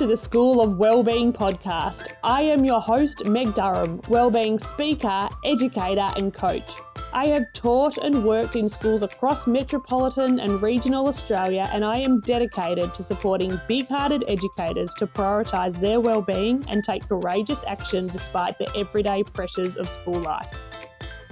to 0.00 0.06
the 0.06 0.16
School 0.16 0.62
of 0.62 0.78
Wellbeing 0.78 1.30
podcast. 1.30 2.14
I 2.24 2.40
am 2.40 2.64
your 2.64 2.80
host, 2.80 3.26
Meg 3.26 3.54
Durham, 3.54 4.00
wellbeing 4.08 4.58
speaker, 4.58 5.28
educator, 5.44 6.08
and 6.16 6.32
coach. 6.32 6.70
I 7.12 7.26
have 7.26 7.52
taught 7.52 7.98
and 7.98 8.24
worked 8.24 8.56
in 8.56 8.66
schools 8.66 9.02
across 9.02 9.46
metropolitan 9.46 10.40
and 10.40 10.62
regional 10.62 11.06
Australia, 11.06 11.68
and 11.70 11.84
I 11.84 11.98
am 11.98 12.20
dedicated 12.20 12.94
to 12.94 13.02
supporting 13.02 13.60
big 13.68 13.88
hearted 13.88 14.24
educators 14.26 14.94
to 14.94 15.06
prioritise 15.06 15.78
their 15.78 16.00
wellbeing 16.00 16.64
and 16.70 16.82
take 16.82 17.06
courageous 17.06 17.62
action 17.64 18.06
despite 18.06 18.56
the 18.56 18.74
everyday 18.74 19.22
pressures 19.22 19.76
of 19.76 19.86
school 19.86 20.18
life. 20.18 20.58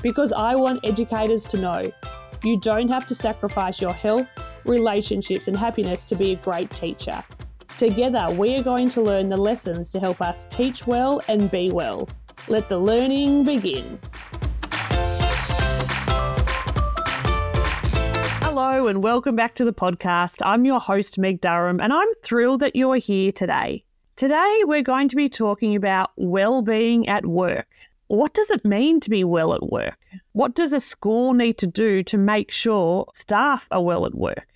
Because 0.02 0.30
I 0.30 0.56
want 0.56 0.84
educators 0.84 1.46
to 1.46 1.56
know 1.56 1.90
you 2.44 2.60
don't 2.60 2.88
have 2.88 3.06
to 3.06 3.14
sacrifice 3.14 3.80
your 3.80 3.94
health, 3.94 4.28
relationships, 4.66 5.48
and 5.48 5.56
happiness 5.56 6.04
to 6.04 6.14
be 6.14 6.32
a 6.32 6.36
great 6.36 6.68
teacher. 6.72 7.24
Together, 7.78 8.26
we 8.32 8.56
are 8.56 8.62
going 8.64 8.88
to 8.88 9.00
learn 9.00 9.28
the 9.28 9.36
lessons 9.36 9.88
to 9.88 10.00
help 10.00 10.20
us 10.20 10.44
teach 10.46 10.84
well 10.84 11.22
and 11.28 11.48
be 11.48 11.70
well. 11.70 12.08
Let 12.48 12.68
the 12.68 12.76
learning 12.76 13.44
begin. 13.44 14.00
Hello, 18.42 18.88
and 18.88 19.00
welcome 19.00 19.36
back 19.36 19.54
to 19.54 19.64
the 19.64 19.72
podcast. 19.72 20.44
I'm 20.44 20.64
your 20.64 20.80
host, 20.80 21.20
Meg 21.20 21.40
Durham, 21.40 21.78
and 21.78 21.92
I'm 21.92 22.08
thrilled 22.24 22.58
that 22.62 22.74
you 22.74 22.90
are 22.90 22.96
here 22.96 23.30
today. 23.30 23.84
Today, 24.16 24.62
we're 24.64 24.82
going 24.82 25.06
to 25.10 25.14
be 25.14 25.28
talking 25.28 25.76
about 25.76 26.10
well-being 26.16 27.08
at 27.08 27.26
work. 27.26 27.68
What 28.08 28.34
does 28.34 28.50
it 28.50 28.64
mean 28.64 28.98
to 28.98 29.08
be 29.08 29.22
well 29.22 29.54
at 29.54 29.70
work? 29.70 30.00
What 30.32 30.56
does 30.56 30.72
a 30.72 30.80
school 30.80 31.32
need 31.32 31.58
to 31.58 31.68
do 31.68 32.02
to 32.02 32.18
make 32.18 32.50
sure 32.50 33.06
staff 33.14 33.68
are 33.70 33.84
well 33.84 34.04
at 34.04 34.16
work? 34.16 34.48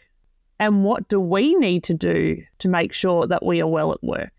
And 0.62 0.84
what 0.84 1.08
do 1.08 1.18
we 1.18 1.56
need 1.56 1.82
to 1.82 1.94
do 1.94 2.40
to 2.60 2.68
make 2.68 2.92
sure 2.92 3.26
that 3.26 3.44
we 3.44 3.60
are 3.60 3.66
well 3.66 3.90
at 3.90 4.00
work? 4.00 4.30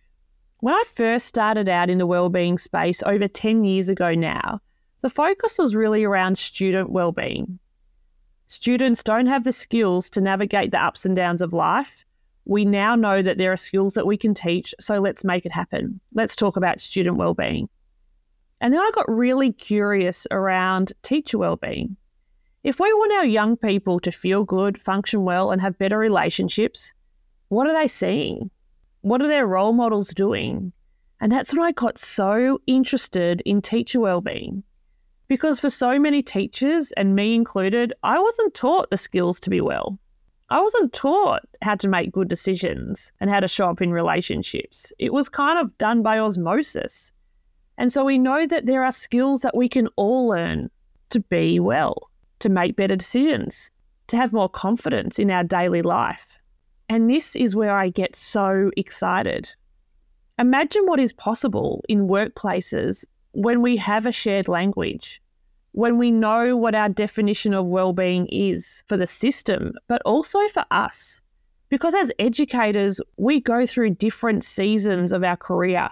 When 0.61 0.73
I 0.73 0.83
first 0.87 1.27
started 1.27 1.67
out 1.67 1.89
in 1.89 1.97
the 1.97 2.05
wellbeing 2.05 2.57
space 2.57 3.03
over 3.03 3.27
10 3.27 3.65
years 3.65 3.89
ago 3.89 4.13
now, 4.13 4.61
the 5.01 5.09
focus 5.09 5.57
was 5.57 5.75
really 5.75 6.05
around 6.05 6.37
student 6.37 6.91
well-being. 6.91 7.59
Students 8.47 9.03
don't 9.03 9.25
have 9.25 9.43
the 9.43 9.51
skills 9.51 10.09
to 10.11 10.21
navigate 10.21 10.71
the 10.71 10.81
ups 10.81 11.05
and 11.05 11.13
downs 11.13 11.41
of 11.41 11.51
life. 11.51 12.05
We 12.45 12.63
now 12.63 12.95
know 12.95 13.21
that 13.21 13.37
there 13.37 13.51
are 13.51 13.57
skills 13.57 13.93
that 13.95 14.07
we 14.07 14.15
can 14.15 14.33
teach, 14.33 14.73
so 14.79 14.99
let's 14.99 15.25
make 15.25 15.45
it 15.45 15.51
happen. 15.51 15.99
Let's 16.13 16.37
talk 16.37 16.55
about 16.55 16.79
student 16.79 17.17
well-being. 17.17 17.67
And 18.61 18.73
then 18.73 18.79
I 18.79 18.91
got 18.95 19.09
really 19.09 19.51
curious 19.51 20.25
around 20.31 20.93
teacher 21.01 21.37
well-being. 21.37 21.97
If 22.63 22.79
we 22.79 22.93
want 22.93 23.11
our 23.11 23.25
young 23.25 23.57
people 23.57 23.99
to 23.99 24.11
feel 24.11 24.45
good, 24.45 24.79
function 24.79 25.25
well, 25.25 25.51
and 25.51 25.61
have 25.61 25.77
better 25.77 25.97
relationships, 25.97 26.93
what 27.49 27.67
are 27.67 27.73
they 27.73 27.89
seeing? 27.89 28.49
What 29.01 29.21
are 29.21 29.27
their 29.27 29.45
role 29.45 29.73
models 29.73 30.13
doing? 30.13 30.71
And 31.19 31.29
that's 31.29 31.53
when 31.53 31.61
I 31.61 31.73
got 31.73 31.97
so 31.97 32.61
interested 32.65 33.41
in 33.41 33.61
teacher 33.61 33.99
well-being. 33.99 34.63
Because 35.27 35.59
for 35.59 35.69
so 35.69 35.99
many 35.99 36.21
teachers, 36.21 36.93
and 36.93 37.17
me 37.17 37.35
included, 37.35 37.91
I 38.03 38.17
wasn't 38.17 38.53
taught 38.53 38.89
the 38.89 38.97
skills 38.97 39.41
to 39.41 39.49
be 39.49 39.59
well. 39.59 39.99
I 40.49 40.61
wasn't 40.61 40.93
taught 40.93 41.43
how 41.61 41.75
to 41.75 41.89
make 41.89 42.13
good 42.13 42.29
decisions 42.29 43.11
and 43.19 43.29
how 43.29 43.41
to 43.41 43.47
show 43.49 43.69
up 43.69 43.81
in 43.81 43.91
relationships. 43.91 44.93
It 44.99 45.11
was 45.11 45.27
kind 45.27 45.59
of 45.59 45.77
done 45.79 46.01
by 46.01 46.17
osmosis. 46.17 47.11
And 47.77 47.91
so 47.91 48.05
we 48.05 48.17
know 48.17 48.47
that 48.47 48.67
there 48.67 48.85
are 48.85 48.91
skills 48.93 49.41
that 49.41 49.57
we 49.57 49.67
can 49.67 49.89
all 49.97 50.29
learn 50.29 50.69
to 51.09 51.19
be 51.19 51.59
well 51.59 52.09
to 52.43 52.49
make 52.49 52.75
better 52.75 52.97
decisions, 52.97 53.71
to 54.07 54.17
have 54.17 54.33
more 54.33 54.49
confidence 54.49 55.17
in 55.17 55.31
our 55.31 55.45
daily 55.45 55.81
life. 55.81 56.37
And 56.89 57.09
this 57.09 57.35
is 57.37 57.55
where 57.55 57.75
I 57.75 57.87
get 57.89 58.15
so 58.15 58.69
excited. 58.75 59.51
Imagine 60.37 60.85
what 60.85 60.99
is 60.99 61.13
possible 61.13 61.83
in 61.87 62.07
workplaces 62.07 63.05
when 63.31 63.61
we 63.61 63.77
have 63.77 64.05
a 64.05 64.11
shared 64.11 64.49
language, 64.49 65.21
when 65.71 65.97
we 65.97 66.11
know 66.11 66.57
what 66.57 66.75
our 66.75 66.89
definition 66.89 67.53
of 67.53 67.67
well-being 67.67 68.27
is 68.27 68.83
for 68.87 68.97
the 68.97 69.07
system, 69.07 69.71
but 69.87 70.01
also 70.05 70.45
for 70.49 70.65
us. 70.69 71.21
Because 71.69 71.95
as 71.95 72.11
educators, 72.19 72.99
we 73.15 73.39
go 73.39 73.65
through 73.65 73.91
different 73.91 74.43
seasons 74.43 75.13
of 75.13 75.23
our 75.23 75.37
career 75.37 75.89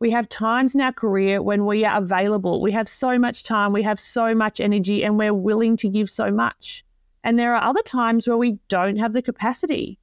we 0.00 0.10
have 0.10 0.28
times 0.28 0.74
in 0.74 0.80
our 0.80 0.92
career 0.92 1.42
when 1.42 1.66
we 1.66 1.84
are 1.84 1.98
available. 1.98 2.60
We 2.60 2.72
have 2.72 2.88
so 2.88 3.18
much 3.18 3.42
time, 3.42 3.72
we 3.72 3.82
have 3.82 3.98
so 3.98 4.34
much 4.34 4.60
energy, 4.60 5.02
and 5.02 5.18
we're 5.18 5.34
willing 5.34 5.76
to 5.78 5.88
give 5.88 6.08
so 6.08 6.30
much. 6.30 6.84
And 7.24 7.38
there 7.38 7.54
are 7.54 7.62
other 7.62 7.82
times 7.82 8.28
where 8.28 8.36
we 8.36 8.58
don't 8.68 8.96
have 8.96 9.12
the 9.12 9.22
capacity. 9.22 9.98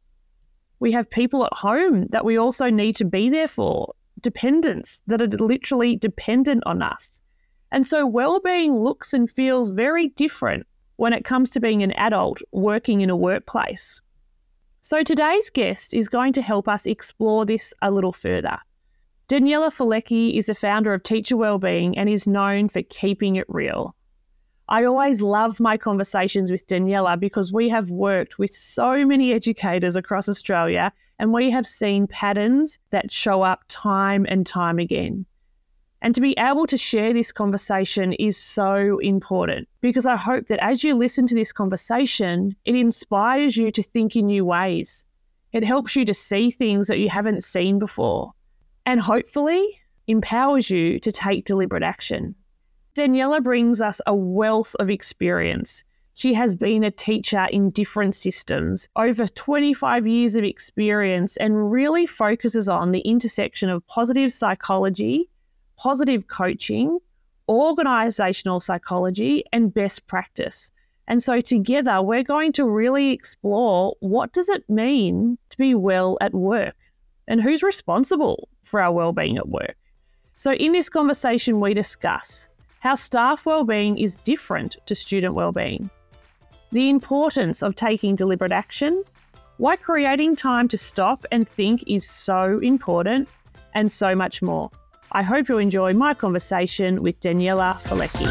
We 0.80 0.92
have 0.92 1.10
people 1.10 1.46
at 1.46 1.54
home 1.54 2.08
that 2.08 2.26
we 2.26 2.38
also 2.38 2.70
need 2.70 2.96
to 2.98 3.06
be 3.06 3.30
there 3.30 3.48
for, 3.48 3.94
dependents 4.22 5.02
that 5.08 5.22
are 5.22 5.28
literally 5.28 5.96
dependent 5.96 6.64
on 6.66 6.82
us. 6.82 7.22
And 7.72 7.88
so 7.88 8.06
well-being 8.06 8.76
looks 8.76 9.14
and 9.14 9.30
feels 9.30 9.70
very 9.70 10.10
different 10.10 10.68
when 10.98 11.14
it 11.14 11.26
comes 11.26 11.50
to 11.52 11.60
being 11.60 11.84
an 11.84 11.94
adult 11.94 12.42
working 12.52 13.02
in 13.02 13.10
a 13.10 13.16
workplace. 13.16 14.02
So 14.82 15.04
today's 15.04 15.50
guest 15.50 15.94
is 15.94 16.10
going 16.10 16.34
to 16.34 16.42
help 16.42 16.68
us 16.68 16.86
explore 16.86 17.46
this 17.46 17.74
a 17.82 17.92
little 17.92 18.14
further. 18.14 18.58
Daniela 19.28 19.74
Falecki 19.74 20.38
is 20.38 20.46
the 20.46 20.54
founder 20.54 20.94
of 20.94 21.02
Teacher 21.02 21.36
Wellbeing 21.36 21.98
and 21.98 22.08
is 22.08 22.28
known 22.28 22.70
for 22.70 22.84
keeping 22.84 23.38
it 23.38 23.48
real. 23.48 23.96
I 24.70 24.84
always 24.84 25.20
love 25.20 25.60
my 25.60 25.78
conversations 25.78 26.52
with 26.52 26.68
Daniela 26.68 27.20
because 27.20 27.52
we 27.52 27.68
have 27.70 27.90
worked 27.90 28.38
with 28.38 28.52
so 28.52 29.04
many 29.04 29.34
educators 29.34 29.96
across 29.96 30.30
Australia 30.30 30.94
and 31.18 31.34
we 31.34 31.50
have 31.50 31.66
seen 31.66 32.06
patterns 32.06 32.78
that 32.92 33.12
show 33.12 33.42
up 33.42 33.64
time 33.68 34.28
and 34.30 34.46
time 34.46 34.78
again. 34.78 35.26
And 36.04 36.14
to 36.14 36.22
be 36.22 36.36
able 36.38 36.68
to 36.68 36.78
share 36.78 37.12
this 37.12 37.32
conversation 37.32 38.14
is 38.14 38.38
so 38.38 39.00
important 39.00 39.68
because 39.82 40.06
I 40.06 40.18
hope 40.18 40.46
that 40.48 40.64
as 40.64 40.84
you 40.84 40.94
listen 40.94 41.26
to 41.26 41.36
this 41.36 41.52
conversation, 41.52 42.56
it 42.66 42.76
inspires 42.76 43.58
you 43.58 43.72
to 43.72 43.82
think 43.82 44.16
in 44.16 44.28
new 44.28 44.46
ways. 44.46 45.04
It 45.52 45.64
helps 45.64 45.96
you 45.96 46.06
to 46.06 46.14
see 46.14 46.52
things 46.52 46.86
that 46.90 47.00
you 47.00 47.10
haven't 47.10 47.44
seen 47.44 47.80
before 47.80 48.35
and 48.86 49.00
hopefully 49.00 49.82
empowers 50.08 50.70
you 50.70 51.00
to 51.00 51.12
take 51.12 51.46
deliberate 51.46 51.84
action. 51.84 52.36
Daniela 52.96 53.44
brings 53.44 53.82
us 53.82 54.00
a 54.08 54.16
wealth 54.16 54.76
of 54.80 54.90
experience. 54.90 55.84
She 56.14 56.34
has 56.34 56.56
been 56.56 56.84
a 56.84 56.92
teacher 56.92 57.46
in 57.52 57.72
different 57.72 58.16
systems, 58.16 58.88
over 58.96 59.28
25 59.28 60.08
years 60.08 60.38
of 60.38 60.46
experience, 60.46 61.36
and 61.38 61.70
really 61.72 62.06
focuses 62.06 62.70
on 62.70 62.92
the 62.92 63.02
intersection 63.02 63.70
of 63.70 63.86
positive 63.88 64.32
psychology, 64.32 65.30
positive 65.76 66.28
coaching, 66.28 67.00
organizational 67.50 68.62
psychology, 68.62 69.44
and 69.52 69.74
best 69.74 70.08
practice. 70.08 70.72
And 71.08 71.22
so 71.22 71.42
together 71.42 72.02
we're 72.02 72.24
going 72.24 72.54
to 72.54 72.66
really 72.66 73.12
explore 73.12 73.96
what 74.00 74.32
does 74.32 74.48
it 74.48 74.68
mean 74.70 75.38
to 75.50 75.58
be 75.58 75.76
well 75.76 76.18
at 76.22 76.34
work? 76.34 76.76
And 77.28 77.42
who's 77.42 77.64
responsible 77.64 78.50
for 78.64 78.82
our 78.82 78.92
well-being 78.92 79.38
at 79.38 79.50
work. 79.50 79.76
So 80.36 80.54
in 80.54 80.74
this 80.74 80.90
conversation 80.90 81.60
we 81.60 81.74
discuss 81.74 82.50
how 82.80 82.96
staff 82.96 83.46
well-being 83.46 83.98
is 83.98 84.16
different 84.18 84.78
to 84.86 84.96
student 84.96 85.34
well-being, 85.34 85.90
the 86.72 86.90
importance 86.90 87.64
of 87.64 87.76
taking 87.76 88.16
deliberate 88.16 88.52
action, 88.52 89.04
why 89.58 89.76
creating 89.76 90.36
time 90.36 90.68
to 90.68 90.78
stop 90.78 91.26
and 91.32 91.48
think 91.48 91.84
is 91.88 92.08
so 92.08 92.60
important, 92.60 93.30
and 93.74 93.92
so 93.92 94.16
much 94.16 94.42
more. 94.42 94.70
I 95.12 95.22
hope 95.22 95.50
you 95.50 95.58
enjoy 95.58 95.94
my 95.94 96.14
conversation 96.14 97.02
with 97.02 97.20
Daniela 97.20 97.80
Falecki. 97.82 98.26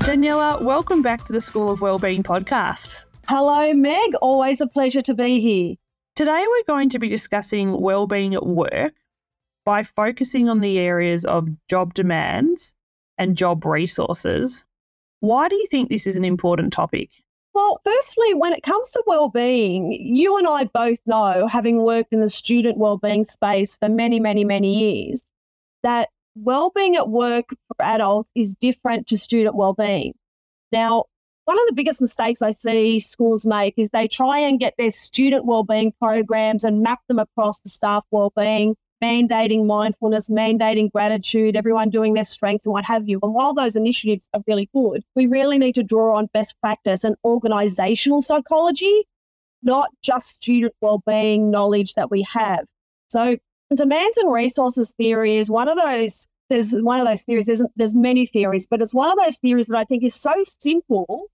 Daniela, 0.00 0.62
welcome 0.62 1.02
back 1.02 1.24
to 1.26 1.32
the 1.32 1.40
School 1.40 1.70
of 1.70 1.80
Wellbeing 1.80 2.22
podcast. 2.22 3.02
Hello, 3.28 3.72
Meg. 3.72 4.14
Always 4.16 4.60
a 4.60 4.66
pleasure 4.66 5.02
to 5.02 5.14
be 5.14 5.38
here. 5.40 5.76
Today, 6.16 6.44
we're 6.46 6.64
going 6.66 6.88
to 6.90 6.98
be 6.98 7.08
discussing 7.08 7.80
well-being 7.80 8.34
at 8.34 8.44
work 8.44 8.94
by 9.64 9.84
focusing 9.84 10.48
on 10.48 10.60
the 10.60 10.78
areas 10.78 11.24
of 11.24 11.48
job 11.68 11.94
demands 11.94 12.74
and 13.18 13.36
job 13.36 13.64
resources. 13.64 14.64
Why 15.20 15.48
do 15.48 15.54
you 15.54 15.66
think 15.68 15.88
this 15.88 16.06
is 16.06 16.16
an 16.16 16.24
important 16.24 16.72
topic? 16.72 17.10
Well, 17.54 17.80
firstly, 17.84 18.34
when 18.34 18.52
it 18.52 18.64
comes 18.64 18.90
to 18.90 19.04
well-being, 19.06 19.92
you 19.92 20.36
and 20.36 20.48
I 20.48 20.64
both 20.64 20.98
know, 21.06 21.46
having 21.46 21.82
worked 21.82 22.12
in 22.12 22.20
the 22.20 22.28
student 22.28 22.76
well-being 22.76 23.24
space 23.24 23.76
for 23.76 23.88
many, 23.88 24.18
many, 24.18 24.44
many 24.44 24.74
years, 24.74 25.30
that 25.84 26.08
well-being 26.34 26.96
at 26.96 27.08
work 27.08 27.50
for 27.50 27.76
adults 27.84 28.32
is 28.34 28.56
different 28.56 29.06
to 29.08 29.16
student 29.16 29.54
well-being. 29.54 30.14
Now, 30.72 31.04
one 31.44 31.58
of 31.58 31.66
the 31.66 31.74
biggest 31.74 32.00
mistakes 32.00 32.42
I 32.42 32.52
see 32.52 33.00
schools 33.00 33.46
make 33.46 33.74
is 33.76 33.90
they 33.90 34.08
try 34.08 34.38
and 34.38 34.60
get 34.60 34.74
their 34.78 34.90
student 34.90 35.44
wellbeing 35.44 35.92
programs 36.00 36.64
and 36.64 36.82
map 36.82 37.00
them 37.08 37.18
across 37.18 37.60
the 37.60 37.68
staff 37.68 38.04
wellbeing, 38.10 38.76
mandating 39.02 39.66
mindfulness, 39.66 40.30
mandating 40.30 40.90
gratitude, 40.90 41.56
everyone 41.56 41.90
doing 41.90 42.14
their 42.14 42.24
strengths 42.24 42.66
and 42.66 42.72
what 42.72 42.84
have 42.84 43.08
you. 43.08 43.18
And 43.22 43.34
while 43.34 43.54
those 43.54 43.76
initiatives 43.76 44.28
are 44.34 44.42
really 44.46 44.68
good, 44.72 45.02
we 45.16 45.26
really 45.26 45.58
need 45.58 45.74
to 45.74 45.82
draw 45.82 46.16
on 46.16 46.26
best 46.32 46.54
practice 46.60 47.02
and 47.04 47.16
organizational 47.24 48.22
psychology 48.22 49.04
not 49.62 49.90
just 50.02 50.28
student 50.36 50.74
well-being 50.80 51.50
knowledge 51.50 51.94
that 51.94 52.10
we 52.10 52.22
have. 52.22 52.66
So 53.08 53.36
demands 53.74 54.18
and 54.18 54.32
resources 54.32 54.92
theory 54.92 55.36
is 55.36 55.50
one 55.50 55.68
of 55.68 55.78
those 55.78 56.26
there's 56.52 56.74
one 56.82 57.00
of 57.00 57.06
those 57.06 57.22
theories 57.22 57.46
there's, 57.46 57.62
there's 57.76 57.94
many 57.94 58.26
theories 58.26 58.66
but 58.66 58.82
it's 58.82 58.94
one 58.94 59.10
of 59.10 59.18
those 59.18 59.38
theories 59.38 59.68
that 59.68 59.78
i 59.78 59.84
think 59.84 60.04
is 60.04 60.14
so 60.14 60.32
simple 60.44 61.30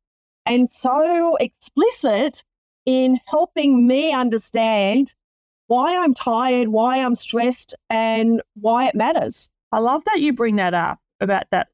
and 0.46 0.70
so 0.70 1.36
explicit 1.36 2.44
in 2.86 3.18
helping 3.26 3.86
me 3.86 4.12
understand 4.12 5.14
why 5.66 5.96
i'm 5.98 6.14
tired 6.14 6.68
why 6.68 6.98
i'm 6.98 7.16
stressed 7.16 7.74
and 7.90 8.40
why 8.54 8.86
it 8.86 8.94
matters. 8.94 9.50
I 9.72 9.80
love 9.80 10.04
that 10.04 10.20
you 10.20 10.32
bring 10.32 10.56
that 10.56 10.72
up 10.72 10.98
about 11.20 11.50
that 11.50 11.68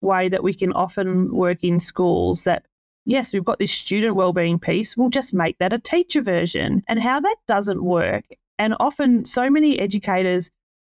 way 0.00 0.28
that 0.28 0.44
we 0.44 0.54
can 0.54 0.72
often 0.72 1.34
work 1.34 1.64
in 1.64 1.80
schools 1.80 2.44
that 2.44 2.64
yes 3.06 3.32
we've 3.32 3.44
got 3.44 3.58
this 3.58 3.72
student 3.72 4.14
wellbeing 4.14 4.58
piece 4.58 4.96
we'll 4.96 5.10
just 5.10 5.34
make 5.34 5.58
that 5.58 5.72
a 5.72 5.78
teacher 5.78 6.20
version 6.22 6.82
and 6.86 7.00
how 7.00 7.18
that 7.20 7.36
doesn't 7.48 7.82
work. 7.82 8.24
And 8.56 8.76
often, 8.78 9.24
so 9.24 9.50
many 9.50 9.80
educators 9.80 10.50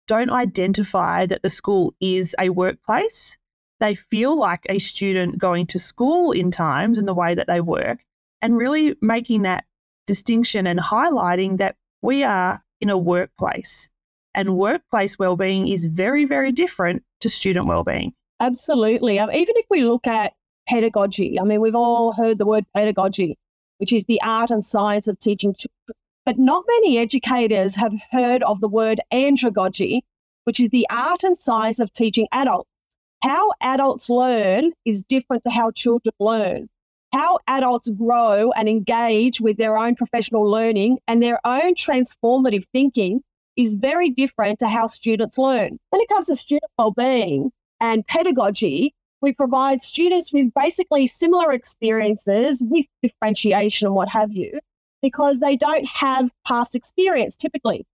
don't 0.06 0.30
identify 0.30 1.26
that 1.26 1.42
the 1.42 1.50
school 1.50 1.94
is 2.00 2.34
a 2.38 2.50
workplace. 2.50 3.36
They 3.80 3.94
feel 3.94 4.38
like 4.38 4.64
a 4.68 4.78
student 4.78 5.38
going 5.38 5.66
to 5.68 5.78
school 5.78 6.32
in 6.32 6.50
times 6.50 6.98
in 6.98 7.06
the 7.06 7.14
way 7.14 7.34
that 7.34 7.46
they 7.46 7.60
work, 7.60 7.98
and 8.40 8.56
really 8.56 8.96
making 9.00 9.42
that 9.42 9.64
distinction 10.06 10.66
and 10.66 10.78
highlighting 10.78 11.58
that 11.58 11.76
we 12.02 12.22
are 12.22 12.62
in 12.80 12.90
a 12.90 12.98
workplace. 12.98 13.88
And 14.34 14.56
workplace 14.56 15.18
well-being 15.18 15.68
is 15.68 15.84
very, 15.84 16.24
very 16.24 16.52
different 16.52 17.02
to 17.20 17.28
student 17.28 17.66
well-being. 17.66 18.12
Absolutely. 18.38 19.18
Um, 19.18 19.30
even 19.30 19.54
if 19.56 19.66
we 19.70 19.82
look 19.82 20.06
at 20.06 20.34
pedagogy, 20.68 21.40
I 21.40 21.44
mean, 21.44 21.60
we've 21.60 21.74
all 21.74 22.12
heard 22.12 22.38
the 22.38 22.46
word 22.46 22.66
pedagogy, 22.74 23.38
which 23.78 23.92
is 23.92 24.04
the 24.04 24.20
art 24.22 24.50
and 24.50 24.64
science 24.64 25.08
of 25.08 25.18
teaching 25.18 25.54
but 26.26 26.38
not 26.38 26.64
many 26.66 26.98
educators 26.98 27.76
have 27.76 27.94
heard 28.10 28.42
of 28.42 28.60
the 28.60 28.68
word 28.68 29.00
andragogy, 29.12 30.00
which 30.42 30.58
is 30.58 30.68
the 30.70 30.86
art 30.90 31.22
and 31.22 31.38
science 31.38 31.78
of 31.78 31.92
teaching 31.92 32.26
adults. 32.32 32.68
How 33.22 33.52
adults 33.60 34.10
learn 34.10 34.72
is 34.84 35.04
different 35.04 35.44
to 35.44 35.50
how 35.50 35.70
children 35.70 36.12
learn. 36.18 36.68
How 37.12 37.38
adults 37.46 37.88
grow 37.90 38.50
and 38.56 38.68
engage 38.68 39.40
with 39.40 39.56
their 39.56 39.78
own 39.78 39.94
professional 39.94 40.42
learning 40.42 40.98
and 41.06 41.22
their 41.22 41.38
own 41.44 41.74
transformative 41.76 42.64
thinking 42.72 43.22
is 43.56 43.74
very 43.74 44.10
different 44.10 44.58
to 44.58 44.68
how 44.68 44.88
students 44.88 45.38
learn. 45.38 45.78
When 45.90 46.02
it 46.02 46.08
comes 46.08 46.26
to 46.26 46.34
student 46.34 46.70
well-being 46.76 47.52
and 47.80 48.06
pedagogy, 48.06 48.92
we 49.22 49.32
provide 49.32 49.80
students 49.80 50.32
with 50.32 50.52
basically 50.54 51.06
similar 51.06 51.52
experiences 51.52 52.62
with 52.68 52.86
differentiation 53.02 53.86
and 53.86 53.94
what 53.94 54.08
have 54.08 54.32
you, 54.32 54.58
because 55.06 55.38
they 55.38 55.56
don't 55.56 55.86
have 55.86 56.32
past 56.48 56.74
experience 56.74 57.36
typically. 57.36 57.86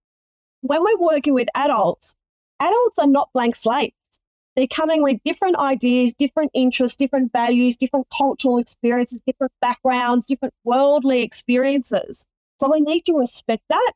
When 0.61 0.81
we're 0.81 0.97
working 0.97 1.35
with 1.35 1.47
adults, 1.53 2.15
adults 2.59 2.97
are 2.97 3.05
not 3.05 3.29
blank 3.35 3.55
slates. 3.55 4.19
They're 4.55 4.65
coming 4.65 5.03
with 5.03 5.19
different 5.23 5.57
ideas, 5.57 6.15
different 6.15 6.49
interests, 6.55 6.97
different 6.97 7.31
values, 7.31 7.77
different 7.77 8.07
cultural 8.17 8.57
experiences, 8.57 9.21
different 9.27 9.53
backgrounds, 9.61 10.25
different 10.25 10.55
worldly 10.63 11.21
experiences. 11.21 12.25
So 12.59 12.71
we 12.71 12.81
need 12.81 13.05
to 13.05 13.13
respect 13.13 13.61
that. 13.69 13.91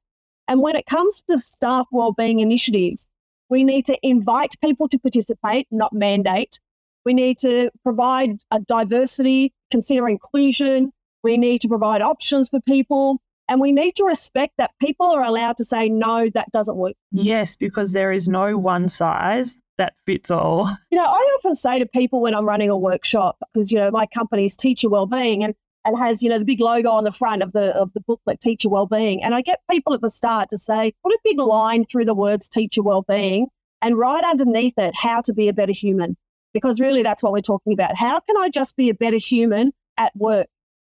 And 0.47 0.61
when 0.61 0.75
it 0.75 0.85
comes 0.85 1.23
to 1.27 1.39
staff 1.39 1.87
wellbeing 1.91 2.39
initiatives, 2.39 3.11
we 3.49 3.63
need 3.63 3.87
to 3.87 3.97
invite 4.03 4.53
people 4.63 4.87
to 4.89 4.99
participate, 4.99 5.65
not 5.71 5.91
mandate. 5.91 6.59
We 7.03 7.15
need 7.15 7.39
to 7.39 7.71
provide 7.81 8.37
a 8.51 8.59
diversity, 8.59 9.53
consider 9.71 10.07
inclusion, 10.07 10.91
we 11.27 11.37
need 11.37 11.59
to 11.59 11.67
provide 11.67 12.01
options 12.01 12.47
for 12.47 12.61
people. 12.61 13.21
And 13.49 13.59
we 13.61 13.71
need 13.71 13.95
to 13.97 14.05
respect 14.05 14.53
that 14.57 14.71
people 14.81 15.07
are 15.07 15.23
allowed 15.23 15.57
to 15.57 15.65
say, 15.65 15.89
no, 15.89 16.27
that 16.33 16.49
doesn't 16.51 16.77
work. 16.77 16.95
Yes, 17.11 17.55
because 17.55 17.91
there 17.91 18.11
is 18.11 18.27
no 18.27 18.57
one 18.57 18.87
size 18.87 19.57
that 19.77 19.93
fits 20.05 20.31
all. 20.31 20.69
You 20.89 20.97
know, 20.97 21.05
I 21.05 21.37
often 21.37 21.55
say 21.55 21.79
to 21.79 21.85
people 21.85 22.21
when 22.21 22.33
I'm 22.33 22.45
running 22.45 22.69
a 22.69 22.77
workshop, 22.77 23.37
because, 23.53 23.71
you 23.71 23.77
know, 23.77 23.91
my 23.91 24.05
company's 24.05 24.55
teacher 24.55 24.89
wellbeing 24.89 25.43
and, 25.43 25.53
and 25.85 25.97
has, 25.97 26.23
you 26.23 26.29
know, 26.29 26.39
the 26.39 26.45
big 26.45 26.59
logo 26.59 26.89
on 26.89 27.03
the 27.03 27.11
front 27.11 27.43
of 27.43 27.51
the 27.53 27.75
of 27.75 27.93
the 27.93 28.01
booklet, 28.01 28.39
teacher 28.39 28.69
wellbeing. 28.69 29.23
And 29.23 29.35
I 29.35 29.41
get 29.41 29.59
people 29.69 29.93
at 29.93 30.01
the 30.01 30.09
start 30.09 30.49
to 30.49 30.57
say, 30.57 30.93
put 31.03 31.13
a 31.13 31.19
big 31.23 31.39
line 31.39 31.85
through 31.85 32.05
the 32.05 32.15
words 32.15 32.49
teacher 32.49 32.83
wellbeing 32.83 33.47
and 33.81 33.97
right 33.97 34.23
underneath 34.23 34.77
it, 34.77 34.95
how 34.95 35.21
to 35.21 35.33
be 35.33 35.47
a 35.47 35.53
better 35.53 35.73
human. 35.73 36.17
Because 36.53 36.79
really 36.79 37.03
that's 37.03 37.21
what 37.21 37.31
we're 37.31 37.41
talking 37.41 37.73
about. 37.73 37.95
How 37.95 38.19
can 38.19 38.35
I 38.37 38.49
just 38.49 38.75
be 38.75 38.89
a 38.89 38.93
better 38.93 39.17
human 39.17 39.71
at 39.97 40.13
work? 40.15 40.47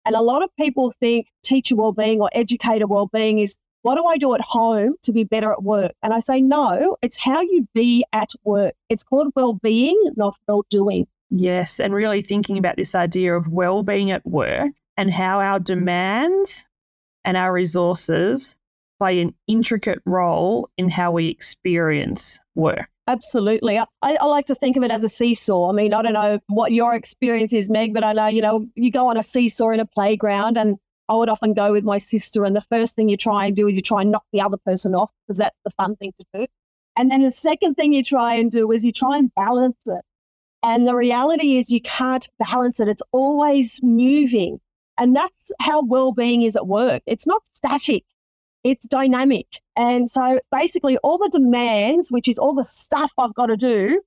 And 0.04 0.14
a 0.14 0.22
lot 0.22 0.43
of 0.43 0.50
people 0.56 0.93
think 1.00 1.28
teacher 1.43 1.76
well-being 1.76 2.20
or 2.20 2.31
educator 2.32 2.87
well-being 2.87 3.38
is 3.38 3.56
what 3.82 3.96
do 3.96 4.04
I 4.04 4.16
do 4.16 4.34
at 4.34 4.40
home 4.40 4.94
to 5.02 5.12
be 5.12 5.25
better 5.25 5.52
at 5.52 5.62
work? 5.62 5.93
And 6.02 6.14
I 6.14 6.20
say, 6.20 6.40
no, 6.40 6.96
it's 7.02 7.16
how 7.16 7.40
you 7.40 7.66
be 7.75 8.04
at 8.12 8.31
work. 8.44 8.75
It's 8.88 9.02
called 9.02 9.32
well-being, 9.34 10.00
not 10.16 10.37
well-doing. 10.49 11.06
Yes. 11.31 11.81
And 11.81 11.94
really 11.94 12.22
thinking 12.22 12.58
about 12.58 12.76
this 12.76 12.94
idea 12.94 13.34
of 13.37 13.49
well-being 13.49 14.10
at 14.10 14.25
work 14.26 14.70
and 14.96 15.10
how 15.10 15.40
our 15.40 15.58
demands 15.58 16.66
and 17.25 17.37
our 17.37 17.52
resources 17.52 18.56
play 19.02 19.20
an 19.20 19.34
intricate 19.49 20.00
role 20.06 20.70
in 20.78 20.88
how 20.88 21.10
we 21.10 21.26
experience 21.26 22.38
work. 22.54 22.88
Absolutely. 23.08 23.76
I, 23.76 23.87
I, 24.00 24.26
like 24.26 24.46
to 24.46 24.54
think 24.54 24.76
of 24.76 24.84
it 24.84 24.93
as 24.93 25.02
a 25.02 25.08
seesaw. 25.08 25.70
I 25.70 25.72
mean, 25.72 25.93
I 25.93 26.02
don't 26.02 26.12
know 26.12 26.38
what 26.46 26.70
your 26.70 26.94
experience 26.94 27.52
is, 27.52 27.69
Meg, 27.69 27.93
but 27.93 28.04
I 28.04 28.12
know, 28.12 28.28
you 28.28 28.40
know, 28.40 28.64
you 28.76 28.93
go 28.93 29.08
on 29.08 29.16
a 29.16 29.22
seesaw 29.25 29.70
in 29.70 29.81
a 29.81 29.84
playground 29.84 30.56
and 30.56 30.76
I 31.08 31.14
would 31.14 31.28
often 31.28 31.52
go 31.52 31.72
with 31.72 31.82
my 31.82 31.99
sister 31.99 32.44
and 32.44 32.54
the 32.54 32.60
first 32.60 32.94
thing 32.94 33.08
you 33.08 33.16
try 33.16 33.46
and 33.46 33.56
do 33.56 33.66
is 33.66 33.75
you 33.75 33.82
try 33.82 34.02
and 34.02 34.12
knock 34.12 34.25
the 34.32 34.40
other 34.40 34.56
person 34.56 34.94
off 34.94 35.10
because 35.26 35.38
that's 35.38 35.58
the 35.64 35.72
fun 35.72 35.96
thing 35.96 36.12
to 36.20 36.26
do. 36.32 36.46
And 36.96 37.10
then 37.10 37.22
the 37.22 37.32
second 37.32 37.75
thing 37.75 37.93
you 37.93 38.05
try 38.05 38.34
and 38.34 38.52
do 38.52 38.70
is 38.70 38.84
you 38.84 38.93
try 38.93 39.19
and 39.19 39.34
balance 39.34 39.82
it. 39.84 40.05
And 40.62 40.87
the 40.87 40.94
reality 40.94 41.56
is 41.56 41.72
you 41.72 41.81
can't 41.81 42.28
balance 42.38 42.78
it. 42.78 42.87
It's 42.87 43.02
always 43.10 43.81
moving. 43.82 44.60
And 44.96 45.16
that's 45.16 45.50
how 45.58 45.82
well-being 45.82 46.43
is 46.43 46.55
at 46.55 46.69
work. 46.69 47.02
It's 47.06 47.26
not 47.26 47.48
static 47.48 48.05
it's 48.64 48.87
dynamic. 48.87 49.47
And 49.76 50.09
so 50.09 50.41
basically, 50.50 50.99
all 50.99 51.19
the 51.19 51.31
demands, 51.31 52.11
which 52.11 52.29
is 52.29 52.38
all 52.38 52.55
the 52.55 52.64
stuff 52.64 53.12
I've 53.19 53.35
got 53.35 53.47
to 53.47 53.56
do, 53.56 54.00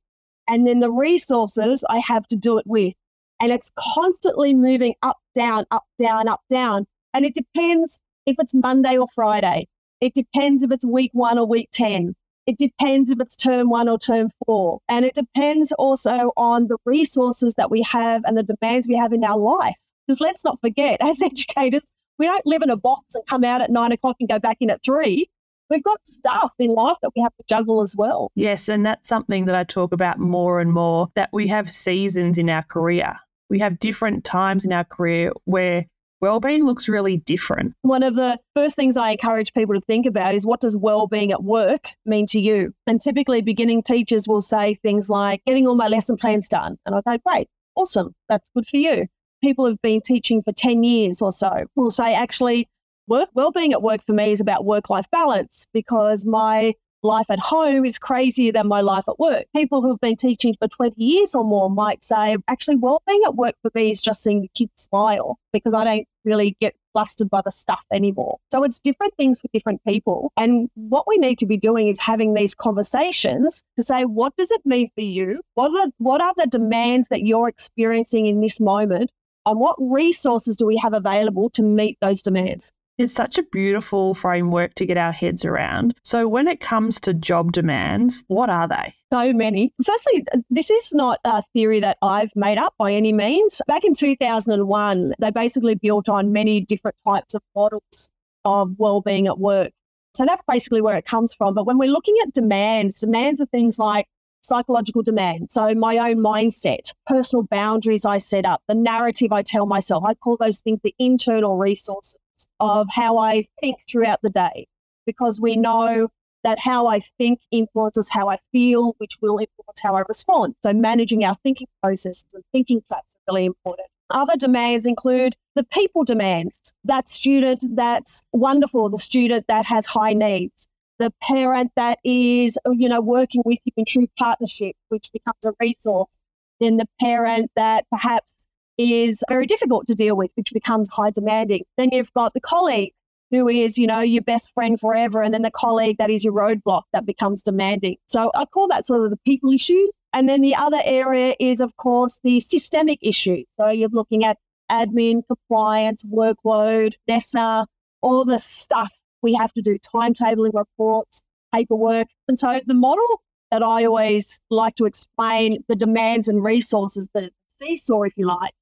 and 0.48 0.66
then 0.66 0.80
the 0.80 0.92
resources 0.92 1.84
I 1.90 2.00
have 2.00 2.28
to 2.28 2.36
do 2.36 2.58
it 2.58 2.66
with. 2.68 2.94
And 3.42 3.52
it's 3.52 3.72
constantly 3.76 4.54
moving 4.54 4.96
up, 5.04 5.18
down, 5.34 5.66
up, 5.72 5.84
down, 5.98 6.28
up, 6.28 6.42
down. 6.50 6.86
And 7.14 7.26
it 7.26 7.34
depends 7.36 8.00
if 8.26 8.38
it's 8.40 8.54
Monday 8.54 8.98
or 8.98 9.08
Friday. 9.14 9.68
It 10.02 10.14
depends 10.14 10.64
if 10.64 10.72
it's 10.72 10.86
week 10.86 11.12
one 11.14 11.38
or 11.38 11.46
week 11.46 11.70
10. 11.74 12.16
It 12.48 12.58
depends 12.58 13.10
if 13.10 13.20
it's 13.20 13.36
term 13.36 13.70
one 13.70 13.90
or 13.90 13.98
term 13.98 14.30
four. 14.46 14.80
And 14.88 15.04
it 15.04 15.16
depends 15.16 15.72
also 15.74 16.32
on 16.38 16.68
the 16.68 16.78
resources 16.86 17.56
that 17.56 17.72
we 17.72 17.82
have 17.84 18.22
and 18.26 18.38
the 18.38 18.44
demands 18.44 18.88
we 18.88 18.96
have 18.96 19.14
in 19.14 19.24
our 19.24 19.38
life. 19.38 19.76
Because 20.06 20.22
let's 20.22 20.46
not 20.46 20.62
forget, 20.62 20.98
as 21.02 21.22
educators, 21.22 21.92
we 22.18 22.26
don't 22.26 22.46
live 22.46 22.62
in 22.62 22.70
a 22.70 22.78
box 22.78 23.16
and 23.16 23.26
come 23.26 23.44
out 23.44 23.62
at 23.62 23.70
nine 23.70 23.92
o'clock 23.92 24.18
and 24.20 24.30
go 24.30 24.40
back 24.40 24.58
in 24.60 24.70
at 24.70 24.84
three. 24.84 25.30
We've 25.70 25.84
got 25.84 26.06
stuff 26.06 26.54
in 26.60 26.74
life 26.74 26.98
that 27.02 27.12
we 27.16 27.22
have 27.22 27.36
to 27.38 27.44
juggle 27.48 27.82
as 27.82 27.96
well. 27.98 28.32
Yes, 28.36 28.70
and 28.70 28.86
that's 28.86 29.08
something 29.08 29.46
that 29.46 29.56
I 29.56 29.64
talk 29.64 29.94
about 29.94 30.20
more 30.20 30.60
and 30.60 30.72
more 30.72 31.08
that 31.16 31.30
we 31.34 31.48
have 31.48 31.72
seasons 31.72 32.38
in 32.38 32.50
our 32.50 32.64
career. 32.64 33.16
We 33.50 33.60
have 33.60 33.80
different 33.80 34.24
times 34.24 34.66
in 34.66 34.72
our 34.72 34.84
career 34.84 35.32
where 35.46 35.86
well-being 36.22 36.66
looks 36.66 36.88
really 36.88 37.18
different. 37.18 37.74
One 37.82 38.04
of 38.04 38.16
the 38.16 38.40
first 38.56 38.76
things 38.76 38.96
I 38.96 39.12
encourage 39.12 39.54
people 39.54 39.76
to 39.76 39.82
think 39.82 40.06
about 40.06 40.36
is 40.36 40.46
what 40.46 40.62
does 40.62 40.78
well-being 40.78 41.32
at 41.32 41.44
work 41.44 41.90
mean 42.06 42.26
to 42.28 42.40
you? 42.40 42.74
And 42.88 43.02
typically 43.02 43.42
beginning 43.42 43.84
teachers 43.84 44.28
will 44.28 44.42
say 44.42 44.76
things 44.76 45.10
like 45.10 45.44
getting 45.46 45.68
all 45.68 45.76
my 45.76 45.88
lesson 45.88 46.16
plans 46.16 46.48
done. 46.48 46.78
And 46.86 46.96
I 46.96 47.02
go, 47.02 47.18
great, 47.26 47.48
awesome, 47.76 48.14
that's 48.30 48.50
good 48.56 48.68
for 48.68 48.78
you 48.78 49.08
people 49.46 49.68
who've 49.68 49.82
been 49.84 50.02
teaching 50.02 50.42
for 50.42 50.52
10 50.52 50.84
years 50.84 51.22
or 51.22 51.32
so 51.32 51.66
will 51.76 51.92
say, 51.92 52.16
actually, 52.16 52.68
work 53.08 53.30
well-being 53.36 53.74
at 53.74 53.84
work 53.84 54.02
for 54.02 54.14
me 54.14 54.32
is 54.32 54.42
about 54.42 54.66
work-life 54.66 55.06
balance 55.12 55.68
because 55.72 56.26
my 56.26 56.74
life 57.04 57.28
at 57.30 57.38
home 57.38 57.86
is 57.86 58.00
crazier 58.00 58.52
than 58.52 58.68
my 58.68 58.82
life 58.82 59.04
at 59.08 59.20
work. 59.20 59.46
People 59.56 59.84
who 59.84 59.90
have 59.90 60.02
been 60.02 60.16
teaching 60.16 60.56
for 60.58 60.68
20 60.68 60.96
years 61.00 61.36
or 61.36 61.44
more 61.44 61.70
might 61.70 62.04
say, 62.04 62.36
actually, 62.48 62.78
well-being 62.78 63.22
at 63.24 63.36
work 63.36 63.54
for 63.62 63.70
me 63.76 63.92
is 63.92 64.02
just 64.02 64.24
seeing 64.24 64.42
the 64.42 64.50
kids 64.56 64.72
smile 64.76 65.38
because 65.54 65.76
I 65.76 65.84
don't 65.84 66.08
really 66.24 66.58
get 66.60 66.74
flustered 66.94 67.30
by 67.30 67.42
the 67.46 67.52
stuff 67.52 67.86
anymore. 67.92 68.40
So 68.52 68.64
it's 68.64 68.80
different 68.80 69.14
things 69.16 69.42
for 69.42 69.50
different 69.54 69.84
people. 69.84 70.32
And 70.38 70.72
what 70.74 71.06
we 71.08 71.18
need 71.18 71.38
to 71.40 71.46
be 71.46 71.58
doing 71.58 71.88
is 71.88 72.00
having 72.00 72.34
these 72.34 72.56
conversations 72.56 73.64
to 73.76 73.84
say, 73.84 74.06
what 74.06 74.36
does 74.38 74.50
it 74.50 74.62
mean 74.66 74.90
for 74.96 75.02
you? 75.02 75.42
What 75.54 75.70
are, 75.70 75.92
what 76.00 76.22
are 76.22 76.34
the 76.36 76.48
demands 76.48 77.10
that 77.10 77.22
you're 77.22 77.48
experiencing 77.48 78.26
in 78.26 78.42
this 78.42 78.60
moment? 78.60 79.12
And 79.46 79.60
what 79.60 79.76
resources 79.80 80.56
do 80.56 80.66
we 80.66 80.78
have 80.78 80.94
available 80.94 81.50
to 81.52 81.64
meet 81.64 81.98
those 82.02 82.22
demands? 82.22 82.72
It's 82.98 83.14
such 83.14 83.38
a 83.38 83.44
beautiful 83.44 84.14
framework 84.14 84.74
to 84.76 84.86
get 84.86 84.98
our 84.98 85.12
heads 85.12 85.44
around. 85.44 85.96
So, 86.04 86.30
when 86.30 86.48
it 86.48 86.62
comes 86.62 87.00
to 87.02 87.14
job 87.14 87.52
demands, 87.52 88.24
what 88.28 88.50
are 88.50 88.70
they? 88.70 88.94
So 89.12 89.34
many. 89.34 89.74
Firstly, 89.84 90.26
this 90.50 90.70
is 90.70 90.94
not 90.94 91.20
a 91.26 91.44
theory 91.54 91.82
that 91.82 91.98
I've 92.02 92.34
made 92.36 92.58
up 92.58 92.74
by 92.78 92.94
any 92.94 93.12
means. 93.12 93.62
Back 93.68 93.84
in 93.84 93.94
2001, 93.94 95.14
they 95.20 95.32
basically 95.32 95.76
built 95.76 96.08
on 96.08 96.32
many 96.32 96.62
different 96.62 96.96
types 97.06 97.34
of 97.34 97.42
models 97.54 98.12
of 98.46 98.76
well-being 98.78 99.28
at 99.28 99.40
work. 99.40 99.72
So 100.16 100.26
that's 100.26 100.44
basically 100.48 100.82
where 100.82 100.96
it 100.96 101.06
comes 101.06 101.34
from. 101.34 101.54
But 101.54 101.66
when 101.66 101.78
we're 101.78 101.92
looking 101.92 102.16
at 102.24 102.34
demands, 102.34 103.02
demands 103.02 103.42
are 103.42 103.46
things 103.48 103.78
like 103.78 104.08
psychological 104.46 105.02
demand. 105.02 105.50
So 105.50 105.74
my 105.74 105.98
own 105.98 106.18
mindset, 106.18 106.94
personal 107.08 107.44
boundaries 107.44 108.06
I 108.06 108.20
set 108.20 108.46
up, 108.46 108.62
the 108.68 108.76
narrative 108.76 109.32
I 109.32 109.42
tell 109.42 109.66
myself. 109.66 110.04
I 110.06 110.14
call 110.14 110.38
those 110.38 110.60
things 110.60 110.80
the 110.84 110.94
internal 111.00 111.58
resources 111.58 112.20
of 112.60 112.88
how 112.92 113.18
I 113.18 113.48
think 113.60 113.78
throughout 113.90 114.22
the 114.22 114.30
day, 114.30 114.68
because 115.06 115.42
we 115.42 115.56
know 115.56 116.10
that 116.44 116.60
how 116.60 116.86
I 116.86 117.00
think 117.00 117.40
influences 117.50 118.08
how 118.08 118.30
I 118.30 118.38
feel, 118.52 118.94
which 119.00 119.18
will 119.20 119.40
influence 119.40 119.82
how 119.82 119.96
I 119.96 120.04
respond. 120.08 120.54
So 120.62 120.74
managing 120.74 121.26
our 121.26 121.36
thinking 121.42 121.68
processes 121.82 122.36
and 122.36 122.44
thinking 122.52 122.82
traps 122.88 123.16
are 123.16 123.34
really 123.34 123.46
important. 123.46 123.88
Other 124.12 124.38
demands 124.38 124.86
include 124.86 125.36
the 125.56 125.64
people 125.64 126.04
demands. 126.04 126.76
That 126.84 127.10
student 127.10 127.64
that's 127.76 128.24
wonderful, 128.32 128.90
the 128.90 129.00
student 129.00 129.48
that 129.48 129.66
has 129.66 129.88
high 129.88 130.14
needs, 130.14 130.68
the 131.00 131.12
parent 131.22 131.72
that 131.76 132.00
is, 132.04 132.58
you 132.66 132.90
know, 132.90 133.02
working 133.02 133.42
with 133.46 133.60
you 133.66 133.72
in 133.78 133.86
true 133.86 134.08
partnership, 134.18 134.76
which 134.90 135.12
becomes 135.12 135.46
a 135.46 135.54
resource. 135.60 136.24
Then 136.60 136.78
the 136.78 136.88
parent 137.00 137.52
that 137.56 137.86
perhaps 137.92 138.48
is 138.78 139.24
very 139.30 139.46
difficult 139.46 139.88
to 139.88 139.96
deal 139.96 140.16
with, 140.16 140.32
which 140.36 140.52
becomes 140.54 140.90
high 140.90 141.12
demanding. 141.12 141.64
Then 141.78 141.90
you've 141.92 142.14
got 142.14 142.34
the 142.34 142.42
colleague 142.42 142.94
who 143.32 143.48
is, 143.48 143.78
you 143.78 143.88
know, 143.88 144.02
your 144.02 144.22
best 144.22 144.54
friend 144.54 144.80
forever, 144.80 145.22
and 145.22 145.34
then 145.34 145.42
the 145.42 145.52
colleague 145.52 145.98
that 145.98 146.10
is 146.10 146.24
your 146.24 146.34
roadblock 146.34 146.84
that 146.94 147.06
becomes 147.06 147.44
demanding. 147.44 147.98
So 148.08 148.32
I 148.36 148.46
call 148.46 148.68
that 148.68 148.86
sort 148.86 149.04
of 149.04 149.10
the 149.10 149.18
people 149.26 149.52
issues. 149.52 150.00
And 150.14 150.30
then 150.30 150.42
the 150.42 150.56
other 150.56 150.80
area 150.84 151.36
is, 151.40 151.60
of 151.60 151.76
course, 151.78 152.20
the 152.24 152.40
systemic 152.40 153.00
issues. 153.02 153.46
So 153.58 153.70
you're 153.70 153.90
looking 153.90 154.24
at 154.24 154.38
admin, 154.72 155.24
compliance, 155.28 156.06
workload, 156.06 156.94
NESA, 157.08 157.66
all 158.02 158.26
the 158.26 158.40
stuff 158.40 158.94
we 159.26 159.34
have 159.34 159.52
to 159.54 159.62
do, 159.62 159.78
timetabling 159.80 160.54
reports, 160.54 161.24
paperwork. 161.54 162.08
And 162.28 162.38
so 162.38 162.62
the 162.66 162.76
model 162.76 163.22
that 163.52 163.64
I 163.64 163.86
always 163.86 164.40
like 164.52 164.76
to 164.76 164.86
explain 164.86 165.64
the 165.68 165.76
demands 165.76 166.28
and 166.28 166.44
resources, 166.44 167.10
the 167.14 167.32
seesaw, 167.48 168.04
if 168.04 168.14
you 168.18 168.28
like, 168.28 168.54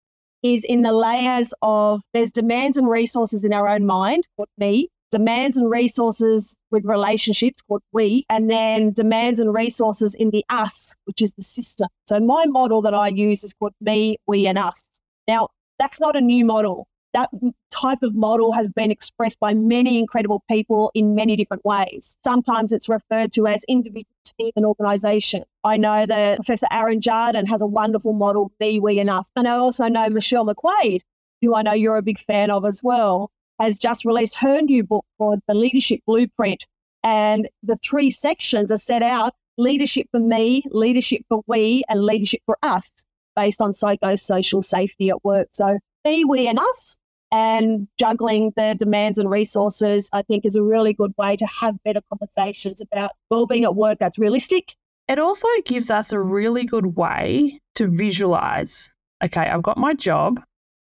is 0.41 0.63
in 0.63 0.81
the 0.81 0.93
layers 0.93 1.53
of 1.61 2.01
there's 2.13 2.31
demands 2.31 2.77
and 2.77 2.87
resources 2.89 3.43
in 3.43 3.51
our 3.51 3.67
own 3.67 3.85
mind, 3.85 4.25
called 4.37 4.47
me, 4.57 4.87
demands 5.11 5.57
and 5.57 5.69
resources 5.69 6.57
with 6.71 6.85
relationships 6.85 7.61
called 7.61 7.83
we, 7.91 8.25
and 8.29 8.49
then 8.49 8.93
demands 8.93 9.41
and 9.41 9.53
resources 9.53 10.15
in 10.15 10.29
the 10.29 10.45
us, 10.49 10.95
which 11.05 11.21
is 11.21 11.33
the 11.33 11.43
system. 11.43 11.89
So 12.07 12.19
my 12.21 12.45
model 12.47 12.81
that 12.83 12.93
I 12.93 13.09
use 13.09 13.43
is 13.43 13.53
called 13.53 13.73
me, 13.81 14.17
we, 14.27 14.47
and 14.47 14.57
us. 14.57 14.89
Now, 15.27 15.49
that's 15.77 15.99
not 15.99 16.15
a 16.15 16.21
new 16.21 16.45
model 16.45 16.87
that 17.13 17.29
type 17.69 18.01
of 18.01 18.15
model 18.15 18.51
has 18.53 18.69
been 18.69 18.91
expressed 18.91 19.39
by 19.39 19.53
many 19.53 19.99
incredible 19.99 20.43
people 20.49 20.91
in 20.93 21.15
many 21.15 21.35
different 21.35 21.63
ways. 21.63 22.17
Sometimes 22.23 22.71
it's 22.71 22.89
referred 22.89 23.31
to 23.33 23.47
as 23.47 23.63
individual, 23.67 24.05
team, 24.39 24.51
and 24.55 24.65
organization. 24.65 25.43
I 25.63 25.77
know 25.77 26.05
that 26.05 26.37
Professor 26.37 26.67
Aaron 26.71 26.99
Jarden 26.99 27.47
has 27.47 27.61
a 27.61 27.67
wonderful 27.67 28.13
model, 28.13 28.51
Be 28.59 28.79
we, 28.79 28.99
and 28.99 29.09
us. 29.09 29.29
And 29.35 29.47
I 29.47 29.57
also 29.57 29.87
know 29.87 30.09
Michelle 30.09 30.45
McQuaid, 30.45 31.01
who 31.41 31.55
I 31.55 31.61
know 31.61 31.73
you're 31.73 31.97
a 31.97 32.01
big 32.01 32.19
fan 32.19 32.49
of 32.49 32.65
as 32.65 32.81
well, 32.83 33.31
has 33.59 33.77
just 33.77 34.05
released 34.05 34.37
her 34.39 34.61
new 34.61 34.83
book 34.83 35.05
called 35.17 35.39
The 35.47 35.53
Leadership 35.53 36.01
Blueprint. 36.07 36.65
And 37.03 37.49
the 37.61 37.77
three 37.77 38.09
sections 38.11 38.71
are 38.71 38.77
set 38.77 39.03
out 39.03 39.33
leadership 39.57 40.07
for 40.11 40.19
me, 40.19 40.63
leadership 40.71 41.21
for 41.29 41.43
we, 41.47 41.83
and 41.89 42.01
leadership 42.01 42.41
for 42.45 42.57
us 42.63 43.05
based 43.35 43.61
on 43.61 43.71
psychosocial 43.71 44.63
safety 44.63 45.09
at 45.09 45.23
work. 45.23 45.49
So 45.51 45.79
be 46.03 46.25
we, 46.25 46.47
and 46.47 46.59
us 46.59 46.97
and 47.33 47.87
juggling 47.97 48.53
the 48.55 48.75
demands 48.77 49.17
and 49.17 49.27
resources, 49.27 50.07
I 50.13 50.21
think, 50.21 50.45
is 50.45 50.55
a 50.55 50.63
really 50.63 50.93
good 50.93 51.13
way 51.17 51.35
to 51.35 51.47
have 51.47 51.81
better 51.83 52.01
conversations 52.07 52.79
about 52.79 53.11
well-being 53.31 53.63
at 53.63 53.75
work 53.75 53.97
that's 53.99 54.19
realistic. 54.19 54.75
It 55.07 55.17
also 55.17 55.47
gives 55.65 55.89
us 55.89 56.13
a 56.13 56.19
really 56.19 56.63
good 56.63 56.95
way 56.95 57.59
to 57.73 57.87
visualize. 57.87 58.91
Okay, 59.23 59.41
I've 59.41 59.63
got 59.63 59.77
my 59.79 59.95
job, 59.95 60.41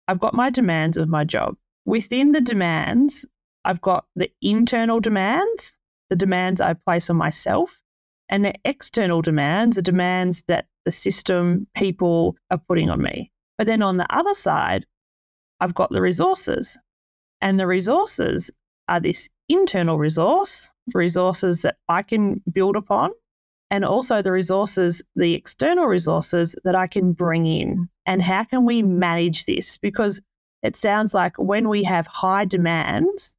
I've 0.06 0.20
got 0.20 0.32
my 0.32 0.48
demands 0.48 0.96
of 0.96 1.08
my 1.08 1.24
job. 1.24 1.56
Within 1.84 2.30
the 2.30 2.40
demands, 2.40 3.26
I've 3.64 3.80
got 3.80 4.04
the 4.14 4.30
internal 4.40 5.00
demands, 5.00 5.76
the 6.08 6.16
demands 6.16 6.60
I 6.60 6.74
place 6.74 7.10
on 7.10 7.16
myself, 7.16 7.80
and 8.28 8.44
the 8.44 8.54
external 8.64 9.22
demands, 9.22 9.74
the 9.74 9.82
demands 9.82 10.44
that 10.46 10.66
the 10.84 10.92
system, 10.92 11.66
people 11.74 12.36
are 12.52 12.60
putting 12.68 12.90
on 12.90 13.02
me. 13.02 13.32
But 13.56 13.66
then 13.66 13.82
on 13.82 13.96
the 13.96 14.06
other 14.14 14.34
side, 14.34 14.86
I've 15.60 15.74
got 15.74 15.90
the 15.90 16.00
resources. 16.00 16.78
And 17.40 17.58
the 17.58 17.66
resources 17.66 18.50
are 18.88 19.00
this 19.00 19.28
internal 19.48 19.98
resource, 19.98 20.70
resources 20.94 21.62
that 21.62 21.76
I 21.88 22.02
can 22.02 22.42
build 22.52 22.76
upon, 22.76 23.10
and 23.70 23.84
also 23.84 24.22
the 24.22 24.32
resources, 24.32 25.02
the 25.14 25.34
external 25.34 25.86
resources 25.86 26.56
that 26.64 26.74
I 26.74 26.86
can 26.86 27.12
bring 27.12 27.46
in. 27.46 27.88
And 28.06 28.22
how 28.22 28.44
can 28.44 28.64
we 28.64 28.82
manage 28.82 29.44
this? 29.44 29.76
Because 29.78 30.20
it 30.62 30.74
sounds 30.74 31.14
like 31.14 31.36
when 31.38 31.68
we 31.68 31.84
have 31.84 32.06
high 32.06 32.44
demands 32.44 33.34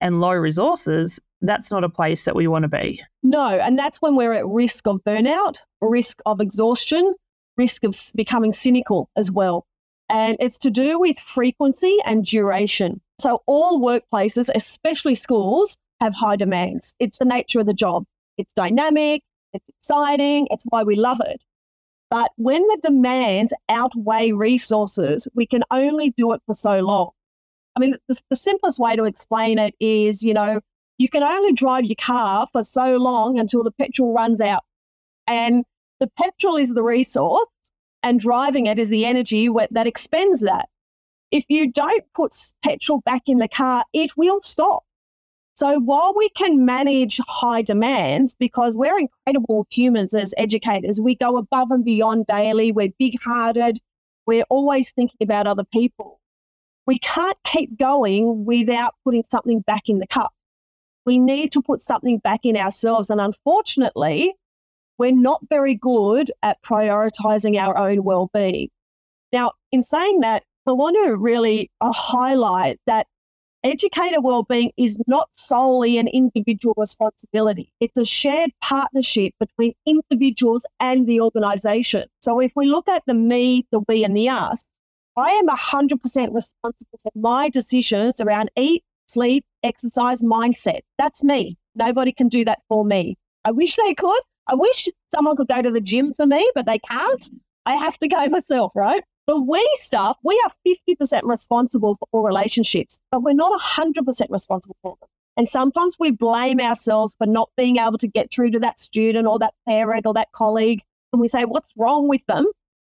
and 0.00 0.20
low 0.20 0.32
resources, 0.32 1.20
that's 1.40 1.70
not 1.70 1.84
a 1.84 1.88
place 1.88 2.24
that 2.24 2.34
we 2.34 2.46
want 2.46 2.64
to 2.64 2.68
be. 2.68 3.02
No, 3.22 3.58
and 3.58 3.78
that's 3.78 4.02
when 4.02 4.16
we're 4.16 4.32
at 4.32 4.46
risk 4.46 4.86
of 4.86 5.00
burnout, 5.06 5.58
risk 5.80 6.20
of 6.26 6.40
exhaustion, 6.40 7.14
risk 7.56 7.84
of 7.84 7.94
becoming 8.16 8.52
cynical 8.52 9.08
as 9.16 9.30
well 9.30 9.66
and 10.14 10.36
it's 10.38 10.58
to 10.58 10.70
do 10.70 11.00
with 11.00 11.18
frequency 11.18 11.98
and 12.04 12.24
duration. 12.24 13.00
So, 13.20 13.42
all 13.46 13.80
workplaces, 13.80 14.48
especially 14.54 15.16
schools, 15.16 15.76
have 16.00 16.14
high 16.14 16.36
demands. 16.36 16.94
It's 17.00 17.18
the 17.18 17.24
nature 17.24 17.58
of 17.58 17.66
the 17.66 17.74
job. 17.74 18.04
It's 18.38 18.52
dynamic, 18.52 19.22
it's 19.52 19.68
exciting, 19.68 20.46
it's 20.52 20.64
why 20.68 20.84
we 20.84 20.94
love 20.94 21.20
it. 21.26 21.42
But 22.10 22.30
when 22.36 22.62
the 22.62 22.78
demands 22.80 23.52
outweigh 23.68 24.30
resources, 24.30 25.26
we 25.34 25.46
can 25.46 25.64
only 25.72 26.10
do 26.10 26.32
it 26.32 26.42
for 26.46 26.54
so 26.54 26.78
long. 26.78 27.10
I 27.74 27.80
mean, 27.80 27.96
the, 28.06 28.20
the 28.30 28.36
simplest 28.36 28.78
way 28.78 28.94
to 28.94 29.04
explain 29.04 29.58
it 29.58 29.74
is 29.80 30.22
you 30.22 30.32
know, 30.32 30.60
you 30.96 31.08
can 31.08 31.24
only 31.24 31.52
drive 31.52 31.86
your 31.86 31.96
car 31.98 32.46
for 32.52 32.62
so 32.62 32.98
long 32.98 33.40
until 33.40 33.64
the 33.64 33.72
petrol 33.72 34.14
runs 34.14 34.40
out. 34.40 34.62
And 35.26 35.64
the 35.98 36.08
petrol 36.16 36.56
is 36.56 36.72
the 36.72 36.84
resource 36.84 37.53
and 38.04 38.20
driving 38.20 38.66
it 38.66 38.78
is 38.78 38.90
the 38.90 39.06
energy 39.06 39.48
that 39.70 39.86
expends 39.86 40.42
that. 40.42 40.68
If 41.30 41.46
you 41.48 41.72
don't 41.72 42.04
put 42.14 42.32
petrol 42.62 43.00
back 43.00 43.22
in 43.26 43.38
the 43.38 43.48
car, 43.48 43.84
it 43.92 44.16
will 44.16 44.40
stop. 44.42 44.84
So 45.54 45.80
while 45.80 46.12
we 46.14 46.28
can 46.30 46.64
manage 46.64 47.18
high 47.26 47.62
demands, 47.62 48.34
because 48.34 48.76
we're 48.76 48.98
incredible 48.98 49.66
humans 49.70 50.12
as 50.14 50.34
educators, 50.36 51.00
we 51.00 51.14
go 51.14 51.38
above 51.38 51.70
and 51.70 51.84
beyond 51.84 52.26
daily, 52.26 52.72
we're 52.72 52.92
big 52.98 53.20
hearted, 53.22 53.80
we're 54.26 54.44
always 54.50 54.90
thinking 54.90 55.18
about 55.22 55.46
other 55.46 55.64
people. 55.64 56.20
We 56.86 56.98
can't 56.98 57.38
keep 57.44 57.78
going 57.78 58.44
without 58.44 58.94
putting 59.02 59.24
something 59.24 59.60
back 59.60 59.88
in 59.88 59.98
the 59.98 60.06
cup. 60.06 60.34
We 61.06 61.18
need 61.18 61.52
to 61.52 61.62
put 61.62 61.80
something 61.80 62.18
back 62.18 62.40
in 62.44 62.56
ourselves. 62.56 63.08
And 63.08 63.20
unfortunately, 63.20 64.34
we're 64.98 65.12
not 65.12 65.40
very 65.50 65.74
good 65.74 66.30
at 66.42 66.62
prioritizing 66.62 67.56
our 67.56 67.76
own 67.76 68.04
well-being. 68.04 68.68
Now, 69.32 69.52
in 69.72 69.82
saying 69.82 70.20
that, 70.20 70.44
I 70.66 70.72
want 70.72 70.96
to 71.04 71.16
really 71.16 71.70
uh, 71.80 71.92
highlight 71.92 72.80
that 72.86 73.06
educator 73.64 74.20
well-being 74.20 74.70
is 74.76 74.98
not 75.06 75.28
solely 75.32 75.98
an 75.98 76.08
individual 76.08 76.74
responsibility. 76.76 77.72
It's 77.80 77.98
a 77.98 78.04
shared 78.04 78.50
partnership 78.60 79.34
between 79.40 79.72
individuals 79.86 80.64
and 80.80 81.06
the 81.06 81.20
organization. 81.20 82.04
So 82.20 82.40
if 82.40 82.52
we 82.54 82.66
look 82.66 82.88
at 82.88 83.02
the 83.06 83.14
me, 83.14 83.66
the 83.72 83.80
we, 83.88 84.04
and 84.04 84.16
the 84.16 84.28
us, 84.28 84.70
I 85.16 85.30
am 85.32 85.48
100% 85.48 86.34
responsible 86.34 86.98
for 87.02 87.12
my 87.14 87.48
decisions 87.48 88.20
around 88.20 88.50
eat, 88.56 88.84
sleep, 89.06 89.44
exercise, 89.62 90.22
mindset. 90.22 90.80
That's 90.98 91.24
me. 91.24 91.56
Nobody 91.74 92.12
can 92.12 92.28
do 92.28 92.44
that 92.44 92.60
for 92.68 92.84
me. 92.84 93.16
I 93.44 93.50
wish 93.50 93.76
they 93.76 93.94
could, 93.94 94.20
I 94.46 94.54
wish 94.54 94.88
someone 95.06 95.36
could 95.36 95.48
go 95.48 95.62
to 95.62 95.70
the 95.70 95.80
gym 95.80 96.12
for 96.14 96.26
me, 96.26 96.50
but 96.54 96.66
they 96.66 96.78
can't. 96.78 97.30
I 97.66 97.74
have 97.74 97.98
to 97.98 98.08
go 98.08 98.26
myself, 98.28 98.72
right? 98.74 99.02
The 99.26 99.40
we 99.40 99.66
stuff, 99.80 100.18
we 100.22 100.40
are 100.44 100.52
50% 100.66 101.22
responsible 101.24 101.94
for 101.94 102.06
all 102.12 102.22
relationships, 102.22 102.98
but 103.10 103.22
we're 103.22 103.32
not 103.32 103.58
100% 103.58 104.30
responsible 104.30 104.76
for 104.82 104.96
them. 105.00 105.08
And 105.36 105.48
sometimes 105.48 105.96
we 105.98 106.10
blame 106.10 106.60
ourselves 106.60 107.16
for 107.18 107.26
not 107.26 107.48
being 107.56 107.78
able 107.78 107.98
to 107.98 108.06
get 108.06 108.30
through 108.30 108.50
to 108.50 108.60
that 108.60 108.78
student 108.78 109.26
or 109.26 109.38
that 109.38 109.54
parent 109.66 110.06
or 110.06 110.14
that 110.14 110.30
colleague. 110.32 110.82
And 111.12 111.20
we 111.20 111.28
say, 111.28 111.44
what's 111.44 111.70
wrong 111.76 112.06
with 112.06 112.24
them? 112.26 112.46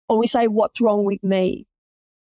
Or 0.09 0.19
we 0.19 0.27
say, 0.27 0.49
what's 0.49 0.81
wrong 0.81 1.05
with 1.05 1.23
me? 1.23 1.67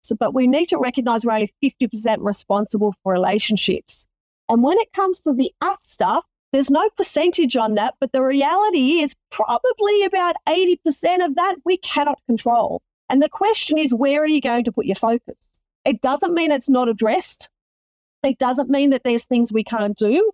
So, 0.01 0.15
but 0.15 0.33
we 0.33 0.47
need 0.47 0.69
to 0.69 0.77
recognize 0.77 1.25
we're 1.25 1.33
only 1.33 1.53
50% 1.61 2.17
responsible 2.19 2.93
for 3.03 3.13
relationships. 3.13 4.07
And 4.47 4.63
when 4.63 4.79
it 4.79 4.93
comes 4.93 5.19
to 5.21 5.33
the 5.33 5.51
us 5.61 5.83
stuff, 5.83 6.25
there's 6.51 6.71
no 6.71 6.89
percentage 6.97 7.55
on 7.55 7.75
that, 7.75 7.95
but 7.99 8.11
the 8.11 8.23
reality 8.23 8.99
is 8.99 9.15
probably 9.29 10.03
about 10.03 10.35
80% 10.47 11.25
of 11.25 11.35
that 11.35 11.55
we 11.65 11.77
cannot 11.77 12.19
control. 12.27 12.81
And 13.09 13.21
the 13.21 13.29
question 13.29 13.77
is, 13.77 13.93
where 13.93 14.21
are 14.21 14.27
you 14.27 14.41
going 14.41 14.63
to 14.63 14.71
put 14.71 14.85
your 14.85 14.95
focus? 14.95 15.61
It 15.85 16.01
doesn't 16.01 16.33
mean 16.33 16.51
it's 16.51 16.69
not 16.69 16.89
addressed. 16.89 17.49
It 18.23 18.37
doesn't 18.37 18.69
mean 18.69 18.89
that 18.89 19.03
there's 19.03 19.25
things 19.25 19.51
we 19.51 19.63
can't 19.63 19.97
do. 19.97 20.31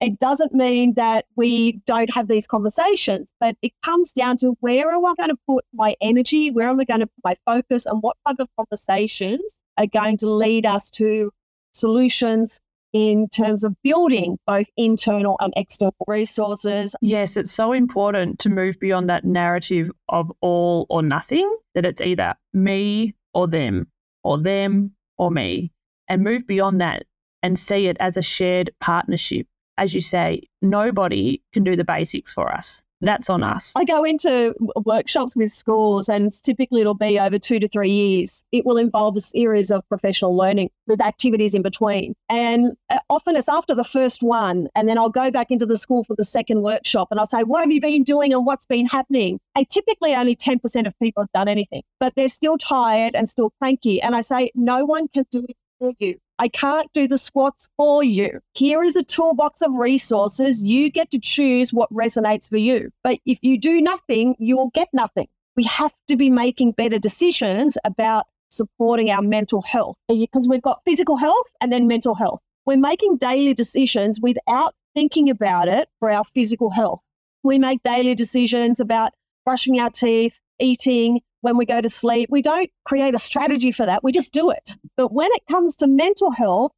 It 0.00 0.18
doesn't 0.18 0.52
mean 0.52 0.94
that 0.94 1.24
we 1.36 1.80
don't 1.86 2.12
have 2.12 2.28
these 2.28 2.46
conversations, 2.46 3.32
but 3.40 3.56
it 3.62 3.72
comes 3.82 4.12
down 4.12 4.36
to 4.38 4.56
where 4.60 4.90
am 4.90 5.06
I 5.06 5.14
going 5.14 5.30
to 5.30 5.38
put 5.46 5.64
my 5.72 5.96
energy? 6.00 6.50
Where 6.50 6.68
am 6.68 6.80
I 6.80 6.84
going 6.84 7.00
to 7.00 7.06
put 7.06 7.24
my 7.24 7.36
focus? 7.46 7.86
And 7.86 8.02
what 8.02 8.16
type 8.26 8.36
of 8.38 8.48
conversations 8.56 9.40
are 9.78 9.86
going 9.86 10.18
to 10.18 10.26
lead 10.28 10.66
us 10.66 10.90
to 10.90 11.32
solutions 11.72 12.60
in 12.94 13.28
terms 13.28 13.64
of 13.64 13.74
building 13.82 14.38
both 14.46 14.68
internal 14.76 15.36
and 15.40 15.52
external 15.56 15.94
resources. 16.06 16.94
Yes, 17.02 17.36
it's 17.36 17.50
so 17.50 17.72
important 17.72 18.38
to 18.38 18.48
move 18.48 18.78
beyond 18.78 19.10
that 19.10 19.24
narrative 19.24 19.90
of 20.08 20.32
all 20.40 20.86
or 20.88 21.02
nothing, 21.02 21.46
that 21.74 21.84
it's 21.84 22.00
either 22.00 22.34
me 22.54 23.14
or 23.34 23.48
them, 23.48 23.88
or 24.22 24.38
them 24.38 24.92
or 25.18 25.30
me, 25.30 25.72
and 26.08 26.22
move 26.22 26.46
beyond 26.46 26.80
that 26.80 27.04
and 27.42 27.58
see 27.58 27.88
it 27.88 27.96
as 28.00 28.16
a 28.16 28.22
shared 28.22 28.70
partnership. 28.80 29.46
As 29.76 29.92
you 29.92 30.00
say, 30.00 30.42
nobody 30.62 31.42
can 31.52 31.64
do 31.64 31.74
the 31.74 31.84
basics 31.84 32.32
for 32.32 32.50
us 32.52 32.80
that's 33.04 33.30
on 33.30 33.42
us. 33.42 33.72
I 33.76 33.84
go 33.84 34.04
into 34.04 34.54
workshops 34.84 35.36
with 35.36 35.50
schools, 35.50 36.08
and 36.08 36.32
typically 36.42 36.80
it'll 36.80 36.94
be 36.94 37.18
over 37.18 37.38
two 37.38 37.58
to 37.60 37.68
three 37.68 37.90
years. 37.90 38.44
It 38.52 38.64
will 38.64 38.76
involve 38.76 39.16
a 39.16 39.20
series 39.20 39.70
of 39.70 39.86
professional 39.88 40.36
learning 40.36 40.70
with 40.86 41.00
activities 41.00 41.54
in 41.54 41.62
between. 41.62 42.14
And 42.28 42.72
uh, 42.90 42.98
often 43.10 43.36
it's 43.36 43.48
after 43.48 43.74
the 43.74 43.84
first 43.84 44.22
one, 44.22 44.68
and 44.74 44.88
then 44.88 44.98
I'll 44.98 45.10
go 45.10 45.30
back 45.30 45.50
into 45.50 45.66
the 45.66 45.76
school 45.76 46.04
for 46.04 46.16
the 46.16 46.24
second 46.24 46.62
workshop 46.62 47.08
and 47.10 47.20
I'll 47.20 47.26
say, 47.26 47.42
What 47.42 47.60
have 47.60 47.72
you 47.72 47.80
been 47.80 48.04
doing 48.04 48.32
and 48.32 48.46
what's 48.46 48.66
been 48.66 48.86
happening? 48.86 49.40
And 49.56 49.68
typically 49.68 50.14
only 50.14 50.36
10% 50.36 50.86
of 50.86 50.98
people 50.98 51.22
have 51.22 51.32
done 51.32 51.48
anything, 51.48 51.82
but 52.00 52.14
they're 52.16 52.28
still 52.28 52.58
tired 52.58 53.14
and 53.14 53.28
still 53.28 53.50
cranky. 53.60 54.00
And 54.02 54.16
I 54.16 54.20
say, 54.20 54.50
No 54.54 54.84
one 54.84 55.08
can 55.08 55.24
do 55.30 55.44
it 55.48 55.56
for 55.78 55.92
you. 55.98 56.16
I 56.38 56.48
can't 56.48 56.92
do 56.92 57.06
the 57.06 57.18
squats 57.18 57.68
for 57.76 58.02
you. 58.02 58.40
Here 58.54 58.82
is 58.82 58.96
a 58.96 59.04
toolbox 59.04 59.62
of 59.62 59.74
resources. 59.74 60.64
You 60.64 60.90
get 60.90 61.10
to 61.12 61.18
choose 61.18 61.72
what 61.72 61.92
resonates 61.92 62.48
for 62.48 62.56
you. 62.56 62.90
But 63.04 63.20
if 63.24 63.38
you 63.42 63.58
do 63.58 63.80
nothing, 63.80 64.34
you'll 64.38 64.70
get 64.70 64.88
nothing. 64.92 65.28
We 65.56 65.64
have 65.64 65.94
to 66.08 66.16
be 66.16 66.30
making 66.30 66.72
better 66.72 66.98
decisions 66.98 67.78
about 67.84 68.26
supporting 68.48 69.10
our 69.10 69.22
mental 69.22 69.62
health 69.62 69.96
eh, 70.08 70.16
because 70.18 70.48
we've 70.48 70.62
got 70.62 70.80
physical 70.84 71.16
health 71.16 71.46
and 71.60 71.72
then 71.72 71.86
mental 71.86 72.14
health. 72.14 72.40
We're 72.66 72.78
making 72.78 73.18
daily 73.18 73.54
decisions 73.54 74.20
without 74.20 74.74
thinking 74.94 75.28
about 75.28 75.68
it 75.68 75.88
for 76.00 76.10
our 76.10 76.24
physical 76.24 76.70
health. 76.70 77.04
We 77.42 77.58
make 77.58 77.82
daily 77.82 78.14
decisions 78.14 78.80
about 78.80 79.12
brushing 79.44 79.78
our 79.78 79.90
teeth, 79.90 80.40
eating, 80.58 81.20
when 81.44 81.58
we 81.58 81.66
go 81.66 81.80
to 81.82 81.90
sleep. 81.90 82.30
We 82.30 82.40
don't 82.40 82.70
create 82.84 83.14
a 83.14 83.18
strategy 83.18 83.70
for 83.70 83.84
that, 83.84 84.02
we 84.02 84.12
just 84.12 84.32
do 84.32 84.50
it. 84.50 84.76
But 84.96 85.12
when 85.12 85.30
it 85.32 85.42
comes 85.50 85.76
to 85.76 85.86
mental 85.86 86.30
health, 86.30 86.72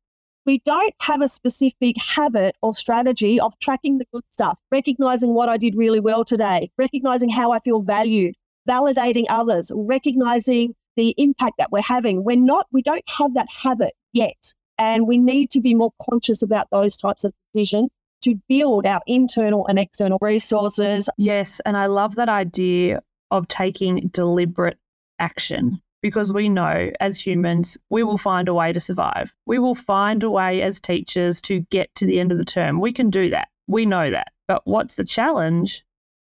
we 0.44 0.60
don't 0.64 0.94
have 1.00 1.22
a 1.22 1.28
specific 1.28 1.96
habit 2.00 2.56
or 2.62 2.74
strategy 2.74 3.38
of 3.38 3.56
tracking 3.60 3.98
the 3.98 4.06
good 4.12 4.24
stuff, 4.28 4.58
recognizing 4.72 5.34
what 5.34 5.48
I 5.48 5.56
did 5.56 5.76
really 5.76 6.00
well 6.00 6.24
today, 6.24 6.70
recognizing 6.78 7.28
how 7.28 7.52
I 7.52 7.60
feel 7.60 7.80
valued, 7.80 8.34
validating 8.68 9.24
others, 9.28 9.70
recognizing 9.74 10.74
the 10.96 11.14
impact 11.16 11.58
that 11.58 11.70
we're 11.70 11.82
having. 11.82 12.24
We're 12.24 12.36
not, 12.36 12.66
we 12.72 12.82
don't 12.82 13.08
have 13.18 13.34
that 13.34 13.48
habit 13.50 13.94
yet. 14.12 14.52
And 14.78 15.06
we 15.06 15.18
need 15.18 15.50
to 15.50 15.60
be 15.60 15.74
more 15.74 15.92
conscious 16.10 16.42
about 16.42 16.68
those 16.70 16.96
types 16.96 17.24
of 17.24 17.32
decisions 17.52 17.90
to 18.22 18.34
build 18.48 18.84
our 18.86 19.00
internal 19.06 19.66
and 19.68 19.78
external 19.78 20.18
resources. 20.20 21.08
Yes. 21.18 21.60
And 21.64 21.76
I 21.76 21.86
love 21.86 22.16
that 22.16 22.28
idea 22.28 23.02
of 23.30 23.48
taking 23.48 24.08
deliberate 24.08 24.78
action 25.18 25.80
because 26.02 26.32
we 26.32 26.48
know 26.48 26.90
as 27.00 27.18
humans, 27.18 27.76
we 27.90 28.02
will 28.02 28.18
find 28.18 28.48
a 28.48 28.54
way 28.54 28.72
to 28.72 28.80
survive. 28.80 29.34
We 29.46 29.58
will 29.58 29.74
find 29.74 30.22
a 30.22 30.30
way 30.30 30.62
as 30.62 30.78
teachers 30.78 31.40
to 31.42 31.60
get 31.70 31.94
to 31.96 32.06
the 32.06 32.20
end 32.20 32.32
of 32.32 32.38
the 32.38 32.44
term. 32.44 32.80
We 32.80 32.92
can 32.92 33.10
do 33.10 33.28
that. 33.30 33.48
We 33.66 33.86
know 33.86 34.10
that. 34.10 34.28
But 34.46 34.62
what's 34.64 34.96
the 34.96 35.04
challenge 35.04 35.84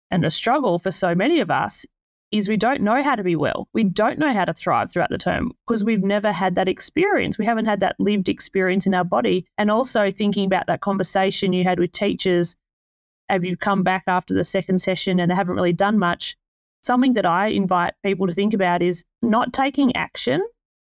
and 0.09 0.23
the 0.23 0.31
struggle 0.31 0.79
for 0.79 0.91
so 0.91 1.13
many 1.13 1.39
of 1.39 1.51
us 1.51 1.85
is 2.31 2.49
we 2.49 2.57
don't 2.57 2.81
know 2.81 3.01
how 3.01 3.15
to 3.15 3.23
be 3.23 3.35
well. 3.35 3.69
We 3.73 3.83
don't 3.83 4.19
know 4.19 4.33
how 4.33 4.45
to 4.45 4.53
thrive 4.53 4.91
throughout 4.91 5.09
the 5.09 5.17
term 5.17 5.53
because 5.65 5.83
we've 5.83 6.03
never 6.03 6.31
had 6.31 6.55
that 6.55 6.67
experience. 6.67 7.37
We 7.37 7.45
haven't 7.45 7.65
had 7.65 7.79
that 7.79 7.99
lived 7.99 8.27
experience 8.27 8.85
in 8.85 8.93
our 8.93 9.05
body. 9.05 9.45
And 9.57 9.71
also 9.71 10.11
thinking 10.11 10.45
about 10.45 10.67
that 10.67 10.81
conversation 10.81 11.53
you 11.53 11.63
had 11.63 11.79
with 11.79 11.91
teachers, 11.91 12.55
have 13.29 13.45
you 13.45 13.55
come 13.55 13.83
back 13.83 14.03
after 14.07 14.33
the 14.33 14.43
second 14.43 14.79
session 14.79 15.19
and 15.19 15.31
they 15.31 15.35
haven't 15.35 15.55
really 15.55 15.73
done 15.73 15.99
much? 15.99 16.35
Something 16.81 17.13
that 17.13 17.25
I 17.25 17.47
invite 17.47 17.93
people 18.03 18.27
to 18.27 18.33
think 18.33 18.53
about 18.53 18.81
is 18.81 19.03
not 19.21 19.53
taking 19.53 19.95
action 19.95 20.41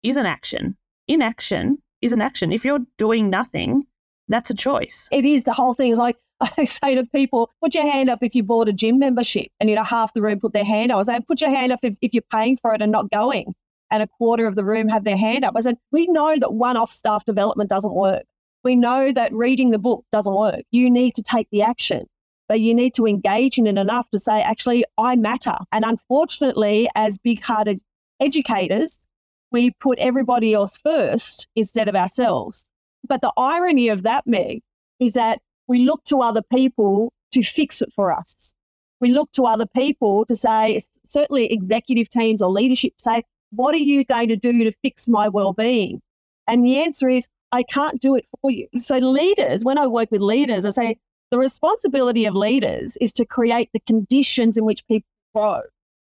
is 0.03 0.17
an 0.17 0.27
action. 0.27 0.77
Inaction 1.09 1.79
is 2.01 2.13
an 2.13 2.21
action. 2.21 2.53
If 2.53 2.65
you're 2.65 2.81
doing 2.99 3.31
nothing, 3.31 3.85
that's 4.29 4.51
a 4.51 4.55
choice. 4.55 5.09
It 5.13 5.25
is. 5.25 5.45
The 5.45 5.53
whole 5.53 5.75
thing 5.75 5.91
is 5.91 5.99
like, 5.99 6.17
I 6.59 6.65
say 6.65 6.95
to 6.95 7.05
people, 7.07 7.51
put 7.63 7.75
your 7.75 7.91
hand 7.91 8.11
up 8.11 8.21
if 8.23 8.35
you 8.35 8.43
bought 8.43 8.69
a 8.69 8.73
gym 8.73 8.99
membership. 8.99 9.49
And, 9.61 9.71
you 9.71 9.77
know, 9.77 9.85
half 9.85 10.13
the 10.15 10.23
room 10.23 10.41
put 10.41 10.53
their 10.53 10.65
hand 10.65 10.91
up. 10.91 10.99
I 10.99 11.03
say, 11.03 11.21
put 11.27 11.41
your 11.41 11.51
hand 11.51 11.73
up 11.73 11.81
if, 11.83 11.95
if 12.01 12.13
you're 12.13 12.25
paying 12.33 12.57
for 12.57 12.75
it 12.75 12.83
and 12.83 12.93
not 12.93 13.11
going. 13.11 13.55
And 13.91 14.03
a 14.03 14.07
quarter 14.07 14.47
of 14.47 14.57
the 14.57 14.65
room 14.65 14.89
have 14.89 15.05
their 15.05 15.17
hand 15.17 15.45
up. 15.45 15.55
I 15.57 15.61
said, 15.61 15.77
we 15.93 16.07
know 16.09 16.37
that 16.39 16.55
one 16.55 16.77
off 16.77 16.93
staff 16.93 17.25
development 17.25 17.69
doesn't 17.69 17.95
work. 17.95 18.25
We 18.65 18.77
know 18.77 19.13
that 19.13 19.33
reading 19.35 19.71
the 19.71 19.79
book 19.79 20.05
doesn't 20.13 20.35
work. 20.35 20.63
You 20.71 20.91
need 20.91 21.15
to 21.17 21.23
take 21.23 21.49
the 21.51 21.63
action 21.63 22.07
but 22.53 22.61
you 22.61 22.75
need 22.75 22.93
to 22.93 23.07
engage 23.07 23.57
in 23.57 23.67
it 23.67 23.79
enough 23.79 24.11
to 24.11 24.19
say, 24.19 24.43
actually, 24.43 24.85
I 24.99 25.17
matter. 25.17 25.57
And 25.73 25.87
unfortunately, 25.87 26.87
as 26.95 27.17
big 27.17 27.41
hearted 27.43 27.81
educators, 28.21 29.07
we 29.53 29.71
put 29.81 29.99
everybody 29.99 30.53
else 30.53 30.77
first 30.77 31.49
instead 31.57 31.89
of 31.89 31.97
ourselves. 31.97 32.71
But 33.09 33.23
the 33.23 33.33
irony 33.39 33.89
of 33.89 34.03
that, 34.03 34.27
Meg, 34.27 34.61
is 35.01 35.15
that 35.15 35.41
we 35.67 35.87
look 35.87 36.05
to 36.05 36.21
other 36.21 36.43
people 36.43 37.15
to 37.33 37.43
fix 37.43 37.81
it 37.81 37.89
for 37.97 38.13
us. 38.13 38.53
We 39.01 39.13
look 39.13 39.33
to 39.33 39.45
other 39.45 39.65
people 39.75 40.27
to 40.27 40.37
say, 40.37 40.79
certainly 41.03 41.51
executive 41.51 42.11
teams 42.11 42.43
or 42.43 42.51
leadership 42.51 42.93
say, 42.99 43.23
what 43.49 43.75
are 43.75 43.79
you 43.79 44.05
going 44.05 44.29
to 44.29 44.37
do 44.37 44.63
to 44.63 44.73
fix 44.83 45.09
my 45.09 45.27
well-being? 45.27 46.03
And 46.47 46.63
the 46.63 46.83
answer 46.83 47.09
is, 47.09 47.29
I 47.51 47.63
can't 47.63 47.99
do 47.99 48.15
it 48.15 48.27
for 48.43 48.51
you. 48.51 48.69
So 48.77 48.99
leaders, 48.99 49.65
when 49.65 49.79
I 49.79 49.87
work 49.87 50.11
with 50.11 50.21
leaders, 50.21 50.67
I 50.67 50.71
say, 50.71 50.99
the 51.33 51.39
responsibility 51.39 52.27
of 52.27 52.35
leaders 52.35 52.99
is 52.99 53.11
to 53.15 53.25
create 53.25 53.71
the 53.73 53.81
conditions 53.81 54.59
in 54.59 54.67
which 54.67 54.87
people 54.87 55.09
grow. 55.35 55.63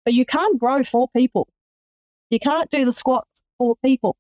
But 0.04 0.16
you 0.16 0.26
can't 0.26 0.60
grow 0.60 0.84
for 0.84 1.08
people. 1.16 1.48
You 2.32 2.40
can't 2.40 2.72
do 2.72 2.86
the 2.86 2.92
squats 2.92 3.44
for 3.60 3.76
people. 3.86 4.18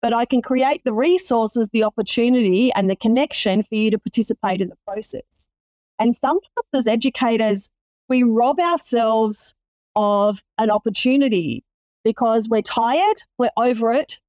But 0.00 0.12
I 0.14 0.24
can 0.24 0.40
create 0.40 0.82
the 0.84 0.92
resources, 0.92 1.68
the 1.72 1.82
opportunity, 1.82 2.72
and 2.76 2.88
the 2.88 2.94
connection 2.94 3.64
for 3.64 3.74
you 3.74 3.90
to 3.90 3.98
participate 3.98 4.60
in 4.60 4.68
the 4.68 4.76
process. 4.86 5.50
And 5.98 6.14
sometimes 6.14 6.68
as 6.72 6.86
educators, 6.86 7.68
we 8.08 8.22
rob 8.22 8.60
ourselves 8.60 9.56
of 9.96 10.40
an 10.56 10.70
opportunity 10.70 11.64
because 12.04 12.48
we're 12.48 12.62
tired, 12.62 13.16
we're 13.38 13.50
over 13.56 13.92
it, 13.92 14.20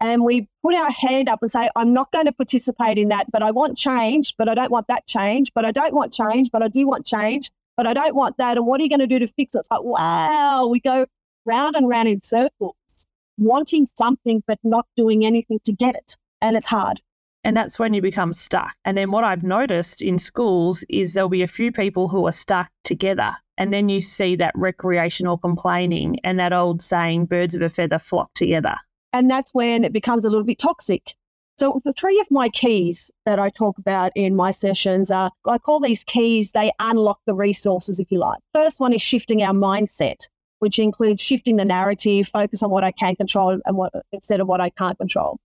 and 0.00 0.24
we 0.24 0.48
put 0.62 0.74
our 0.74 0.90
hand 0.90 1.28
up 1.28 1.42
and 1.42 1.50
say, 1.50 1.68
I'm 1.74 1.92
not 1.92 2.12
going 2.12 2.26
to 2.26 2.32
participate 2.32 2.98
in 2.98 3.08
that, 3.08 3.30
but 3.30 3.42
I 3.42 3.50
want 3.50 3.76
change, 3.76 4.34
but 4.36 4.48
I 4.48 4.54
don't 4.54 4.70
want 4.70 4.86
that 4.88 5.06
change, 5.06 5.52
but 5.54 5.64
I 5.64 5.72
don't 5.72 5.94
want 5.94 6.12
change, 6.12 6.50
but 6.52 6.62
I 6.62 6.68
do 6.68 6.86
want 6.86 7.04
change, 7.04 7.50
but 7.76 7.86
I 7.86 7.94
don't 7.94 8.14
want 8.14 8.36
that. 8.38 8.56
And 8.56 8.66
what 8.66 8.80
are 8.80 8.84
you 8.84 8.88
going 8.88 9.00
to 9.00 9.06
do 9.06 9.18
to 9.18 9.26
fix 9.26 9.54
it? 9.54 9.60
It's 9.60 9.70
like, 9.70 9.82
wow, 9.82 10.66
we 10.66 10.80
go 10.80 11.06
round 11.44 11.74
and 11.76 11.88
round 11.88 12.08
in 12.08 12.20
circles, 12.20 13.06
wanting 13.38 13.86
something, 13.96 14.42
but 14.46 14.58
not 14.62 14.86
doing 14.96 15.24
anything 15.24 15.58
to 15.64 15.72
get 15.72 15.96
it. 15.96 16.16
And 16.40 16.56
it's 16.56 16.68
hard. 16.68 17.00
And 17.44 17.56
that's 17.56 17.78
when 17.78 17.94
you 17.94 18.02
become 18.02 18.34
stuck. 18.34 18.74
And 18.84 18.96
then 18.96 19.10
what 19.10 19.24
I've 19.24 19.42
noticed 19.42 20.02
in 20.02 20.18
schools 20.18 20.84
is 20.88 21.14
there'll 21.14 21.28
be 21.28 21.42
a 21.42 21.48
few 21.48 21.72
people 21.72 22.08
who 22.08 22.26
are 22.26 22.32
stuck 22.32 22.70
together. 22.84 23.34
And 23.56 23.72
then 23.72 23.88
you 23.88 24.00
see 24.00 24.36
that 24.36 24.52
recreational 24.54 25.38
complaining 25.38 26.18
and 26.22 26.38
that 26.38 26.52
old 26.52 26.82
saying, 26.82 27.26
birds 27.26 27.54
of 27.54 27.62
a 27.62 27.68
feather 27.68 27.98
flock 27.98 28.32
together. 28.34 28.76
And 29.12 29.30
that's 29.30 29.54
when 29.54 29.84
it 29.84 29.92
becomes 29.92 30.24
a 30.24 30.30
little 30.30 30.44
bit 30.44 30.58
toxic. 30.58 31.14
So 31.58 31.80
the 31.84 31.92
three 31.92 32.20
of 32.20 32.30
my 32.30 32.48
keys 32.48 33.10
that 33.26 33.40
I 33.40 33.50
talk 33.50 33.78
about 33.78 34.12
in 34.14 34.36
my 34.36 34.52
sessions 34.52 35.10
are, 35.10 35.32
I 35.44 35.58
call 35.58 35.80
these 35.80 36.04
keys, 36.04 36.52
they 36.52 36.70
unlock 36.78 37.20
the 37.26 37.34
resources, 37.34 37.98
if 37.98 38.12
you 38.12 38.18
like. 38.18 38.38
First 38.52 38.78
one 38.78 38.92
is 38.92 39.02
shifting 39.02 39.42
our 39.42 39.52
mindset, 39.52 40.28
which 40.60 40.78
includes 40.78 41.20
shifting 41.20 41.56
the 41.56 41.64
narrative, 41.64 42.28
focus 42.28 42.62
on 42.62 42.70
what 42.70 42.84
I 42.84 42.92
can 42.92 43.16
control 43.16 43.60
and 43.64 43.76
what 43.76 43.92
instead 44.12 44.38
of 44.40 44.46
what 44.46 44.60
I 44.60 44.70
can't 44.70 44.96
control. 44.98 45.40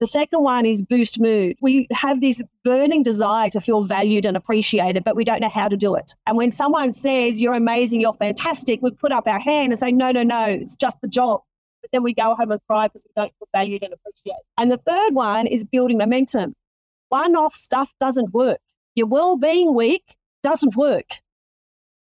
The 0.00 0.06
second 0.06 0.42
one 0.42 0.64
is 0.64 0.80
boost 0.80 1.18
mood. 1.18 1.56
We 1.60 1.88
have 1.92 2.20
this 2.20 2.40
burning 2.64 3.02
desire 3.02 3.50
to 3.50 3.60
feel 3.60 3.82
valued 3.82 4.24
and 4.24 4.36
appreciated, 4.36 5.02
but 5.02 5.16
we 5.16 5.24
don't 5.24 5.40
know 5.40 5.48
how 5.48 5.66
to 5.68 5.76
do 5.76 5.96
it. 5.96 6.14
And 6.26 6.36
when 6.36 6.52
someone 6.52 6.92
says, 6.92 7.40
You're 7.40 7.54
amazing, 7.54 8.00
you're 8.00 8.14
fantastic, 8.14 8.80
we 8.80 8.92
put 8.92 9.10
up 9.10 9.26
our 9.26 9.40
hand 9.40 9.72
and 9.72 9.78
say, 9.78 9.90
No, 9.90 10.12
no, 10.12 10.22
no, 10.22 10.44
it's 10.44 10.76
just 10.76 11.00
the 11.00 11.08
job. 11.08 11.42
But 11.80 11.90
then 11.92 12.02
we 12.02 12.14
go 12.14 12.34
home 12.34 12.50
and 12.50 12.60
cry 12.68 12.88
because 12.88 13.04
we 13.04 13.10
don't 13.16 13.32
feel 13.38 13.48
valued 13.54 13.82
and 13.82 13.92
appreciated. 13.92 14.42
And 14.58 14.70
the 14.70 14.78
third 14.78 15.14
one 15.14 15.46
is 15.46 15.64
building 15.64 15.98
momentum. 15.98 16.54
One 17.08 17.36
off 17.36 17.54
stuff 17.54 17.94
doesn't 18.00 18.34
work. 18.34 18.58
Your 18.94 19.06
well-being 19.06 19.74
week 19.74 20.16
doesn't 20.42 20.76
work. 20.76 21.06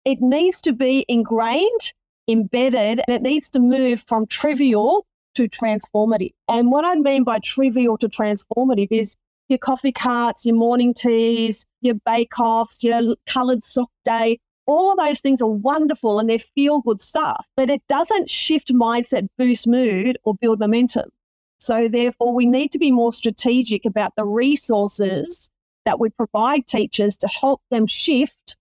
It 0.05 0.21
needs 0.21 0.61
to 0.63 0.73
be 0.73 1.05
ingrained, 1.09 1.93
embedded, 2.29 3.01
and 3.07 3.15
it 3.17 3.23
needs 3.23 3.51
to 3.51 3.61
move 3.61 4.01
from 4.01 4.27
trivial 4.27 5.07
to 5.35 5.49
transformative. 5.49 6.33
And 6.49 6.71
what 6.71 6.85
I 6.85 6.95
mean 6.95 7.25
by 7.25 7.39
trivial 7.41 7.99
to 7.99 8.09
transformative 8.09 8.89
is 8.91 9.17
your 9.49 9.59
coffee 9.59 9.93
carts, 9.93 10.47
your 10.47 10.57
morning 10.57 10.95
teas, 10.95 11.67
your 11.83 11.97
bake 12.07 12.39
offs, 12.39 12.83
your 12.83 13.17
coloured 13.27 13.63
sock 13.63 13.91
day. 14.05 14.39
All 14.67 14.91
of 14.91 14.99
those 14.99 15.21
things 15.21 15.41
are 15.41 15.49
wonderful 15.49 16.19
and 16.19 16.29
they're 16.29 16.39
feel 16.39 16.81
good 16.81 17.01
stuff, 17.01 17.49
but 17.57 17.71
it 17.71 17.83
doesn't 17.89 18.29
shift 18.29 18.73
mindset, 18.73 19.29
boost 19.39 19.67
mood, 19.67 20.19
or 20.25 20.35
build 20.35 20.59
momentum. 20.59 21.11
So, 21.59 21.89
therefore, 21.89 22.35
we 22.35 22.47
need 22.47 22.73
to 22.73 22.79
be 22.79 22.91
more 22.91 23.13
strategic 23.13 23.87
about 23.87 24.15
the 24.17 24.27
resources 24.27 25.51
that 25.85 25.99
we 25.99 26.11
provide 26.11 26.67
teachers 26.67 27.17
to 27.19 27.29
help 27.29 27.63
them 27.71 27.87
shift 27.87 28.57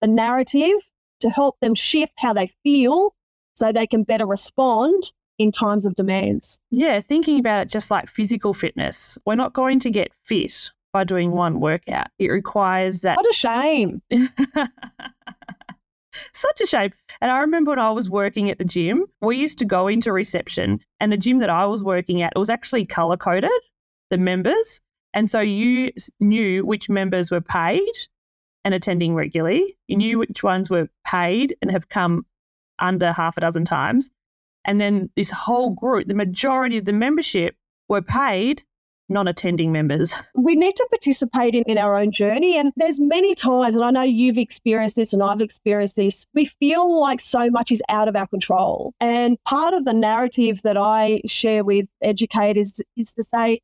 the 0.00 0.06
narrative, 0.06 0.76
to 1.20 1.30
help 1.30 1.58
them 1.60 1.74
shift 1.74 2.12
how 2.16 2.32
they 2.32 2.52
feel 2.62 3.14
so 3.54 3.72
they 3.72 3.86
can 3.86 4.04
better 4.04 4.26
respond 4.26 5.12
in 5.38 5.50
times 5.50 5.86
of 5.86 5.94
demands. 5.94 6.60
Yeah, 6.70 7.00
thinking 7.00 7.40
about 7.40 7.62
it 7.62 7.68
just 7.70 7.90
like 7.90 8.08
physical 8.08 8.52
fitness, 8.52 9.18
we're 9.24 9.34
not 9.34 9.54
going 9.54 9.80
to 9.80 9.90
get 9.90 10.12
fit 10.24 10.70
by 10.92 11.04
doing 11.04 11.32
one 11.32 11.60
workout. 11.60 12.08
It 12.18 12.28
requires 12.28 13.02
that. 13.02 13.16
What 13.16 13.30
a 13.30 13.32
shame. 13.32 14.02
Such 16.32 16.60
a 16.60 16.66
shame. 16.66 16.92
And 17.20 17.30
I 17.30 17.38
remember 17.38 17.70
when 17.70 17.78
I 17.78 17.90
was 17.90 18.10
working 18.10 18.50
at 18.50 18.58
the 18.58 18.64
gym, 18.64 19.06
we 19.20 19.36
used 19.36 19.58
to 19.58 19.64
go 19.64 19.86
into 19.88 20.12
reception, 20.12 20.80
and 20.98 21.12
the 21.12 21.16
gym 21.16 21.38
that 21.38 21.50
I 21.50 21.66
was 21.66 21.84
working 21.84 22.22
at, 22.22 22.32
it 22.34 22.38
was 22.38 22.50
actually 22.50 22.84
color 22.86 23.16
coded, 23.16 23.50
the 24.10 24.18
members. 24.18 24.80
And 25.14 25.28
so 25.28 25.40
you 25.40 25.92
knew 26.20 26.64
which 26.64 26.88
members 26.88 27.30
were 27.30 27.40
paid 27.40 27.92
and 28.64 28.74
attending 28.74 29.14
regularly. 29.14 29.76
You 29.88 29.96
knew 29.96 30.18
which 30.18 30.42
ones 30.42 30.70
were 30.70 30.88
paid 31.06 31.56
and 31.62 31.70
have 31.70 31.88
come 31.88 32.26
under 32.78 33.12
half 33.12 33.36
a 33.36 33.40
dozen 33.40 33.64
times. 33.64 34.10
And 34.64 34.80
then 34.80 35.10
this 35.16 35.30
whole 35.30 35.70
group, 35.70 36.06
the 36.06 36.14
majority 36.14 36.78
of 36.78 36.84
the 36.84 36.92
membership 36.92 37.56
were 37.88 38.02
paid 38.02 38.62
non-attending 39.10 39.72
members. 39.72 40.14
We 40.34 40.54
need 40.54 40.76
to 40.76 40.86
participate 40.90 41.54
in, 41.54 41.64
in 41.64 41.78
our 41.78 41.96
own 41.96 42.12
journey. 42.12 42.56
And 42.56 42.72
there's 42.76 43.00
many 43.00 43.34
times, 43.34 43.76
and 43.76 43.84
I 43.84 43.90
know 43.90 44.02
you've 44.02 44.38
experienced 44.38 44.96
this 44.96 45.12
and 45.12 45.22
I've 45.22 45.40
experienced 45.40 45.96
this, 45.96 46.26
we 46.34 46.46
feel 46.46 47.00
like 47.00 47.20
so 47.20 47.50
much 47.50 47.70
is 47.70 47.82
out 47.88 48.08
of 48.08 48.16
our 48.16 48.26
control. 48.26 48.94
And 49.00 49.36
part 49.44 49.74
of 49.74 49.84
the 49.84 49.92
narrative 49.92 50.62
that 50.62 50.76
I 50.76 51.20
share 51.26 51.64
with 51.64 51.86
educators 52.00 52.80
is 52.96 53.12
to 53.14 53.22
say, 53.22 53.60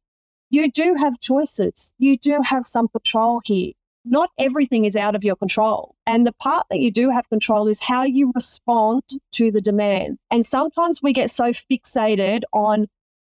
you 0.50 0.70
do 0.70 0.94
have 0.94 1.20
choices. 1.20 1.92
You 1.98 2.18
do 2.18 2.40
have 2.42 2.66
some 2.66 2.88
control 2.88 3.40
here 3.44 3.72
not 4.06 4.30
everything 4.38 4.85
is 4.85 4.96
out 4.96 5.14
of 5.16 5.24
your 5.24 5.37
control. 5.37 5.94
And 6.06 6.26
the 6.26 6.32
part 6.32 6.66
that 6.70 6.78
you 6.78 6.90
do 6.90 7.11
have 7.11 7.28
control 7.28 7.66
is 7.66 7.80
how 7.80 8.04
you 8.04 8.32
respond 8.35 9.02
to 9.32 9.50
the 9.50 9.61
demand. 9.61 10.18
And 10.30 10.46
sometimes 10.46 11.02
we 11.02 11.12
get 11.12 11.28
so 11.28 11.46
fixated 11.46 12.42
on 12.52 12.87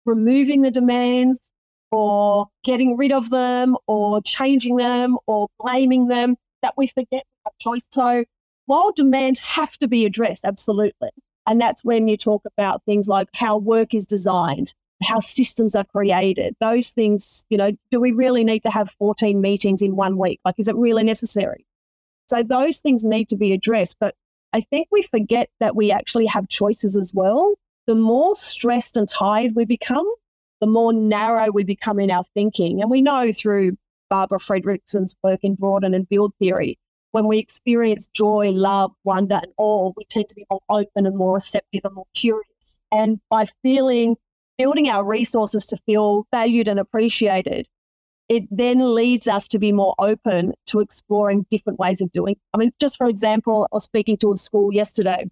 removing 0.06 0.62
the 0.62 0.72
demands 0.72 1.52
or 1.96 2.48
getting 2.66 2.98
rid 2.98 3.14
of 3.14 3.30
them 3.30 3.78
or 3.88 4.22
changing 4.22 4.76
them 4.76 5.18
or 5.28 5.48
blaming 5.58 6.10
them 6.10 6.36
that 6.62 6.74
we 6.76 6.88
forget 6.88 7.24
our 7.46 7.52
choice. 7.60 7.88
So 7.90 8.26
while 8.66 8.92
demands 8.92 9.40
have 9.40 9.78
to 9.78 9.88
be 9.88 10.06
addressed, 10.06 10.44
absolutely. 10.44 11.10
And 11.48 11.62
that's 11.62 11.86
when 11.86 12.10
you 12.10 12.18
talk 12.18 12.42
about 12.46 12.84
things 12.84 13.08
like 13.08 13.30
how 13.34 13.58
work 13.58 13.94
is 13.94 14.06
designed, 14.06 14.74
how 15.04 15.20
systems 15.20 15.74
are 15.74 15.86
created, 15.86 16.54
those 16.60 16.90
things, 16.90 17.46
you 17.50 17.58
know, 17.58 17.72
do 17.92 18.02
we 18.02 18.12
really 18.12 18.44
need 18.44 18.64
to 18.64 18.72
have 18.72 18.92
14 19.00 19.40
meetings 19.40 19.82
in 19.82 19.96
one 19.96 20.18
week? 20.18 20.42
Like, 20.44 20.56
is 20.58 20.68
it 20.68 20.76
really 20.76 21.04
necessary? 21.04 21.66
So 22.28 22.44
those 22.44 22.80
things 22.80 23.06
need 23.06 23.30
to 23.30 23.38
be 23.38 23.54
addressed. 23.54 23.98
But 24.02 24.16
I 24.52 24.62
think 24.62 24.90
we 24.92 25.02
forget 25.02 25.50
that 25.62 25.78
we 25.78 25.92
actually 25.92 26.26
have 26.26 26.50
choices 26.50 26.98
as 26.98 27.14
well. 27.16 27.54
The 27.88 27.96
more 27.96 28.36
stressed 28.36 28.98
and 28.98 29.08
tired 29.08 29.54
we 29.56 29.64
become, 29.64 30.12
the 30.62 30.68
more 30.68 30.94
narrow 30.94 31.52
we 31.52 31.64
become 31.64 32.00
in 32.00 32.12
our 32.12 32.24
thinking. 32.34 32.82
And 32.82 32.90
we 32.90 33.02
know 33.02 33.32
through 33.32 33.78
Barbara 34.10 34.40
Fredrickson's 34.40 35.16
work 35.24 35.40
in 35.44 35.56
broaden 35.56 35.94
and 35.94 36.08
build 36.08 36.34
theory, 36.40 36.78
when 37.12 37.28
we 37.28 37.38
experience 37.38 38.08
joy, 38.08 38.52
love, 38.52 38.92
wonder, 39.06 39.40
and 39.42 39.54
awe, 39.58 39.94
we 39.96 40.04
tend 40.10 40.28
to 40.30 40.36
be 40.36 40.46
more 40.50 40.62
open 40.70 41.06
and 41.06 41.18
more 41.18 41.36
receptive 41.36 41.82
and 41.86 41.96
more 41.96 42.08
curious. 42.14 42.82
And 42.92 43.20
by 43.30 43.46
feeling 43.64 44.18
building 44.58 44.90
our 44.90 45.06
resources 45.06 45.66
to 45.68 45.78
feel 45.86 46.28
valued 46.32 46.68
and 46.68 46.80
appreciated, 46.80 47.68
it 48.28 48.44
then 48.52 48.94
leads 48.94 49.28
us 49.28 49.48
to 49.50 49.60
be 49.60 49.72
more 49.72 49.96
open 50.00 50.54
to 50.68 50.80
exploring 50.80 51.46
different 51.50 51.80
ways 51.80 52.02
of 52.02 52.12
doing. 52.12 52.36
I 52.54 52.58
mean, 52.58 52.72
just 52.80 52.98
for 52.98 53.08
example, 53.08 53.68
I 53.72 53.76
was 53.76 53.84
speaking 53.84 54.18
to 54.18 54.34
a 54.34 54.38
school 54.38 54.74
yesterday, 54.74 55.30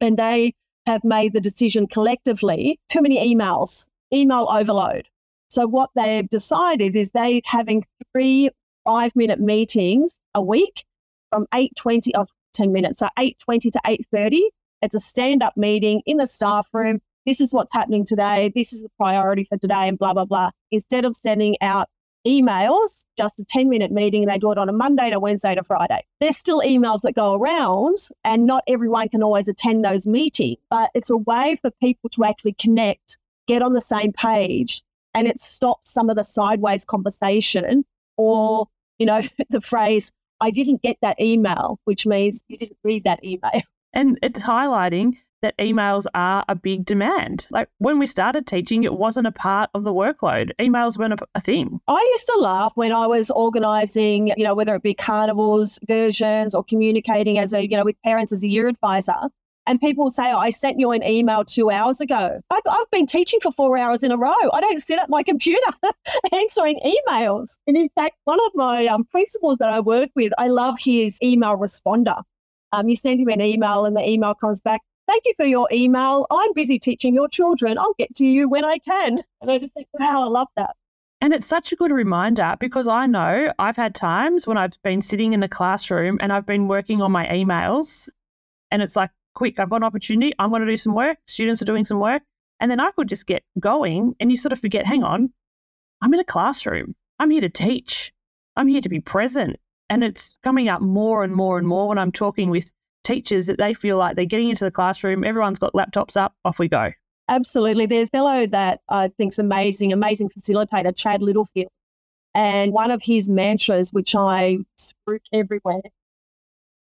and 0.00 0.16
they 0.16 0.54
have 0.86 1.04
made 1.04 1.32
the 1.32 1.40
decision 1.40 1.86
collectively 1.86 2.80
too 2.88 3.00
many 3.00 3.34
emails, 3.34 3.86
email 4.12 4.48
overload. 4.50 5.06
So 5.48 5.66
what 5.66 5.90
they've 5.94 6.28
decided 6.28 6.96
is 6.96 7.10
they're 7.10 7.40
having 7.44 7.84
three 8.12 8.50
five 8.84 9.14
minute 9.14 9.40
meetings 9.40 10.20
a 10.34 10.42
week 10.42 10.84
from 11.30 11.46
8.20 11.52 12.10
or 12.14 12.26
10 12.54 12.72
minutes. 12.72 13.00
So 13.00 13.08
8.20 13.18 13.72
to 13.72 13.80
8.30. 13.86 14.40
It's 14.82 14.94
a 14.94 15.00
stand 15.00 15.42
up 15.42 15.56
meeting 15.56 16.02
in 16.06 16.16
the 16.16 16.26
staff 16.26 16.68
room 16.72 17.00
this 17.26 17.40
is 17.40 17.52
what's 17.52 17.72
happening 17.72 18.04
today, 18.04 18.50
this 18.54 18.72
is 18.72 18.82
the 18.82 18.88
priority 18.96 19.44
for 19.44 19.58
today, 19.58 19.88
and 19.88 19.98
blah, 19.98 20.14
blah, 20.14 20.24
blah. 20.24 20.50
Instead 20.70 21.04
of 21.04 21.14
sending 21.16 21.56
out 21.60 21.88
emails, 22.26 23.04
just 23.16 23.40
a 23.40 23.44
10 23.44 23.68
minute 23.68 23.92
meeting, 23.92 24.26
they 24.26 24.38
do 24.38 24.52
it 24.52 24.58
on 24.58 24.68
a 24.68 24.72
Monday 24.72 25.10
to 25.10 25.20
Wednesday 25.20 25.54
to 25.54 25.62
Friday. 25.62 26.04
There's 26.20 26.36
still 26.36 26.60
emails 26.60 27.02
that 27.02 27.14
go 27.14 27.34
around, 27.34 27.98
and 28.24 28.46
not 28.46 28.64
everyone 28.66 29.08
can 29.10 29.22
always 29.22 29.48
attend 29.48 29.84
those 29.84 30.06
meetings, 30.06 30.58
but 30.70 30.90
it's 30.94 31.10
a 31.10 31.16
way 31.16 31.58
for 31.60 31.70
people 31.70 32.10
to 32.10 32.24
actually 32.24 32.54
connect, 32.54 33.18
get 33.50 33.62
on 33.62 33.72
the 33.72 33.80
same 33.80 34.12
page, 34.12 34.82
and 35.12 35.26
it 35.26 35.40
stops 35.40 35.92
some 35.92 36.08
of 36.08 36.16
the 36.16 36.22
sideways 36.22 36.84
conversation 36.84 37.84
or, 38.16 38.68
you 38.98 39.06
know, 39.06 39.22
the 39.50 39.60
phrase, 39.60 40.12
I 40.40 40.50
didn't 40.50 40.82
get 40.82 40.96
that 41.02 41.20
email, 41.20 41.80
which 41.84 42.06
means 42.06 42.42
you 42.48 42.56
didn't 42.56 42.78
read 42.84 43.04
that 43.04 43.24
email. 43.24 43.62
And 43.92 44.18
it's 44.22 44.40
highlighting 44.40 45.16
that 45.42 45.56
emails 45.58 46.06
are 46.14 46.44
a 46.48 46.54
big 46.54 46.84
demand. 46.84 47.48
Like 47.50 47.68
when 47.78 47.98
we 47.98 48.06
started 48.06 48.46
teaching, 48.46 48.84
it 48.84 48.94
wasn't 48.94 49.26
a 49.26 49.32
part 49.32 49.70
of 49.74 49.82
the 49.82 49.92
workload. 49.92 50.52
Emails 50.60 50.96
weren't 50.96 51.14
a, 51.14 51.26
a 51.34 51.40
thing. 51.40 51.80
I 51.88 52.08
used 52.12 52.26
to 52.26 52.38
laugh 52.38 52.72
when 52.76 52.92
I 52.92 53.06
was 53.06 53.30
organising, 53.32 54.28
you 54.36 54.44
know, 54.44 54.54
whether 54.54 54.74
it 54.76 54.82
be 54.82 54.94
carnivals, 54.94 55.78
excursions, 55.78 56.54
or 56.54 56.62
communicating 56.62 57.38
as 57.38 57.52
a, 57.52 57.66
you 57.66 57.76
know, 57.76 57.84
with 57.84 58.00
parents 58.02 58.32
as 58.32 58.44
a 58.44 58.48
year 58.48 58.68
advisor. 58.68 59.30
And 59.66 59.80
people 59.80 60.10
say, 60.10 60.32
oh, 60.32 60.38
I 60.38 60.50
sent 60.50 60.80
you 60.80 60.90
an 60.90 61.02
email 61.04 61.44
two 61.44 61.70
hours 61.70 62.00
ago. 62.00 62.40
I've, 62.50 62.62
I've 62.68 62.90
been 62.90 63.06
teaching 63.06 63.40
for 63.40 63.52
four 63.52 63.78
hours 63.78 64.02
in 64.02 64.10
a 64.10 64.16
row. 64.16 64.34
I 64.52 64.60
don't 64.60 64.82
sit 64.82 64.98
at 64.98 65.10
my 65.10 65.22
computer 65.22 65.72
answering 66.32 66.80
emails. 66.84 67.58
And 67.66 67.76
in 67.76 67.88
fact, 67.94 68.16
one 68.24 68.40
of 68.46 68.52
my 68.54 68.86
um, 68.86 69.04
principals 69.04 69.58
that 69.58 69.68
I 69.68 69.80
work 69.80 70.10
with, 70.16 70.32
I 70.38 70.48
love 70.48 70.76
his 70.80 71.18
email 71.22 71.56
responder. 71.56 72.22
Um, 72.72 72.88
you 72.88 72.96
send 72.96 73.20
him 73.20 73.28
an 73.28 73.40
email 73.40 73.84
and 73.84 73.96
the 73.96 74.08
email 74.08 74.34
comes 74.34 74.60
back, 74.60 74.80
Thank 75.10 75.24
you 75.26 75.34
for 75.36 75.44
your 75.44 75.68
email. 75.72 76.24
I'm 76.30 76.52
busy 76.52 76.78
teaching 76.78 77.14
your 77.14 77.26
children. 77.26 77.78
I'll 77.78 77.96
get 77.98 78.14
to 78.14 78.24
you 78.24 78.48
when 78.48 78.64
I 78.64 78.78
can. 78.78 79.18
And 79.40 79.50
I 79.50 79.58
just 79.58 79.74
think, 79.74 79.88
wow, 79.94 80.22
I 80.22 80.28
love 80.28 80.46
that. 80.56 80.76
And 81.20 81.34
it's 81.34 81.48
such 81.48 81.72
a 81.72 81.76
good 81.76 81.90
reminder 81.90 82.54
because 82.60 82.86
I 82.86 83.06
know 83.06 83.52
I've 83.58 83.74
had 83.74 83.92
times 83.92 84.46
when 84.46 84.56
I've 84.56 84.80
been 84.84 85.02
sitting 85.02 85.32
in 85.32 85.40
the 85.40 85.48
classroom 85.48 86.18
and 86.20 86.32
I've 86.32 86.46
been 86.46 86.68
working 86.68 87.02
on 87.02 87.10
my 87.10 87.26
emails 87.26 88.08
and 88.70 88.82
it's 88.82 88.94
like, 88.94 89.10
quick, 89.34 89.58
I've 89.58 89.70
got 89.70 89.76
an 89.76 89.84
opportunity. 89.84 90.32
I'm 90.38 90.50
going 90.50 90.62
to 90.62 90.68
do 90.68 90.76
some 90.76 90.94
work. 90.94 91.18
Students 91.26 91.62
are 91.62 91.66
doing 91.66 91.84
some 91.84 91.98
work. 91.98 92.22
And 92.60 92.70
then 92.70 92.80
I 92.80 92.90
could 92.90 93.08
just 93.08 93.26
get 93.26 93.42
going 93.58 94.14
and 94.20 94.30
you 94.30 94.36
sort 94.36 94.52
of 94.52 94.60
forget, 94.60 94.86
hang 94.86 95.02
on, 95.02 95.32
I'm 96.02 96.12
in 96.12 96.20
a 96.20 96.24
classroom. 96.24 96.94
I'm 97.18 97.30
here 97.30 97.40
to 97.40 97.48
teach. 97.48 98.12
I'm 98.56 98.68
here 98.68 98.80
to 98.80 98.88
be 98.88 99.00
present. 99.00 99.56
And 99.88 100.04
it's 100.04 100.36
coming 100.42 100.68
up 100.68 100.82
more 100.82 101.24
and 101.24 101.34
more 101.34 101.58
and 101.58 101.66
more 101.66 101.88
when 101.88 101.98
I'm 101.98 102.12
talking 102.12 102.50
with 102.50 102.70
teachers 103.02 103.46
that 103.46 103.58
they 103.58 103.74
feel 103.74 103.96
like 103.96 104.16
they're 104.16 104.24
getting 104.24 104.50
into 104.50 104.64
the 104.64 104.70
classroom, 104.70 105.24
everyone's 105.24 105.58
got 105.58 105.72
laptops 105.72 106.16
up, 106.16 106.34
off 106.44 106.58
we 106.58 106.68
go. 106.68 106.92
Absolutely. 107.28 107.86
There's 107.86 108.08
a 108.08 108.10
fellow 108.10 108.46
that 108.46 108.80
I 108.88 109.08
think's 109.08 109.38
amazing, 109.38 109.92
amazing 109.92 110.30
facilitator, 110.30 110.94
Chad 110.94 111.22
Littlefield. 111.22 111.70
And 112.34 112.72
one 112.72 112.90
of 112.90 113.02
his 113.02 113.28
mantras, 113.28 113.92
which 113.92 114.14
I 114.14 114.58
spruik 114.78 115.22
everywhere, 115.32 115.82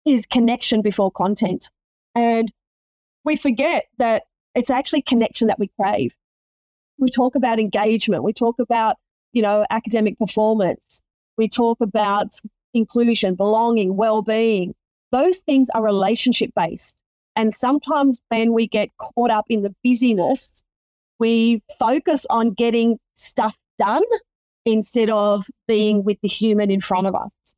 is 0.06 0.26
connection 0.26 0.82
before 0.82 1.12
content. 1.12 1.70
And 2.16 2.52
we 3.24 3.36
forget 3.36 3.86
that 3.98 4.24
it's 4.56 4.70
actually 4.70 5.02
connection 5.02 5.48
that 5.48 5.60
we 5.60 5.70
crave. 5.80 6.16
We 6.98 7.10
talk 7.10 7.36
about 7.36 7.60
engagement. 7.60 8.24
We 8.24 8.34
talk 8.34 8.60
about, 8.60 8.98
you 9.34 9.42
know, 9.42 9.66
academic 9.70 10.18
performance. 10.18 11.02
We 11.38 11.48
talk 11.48 11.80
about 11.82 12.40
inclusion, 12.74 13.36
belonging, 13.36 13.96
well-being 13.96 14.74
those 15.12 15.40
things 15.40 15.70
are 15.74 15.84
relationship 15.84 16.52
based. 16.56 17.02
And 17.36 17.54
sometimes 17.54 18.22
when 18.30 18.54
we 18.54 18.68
get 18.68 18.90
caught 18.98 19.32
up 19.32 19.46
in 19.50 19.62
the 19.62 19.74
busyness, 19.84 20.64
we 21.20 21.62
focus 21.78 22.26
on 22.30 22.52
getting 22.52 23.00
stuff 23.14 23.56
done 23.78 24.04
instead 24.66 25.10
of 25.10 25.46
being 25.68 26.04
with 26.04 26.20
the 26.22 26.28
human 26.28 26.70
in 26.70 26.82
front 26.82 27.08
of 27.08 27.16
us. 27.16 27.56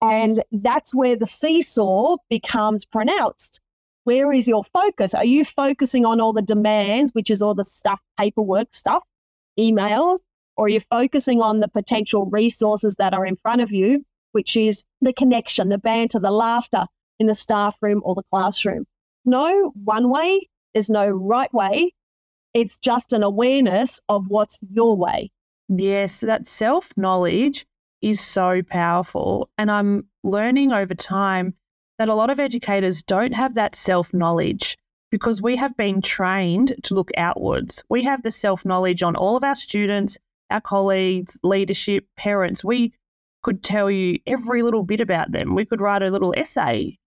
And 0.00 0.42
that's 0.50 0.94
where 0.94 1.14
the 1.16 1.26
seesaw 1.26 2.16
becomes 2.28 2.84
pronounced. 2.84 3.60
Where 4.04 4.32
is 4.32 4.48
your 4.48 4.64
focus? 4.64 5.14
Are 5.14 5.24
you 5.24 5.44
focusing 5.44 6.04
on 6.04 6.20
all 6.20 6.32
the 6.32 6.42
demands, 6.42 7.12
which 7.12 7.30
is 7.30 7.40
all 7.40 7.54
the 7.54 7.64
stuff, 7.64 8.00
paperwork 8.18 8.74
stuff, 8.74 9.04
emails, 9.58 10.20
or 10.56 10.66
are 10.66 10.70
you 10.70 10.80
focusing 10.80 11.40
on 11.40 11.60
the 11.60 11.68
potential 11.68 12.26
resources 12.26 12.96
that 12.96 13.14
are 13.14 13.24
in 13.24 13.36
front 13.36 13.60
of 13.60 13.72
you, 13.72 14.04
which 14.32 14.56
is 14.56 14.84
the 15.00 15.12
connection, 15.12 15.68
the 15.68 15.78
banter, 15.78 16.18
the 16.18 16.30
laughter 16.30 16.86
in 17.18 17.26
the 17.26 17.34
staff 17.34 17.78
room 17.80 18.02
or 18.04 18.14
the 18.14 18.22
classroom? 18.24 18.86
No 19.24 19.72
one 19.84 20.10
way, 20.10 20.48
there's 20.74 20.90
no 20.90 21.08
right 21.08 21.52
way. 21.54 21.92
It's 22.54 22.78
just 22.78 23.12
an 23.12 23.22
awareness 23.22 24.00
of 24.08 24.26
what's 24.28 24.58
your 24.70 24.96
way. 24.96 25.30
Yes, 25.68 26.20
that 26.20 26.46
self 26.46 26.92
knowledge 26.96 27.66
is 28.02 28.20
so 28.20 28.62
powerful. 28.62 29.48
And 29.56 29.70
I'm 29.70 30.06
learning 30.22 30.72
over 30.72 30.94
time 30.94 31.54
that 32.02 32.08
a 32.08 32.14
lot 32.16 32.30
of 32.30 32.40
educators 32.40 33.00
don't 33.00 33.32
have 33.32 33.54
that 33.54 33.76
self 33.76 34.12
knowledge 34.12 34.76
because 35.12 35.40
we 35.40 35.54
have 35.54 35.76
been 35.76 36.02
trained 36.02 36.74
to 36.82 36.94
look 36.94 37.12
outwards. 37.16 37.84
We 37.88 38.02
have 38.02 38.22
the 38.22 38.30
self 38.32 38.64
knowledge 38.64 39.04
on 39.04 39.14
all 39.14 39.36
of 39.36 39.44
our 39.44 39.54
students, 39.54 40.18
our 40.50 40.60
colleagues, 40.60 41.38
leadership, 41.44 42.04
parents. 42.16 42.64
We 42.64 42.92
could 43.44 43.62
tell 43.62 43.88
you 43.88 44.18
every 44.26 44.62
little 44.62 44.82
bit 44.82 45.00
about 45.00 45.30
them. 45.30 45.54
We 45.54 45.64
could 45.64 45.80
write 45.80 46.02
a 46.02 46.10
little 46.10 46.34
essay 46.36 46.98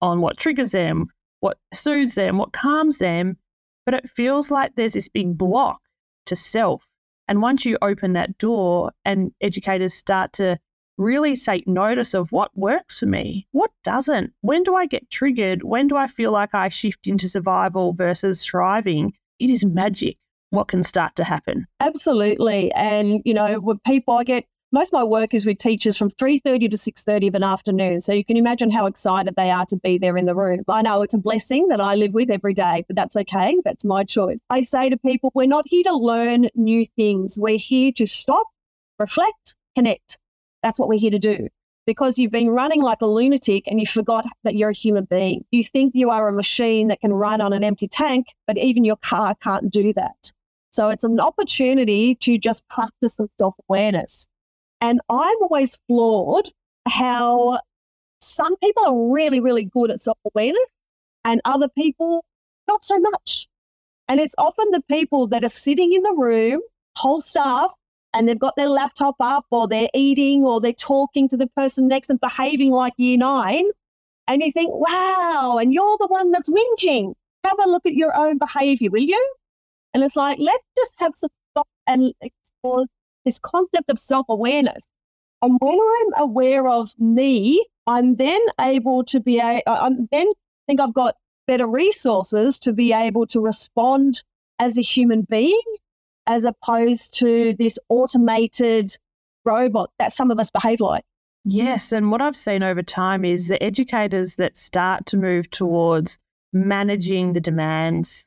on 0.00 0.20
what 0.20 0.36
triggers 0.36 0.70
them, 0.70 1.08
what 1.40 1.58
soothes 1.72 2.14
them, 2.14 2.38
what 2.38 2.52
calms 2.52 2.98
them. 2.98 3.36
But 3.84 3.94
it 3.94 4.08
feels 4.08 4.52
like 4.52 4.76
there's 4.76 4.92
this 4.92 5.08
big 5.08 5.36
block 5.36 5.80
to 6.26 6.36
self. 6.36 6.86
And 7.26 7.42
once 7.42 7.64
you 7.64 7.76
open 7.82 8.12
that 8.12 8.38
door 8.38 8.92
and 9.04 9.32
educators 9.40 9.94
start 9.94 10.32
to 10.34 10.60
really 10.96 11.36
take 11.36 11.66
notice 11.66 12.14
of 12.14 12.30
what 12.32 12.56
works 12.56 13.00
for 13.00 13.06
me, 13.06 13.46
what 13.52 13.70
doesn't, 13.82 14.32
when 14.40 14.62
do 14.62 14.74
I 14.74 14.86
get 14.86 15.10
triggered, 15.10 15.62
when 15.62 15.88
do 15.88 15.96
I 15.96 16.06
feel 16.06 16.30
like 16.30 16.54
I 16.54 16.68
shift 16.68 17.06
into 17.06 17.28
survival 17.28 17.92
versus 17.92 18.44
thriving, 18.44 19.12
it 19.38 19.50
is 19.50 19.64
magic 19.64 20.16
what 20.50 20.68
can 20.68 20.82
start 20.82 21.16
to 21.16 21.24
happen. 21.24 21.66
Absolutely. 21.80 22.72
And, 22.72 23.20
you 23.24 23.34
know, 23.34 23.60
with 23.60 23.82
people, 23.82 24.14
I 24.14 24.24
get 24.24 24.44
most 24.74 24.88
of 24.88 24.94
my 24.94 25.04
work 25.04 25.34
is 25.34 25.46
with 25.46 25.58
teachers 25.58 25.96
from 25.96 26.10
3.30 26.10 26.68
to 26.68 26.76
6.30 26.76 27.28
of 27.28 27.34
an 27.36 27.44
afternoon 27.44 28.00
so 28.00 28.12
you 28.12 28.24
can 28.24 28.36
imagine 28.36 28.72
how 28.72 28.86
excited 28.86 29.34
they 29.36 29.48
are 29.48 29.64
to 29.66 29.76
be 29.76 29.98
there 29.98 30.16
in 30.16 30.26
the 30.26 30.34
room 30.34 30.62
i 30.68 30.82
know 30.82 31.00
it's 31.00 31.14
a 31.14 31.18
blessing 31.18 31.68
that 31.68 31.80
i 31.80 31.94
live 31.94 32.12
with 32.12 32.28
every 32.28 32.52
day 32.52 32.82
but 32.88 32.96
that's 32.96 33.14
okay 33.14 33.56
that's 33.64 33.84
my 33.84 34.02
choice 34.02 34.40
i 34.50 34.60
say 34.60 34.90
to 34.90 34.96
people 34.96 35.30
we're 35.32 35.46
not 35.46 35.64
here 35.68 35.84
to 35.84 35.96
learn 35.96 36.48
new 36.56 36.84
things 36.96 37.38
we're 37.38 37.56
here 37.56 37.92
to 37.92 38.04
stop 38.04 38.48
reflect 38.98 39.54
connect 39.76 40.18
that's 40.64 40.78
what 40.78 40.88
we're 40.88 40.98
here 40.98 41.10
to 41.10 41.18
do 41.18 41.48
because 41.86 42.18
you've 42.18 42.30
been 42.30 42.48
running 42.48 42.80
like 42.80 43.02
a 43.02 43.06
lunatic 43.06 43.64
and 43.66 43.78
you 43.78 43.86
forgot 43.86 44.24
that 44.42 44.54
you're 44.54 44.70
a 44.70 44.74
human 44.74 45.04
being. 45.04 45.44
You 45.50 45.62
think 45.62 45.94
you 45.94 46.08
are 46.08 46.26
a 46.26 46.32
machine 46.32 46.88
that 46.88 47.02
can 47.02 47.12
run 47.12 47.42
on 47.42 47.52
an 47.52 47.62
empty 47.62 47.86
tank, 47.86 48.28
but 48.46 48.56
even 48.56 48.82
your 48.82 48.96
car 48.96 49.34
can't 49.42 49.70
do 49.70 49.92
that. 49.92 50.32
So 50.70 50.88
it's 50.88 51.04
an 51.04 51.20
opportunity 51.20 52.14
to 52.16 52.38
just 52.38 52.66
practice 52.68 53.16
some 53.16 53.28
self 53.38 53.54
awareness. 53.68 54.26
And 54.80 55.00
I'm 55.10 55.36
always 55.42 55.76
floored 55.86 56.50
how 56.88 57.60
some 58.20 58.56
people 58.56 58.86
are 58.86 59.12
really, 59.12 59.40
really 59.40 59.64
good 59.64 59.90
at 59.90 60.00
self 60.00 60.18
awareness 60.34 60.80
and 61.24 61.42
other 61.44 61.68
people 61.68 62.24
not 62.68 62.84
so 62.84 62.98
much. 62.98 63.46
And 64.08 64.18
it's 64.18 64.34
often 64.38 64.66
the 64.70 64.82
people 64.88 65.26
that 65.28 65.44
are 65.44 65.48
sitting 65.50 65.92
in 65.92 66.02
the 66.02 66.14
room, 66.16 66.60
whole 66.96 67.20
staff, 67.20 67.70
and 68.14 68.28
they've 68.28 68.38
got 68.38 68.56
their 68.56 68.68
laptop 68.68 69.16
up 69.20 69.46
or 69.50 69.66
they're 69.68 69.88
eating 69.92 70.44
or 70.44 70.60
they're 70.60 70.72
talking 70.72 71.28
to 71.28 71.36
the 71.36 71.48
person 71.48 71.88
next 71.88 72.10
and 72.10 72.20
behaving 72.20 72.70
like 72.70 72.94
year 72.96 73.18
nine. 73.18 73.64
And 74.26 74.40
you 74.40 74.52
think, 74.52 74.72
wow, 74.72 75.58
and 75.60 75.74
you're 75.74 75.98
the 75.98 76.06
one 76.06 76.30
that's 76.30 76.48
whinging. 76.48 77.14
Have 77.44 77.58
a 77.62 77.68
look 77.68 77.84
at 77.84 77.94
your 77.94 78.16
own 78.16 78.38
behavior, 78.38 78.90
will 78.90 79.02
you? 79.02 79.34
And 79.92 80.02
it's 80.02 80.16
like, 80.16 80.38
let's 80.38 80.64
just 80.76 80.94
have 80.98 81.12
some 81.14 81.30
stop 81.52 81.68
and 81.86 82.14
explore 82.22 82.86
this 83.24 83.38
concept 83.38 83.90
of 83.90 83.98
self 83.98 84.26
awareness. 84.30 84.88
And 85.42 85.58
when 85.60 85.78
I'm 85.78 86.22
aware 86.22 86.66
of 86.66 86.98
me, 86.98 87.64
I'm 87.86 88.16
then 88.16 88.40
able 88.60 89.04
to 89.04 89.20
be, 89.20 89.40
a, 89.40 89.60
I'm 89.66 90.08
then 90.10 90.28
think 90.66 90.80
I've 90.80 90.94
got 90.94 91.16
better 91.46 91.66
resources 91.66 92.58
to 92.60 92.72
be 92.72 92.92
able 92.92 93.26
to 93.26 93.40
respond 93.40 94.22
as 94.58 94.78
a 94.78 94.82
human 94.82 95.22
being 95.22 95.60
as 96.26 96.44
opposed 96.44 97.12
to 97.18 97.54
this 97.54 97.78
automated 97.88 98.96
robot 99.44 99.90
that 99.98 100.12
some 100.12 100.30
of 100.30 100.38
us 100.38 100.50
behave 100.50 100.80
like. 100.80 101.04
Yes. 101.44 101.92
And 101.92 102.10
what 102.10 102.22
I've 102.22 102.36
seen 102.36 102.62
over 102.62 102.82
time 102.82 103.24
is 103.24 103.48
the 103.48 103.62
educators 103.62 104.36
that 104.36 104.56
start 104.56 105.04
to 105.06 105.16
move 105.16 105.50
towards 105.50 106.18
managing 106.54 107.34
the 107.34 107.40
demands, 107.40 108.26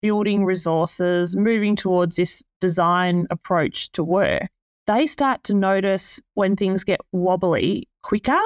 building 0.00 0.44
resources, 0.44 1.34
moving 1.34 1.74
towards 1.74 2.16
this 2.16 2.42
design 2.60 3.26
approach 3.30 3.90
to 3.92 4.04
work, 4.04 4.48
they 4.86 5.06
start 5.06 5.42
to 5.44 5.54
notice 5.54 6.20
when 6.34 6.56
things 6.56 6.84
get 6.84 7.00
wobbly 7.12 7.88
quicker 8.02 8.40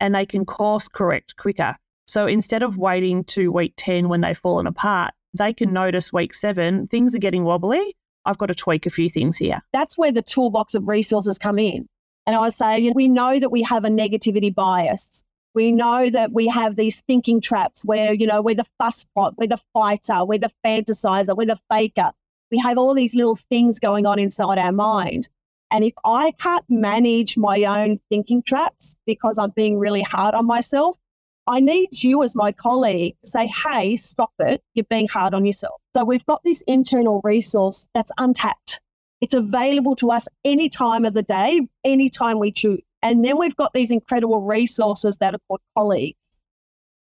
and 0.00 0.14
they 0.14 0.26
can 0.26 0.44
course 0.44 0.88
correct 0.88 1.36
quicker. 1.36 1.76
So 2.06 2.26
instead 2.26 2.62
of 2.62 2.76
waiting 2.76 3.24
to 3.24 3.50
week 3.50 3.74
10 3.76 4.08
when 4.08 4.20
they've 4.20 4.36
fallen 4.36 4.66
apart, 4.66 5.14
they 5.34 5.52
can 5.52 5.72
notice 5.72 6.12
week 6.12 6.34
seven, 6.34 6.86
things 6.86 7.14
are 7.14 7.18
getting 7.18 7.44
wobbly. 7.44 7.96
I've 8.24 8.38
got 8.38 8.46
to 8.46 8.54
tweak 8.54 8.86
a 8.86 8.90
few 8.90 9.08
things 9.08 9.36
here. 9.36 9.60
That's 9.72 9.98
where 9.98 10.12
the 10.12 10.22
toolbox 10.22 10.74
of 10.74 10.88
resources 10.88 11.38
come 11.38 11.58
in. 11.58 11.86
And 12.26 12.36
I 12.36 12.48
say, 12.48 12.78
you 12.78 12.90
know, 12.90 12.94
we 12.94 13.08
know 13.08 13.38
that 13.38 13.50
we 13.50 13.62
have 13.62 13.84
a 13.84 13.88
negativity 13.88 14.54
bias. 14.54 15.22
We 15.54 15.72
know 15.72 16.10
that 16.10 16.32
we 16.32 16.48
have 16.48 16.76
these 16.76 17.02
thinking 17.02 17.40
traps 17.40 17.84
where, 17.84 18.14
you 18.14 18.26
know, 18.26 18.40
we're 18.40 18.54
the 18.54 18.66
fuss 18.78 19.06
pot, 19.14 19.34
we're 19.36 19.46
the 19.46 19.60
fighter, 19.72 20.24
we're 20.24 20.38
the 20.38 20.50
fantasizer, 20.64 21.36
we're 21.36 21.46
the 21.46 21.60
faker. 21.70 22.12
We 22.50 22.58
have 22.58 22.78
all 22.78 22.94
these 22.94 23.14
little 23.14 23.36
things 23.36 23.78
going 23.78 24.06
on 24.06 24.18
inside 24.18 24.58
our 24.58 24.72
mind. 24.72 25.28
And 25.70 25.84
if 25.84 25.94
I 26.04 26.32
can't 26.32 26.64
manage 26.68 27.36
my 27.36 27.64
own 27.64 27.98
thinking 28.08 28.42
traps 28.42 28.96
because 29.06 29.38
I'm 29.38 29.50
being 29.50 29.78
really 29.78 30.02
hard 30.02 30.34
on 30.34 30.46
myself, 30.46 30.96
I 31.46 31.60
need 31.60 32.02
you 32.02 32.22
as 32.22 32.34
my 32.34 32.52
colleague 32.52 33.16
to 33.20 33.28
say, 33.28 33.46
hey, 33.46 33.96
stop 33.96 34.32
it. 34.38 34.62
You're 34.74 34.86
being 34.88 35.08
hard 35.08 35.34
on 35.34 35.44
yourself. 35.44 35.80
So 35.94 36.04
we've 36.04 36.24
got 36.26 36.42
this 36.42 36.62
internal 36.62 37.20
resource 37.22 37.86
that's 37.94 38.10
untapped. 38.18 38.80
It's 39.20 39.34
available 39.34 39.96
to 39.96 40.10
us 40.10 40.26
any 40.44 40.68
time 40.68 41.04
of 41.04 41.14
the 41.14 41.22
day, 41.22 41.60
anytime 41.84 42.38
we 42.38 42.50
choose. 42.50 42.80
And 43.02 43.24
then 43.24 43.38
we've 43.38 43.56
got 43.56 43.74
these 43.74 43.90
incredible 43.90 44.40
resources 44.42 45.18
that 45.18 45.34
are 45.34 45.38
called 45.48 45.60
colleagues 45.76 46.42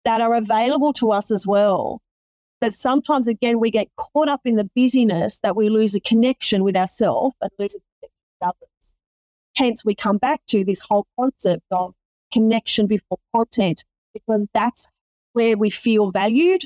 that 0.05 0.21
are 0.21 0.35
available 0.35 0.93
to 0.95 1.13
us 1.13 1.31
as 1.31 1.47
well. 1.47 2.01
But 2.61 2.73
sometimes, 2.73 3.29
again, 3.29 3.61
we 3.61 3.71
get 3.71 3.89
caught 3.97 4.29
up 4.29 4.41
in 4.45 4.57
the 4.57 4.71
busyness 4.75 5.41
that 5.41 5.57
we 5.57 5.69
lose 5.69 5.95
a 5.95 6.01
connection 6.01 6.65
with 6.65 6.77
ourselves 6.77 7.35
and 7.41 7.51
lose 7.59 7.75
a 7.75 7.79
connection 7.79 8.21
with 8.41 8.49
others. 8.49 8.99
Hence, 9.57 9.85
we 9.85 9.95
come 9.95 10.17
back 10.17 10.41
to 10.49 10.65
this 10.65 10.81
whole 10.81 11.07
concept 11.19 11.65
of 11.71 11.95
connection 12.33 12.87
before 12.87 13.19
content, 13.35 13.85
because 14.13 14.47
that's 14.53 14.89
where 15.33 15.57
we 15.57 15.71
feel 15.71 16.11
valued. 16.11 16.65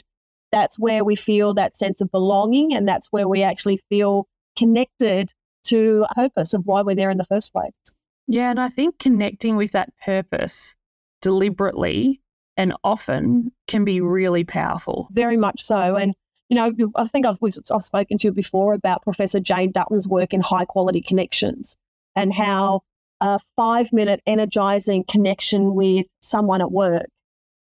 That's 0.52 0.78
where 0.78 1.04
we 1.04 1.16
feel 1.16 1.54
that 1.54 1.76
sense 1.76 2.00
of 2.00 2.10
belonging. 2.10 2.74
And 2.74 2.86
that's 2.86 3.08
where 3.12 3.28
we 3.28 3.42
actually 3.42 3.80
feel 3.88 4.26
connected 4.56 5.32
to 5.64 6.06
a 6.10 6.14
purpose 6.14 6.54
of 6.54 6.62
why 6.64 6.82
we're 6.82 6.94
there 6.94 7.10
in 7.10 7.18
the 7.18 7.24
first 7.24 7.52
place. 7.52 7.82
Yeah, 8.28 8.50
and 8.50 8.60
I 8.60 8.68
think 8.68 8.98
connecting 8.98 9.56
with 9.56 9.72
that 9.72 9.92
purpose 10.04 10.74
deliberately 11.22 12.20
and 12.56 12.72
often 12.82 13.52
can 13.68 13.84
be 13.84 14.00
really 14.00 14.44
powerful. 14.44 15.08
Very 15.12 15.36
much 15.36 15.62
so. 15.62 15.96
And, 15.96 16.14
you 16.48 16.56
know, 16.56 16.72
I 16.96 17.06
think 17.06 17.26
I've, 17.26 17.38
I've 17.42 17.82
spoken 17.82 18.18
to 18.18 18.28
you 18.28 18.32
before 18.32 18.74
about 18.74 19.02
Professor 19.02 19.40
Jane 19.40 19.72
Dutton's 19.72 20.08
work 20.08 20.32
in 20.32 20.40
high 20.40 20.64
quality 20.64 21.00
connections 21.00 21.76
and 22.14 22.32
how 22.32 22.82
a 23.20 23.38
five 23.56 23.92
minute 23.92 24.22
energizing 24.26 25.04
connection 25.04 25.74
with 25.74 26.06
someone 26.20 26.60
at 26.60 26.72
work 26.72 27.06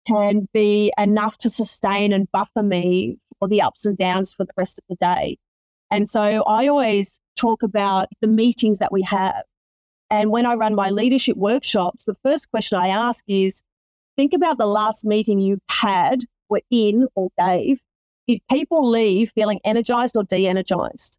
can 0.08 0.48
be 0.54 0.91
enough 0.98 1.38
to 1.39 1.50
sustain 1.50 2.13
and 2.13 2.32
buffer 2.32 2.63
me 2.63 3.18
for 3.39 3.48
the 3.48 3.62
ups 3.62 3.86
and 3.86 3.98
downs 3.98 4.34
for 4.34 4.46
the 4.46 4.54
rest 4.58 4.78
of 4.80 4.84
the 4.89 4.96
day. 4.96 5.38
And 5.91 6.10
so 6.10 6.22
I 6.22 6.68
always 6.68 7.20
talk 7.36 7.63
about 7.63 8.08
the 8.22 8.28
meetings 8.28 8.80
that 8.80 8.91
we 8.91 9.02
have 9.04 9.44
and 10.10 10.32
when 10.32 10.46
I 10.46 10.54
run 10.56 10.76
my 10.76 10.89
leadership 10.89 11.36
workshops, 11.36 12.06
the 12.06 12.15
first 12.24 12.52
question 12.52 12.78
I 12.78 12.89
ask 12.89 13.24
is 13.28 13.63
think 14.15 14.34
about 14.34 14.58
the 14.58 14.68
last 14.68 15.04
meeting 15.04 15.39
you 15.39 15.60
had, 15.70 16.22
were 16.50 16.62
in, 16.70 17.08
or 17.15 17.30
gave. 17.39 17.82
Did 18.28 18.39
people 18.50 18.89
leave 18.89 19.32
feeling 19.32 19.60
energized 19.63 20.15
or 20.15 20.24
de 20.24 20.48
energized? 20.48 21.18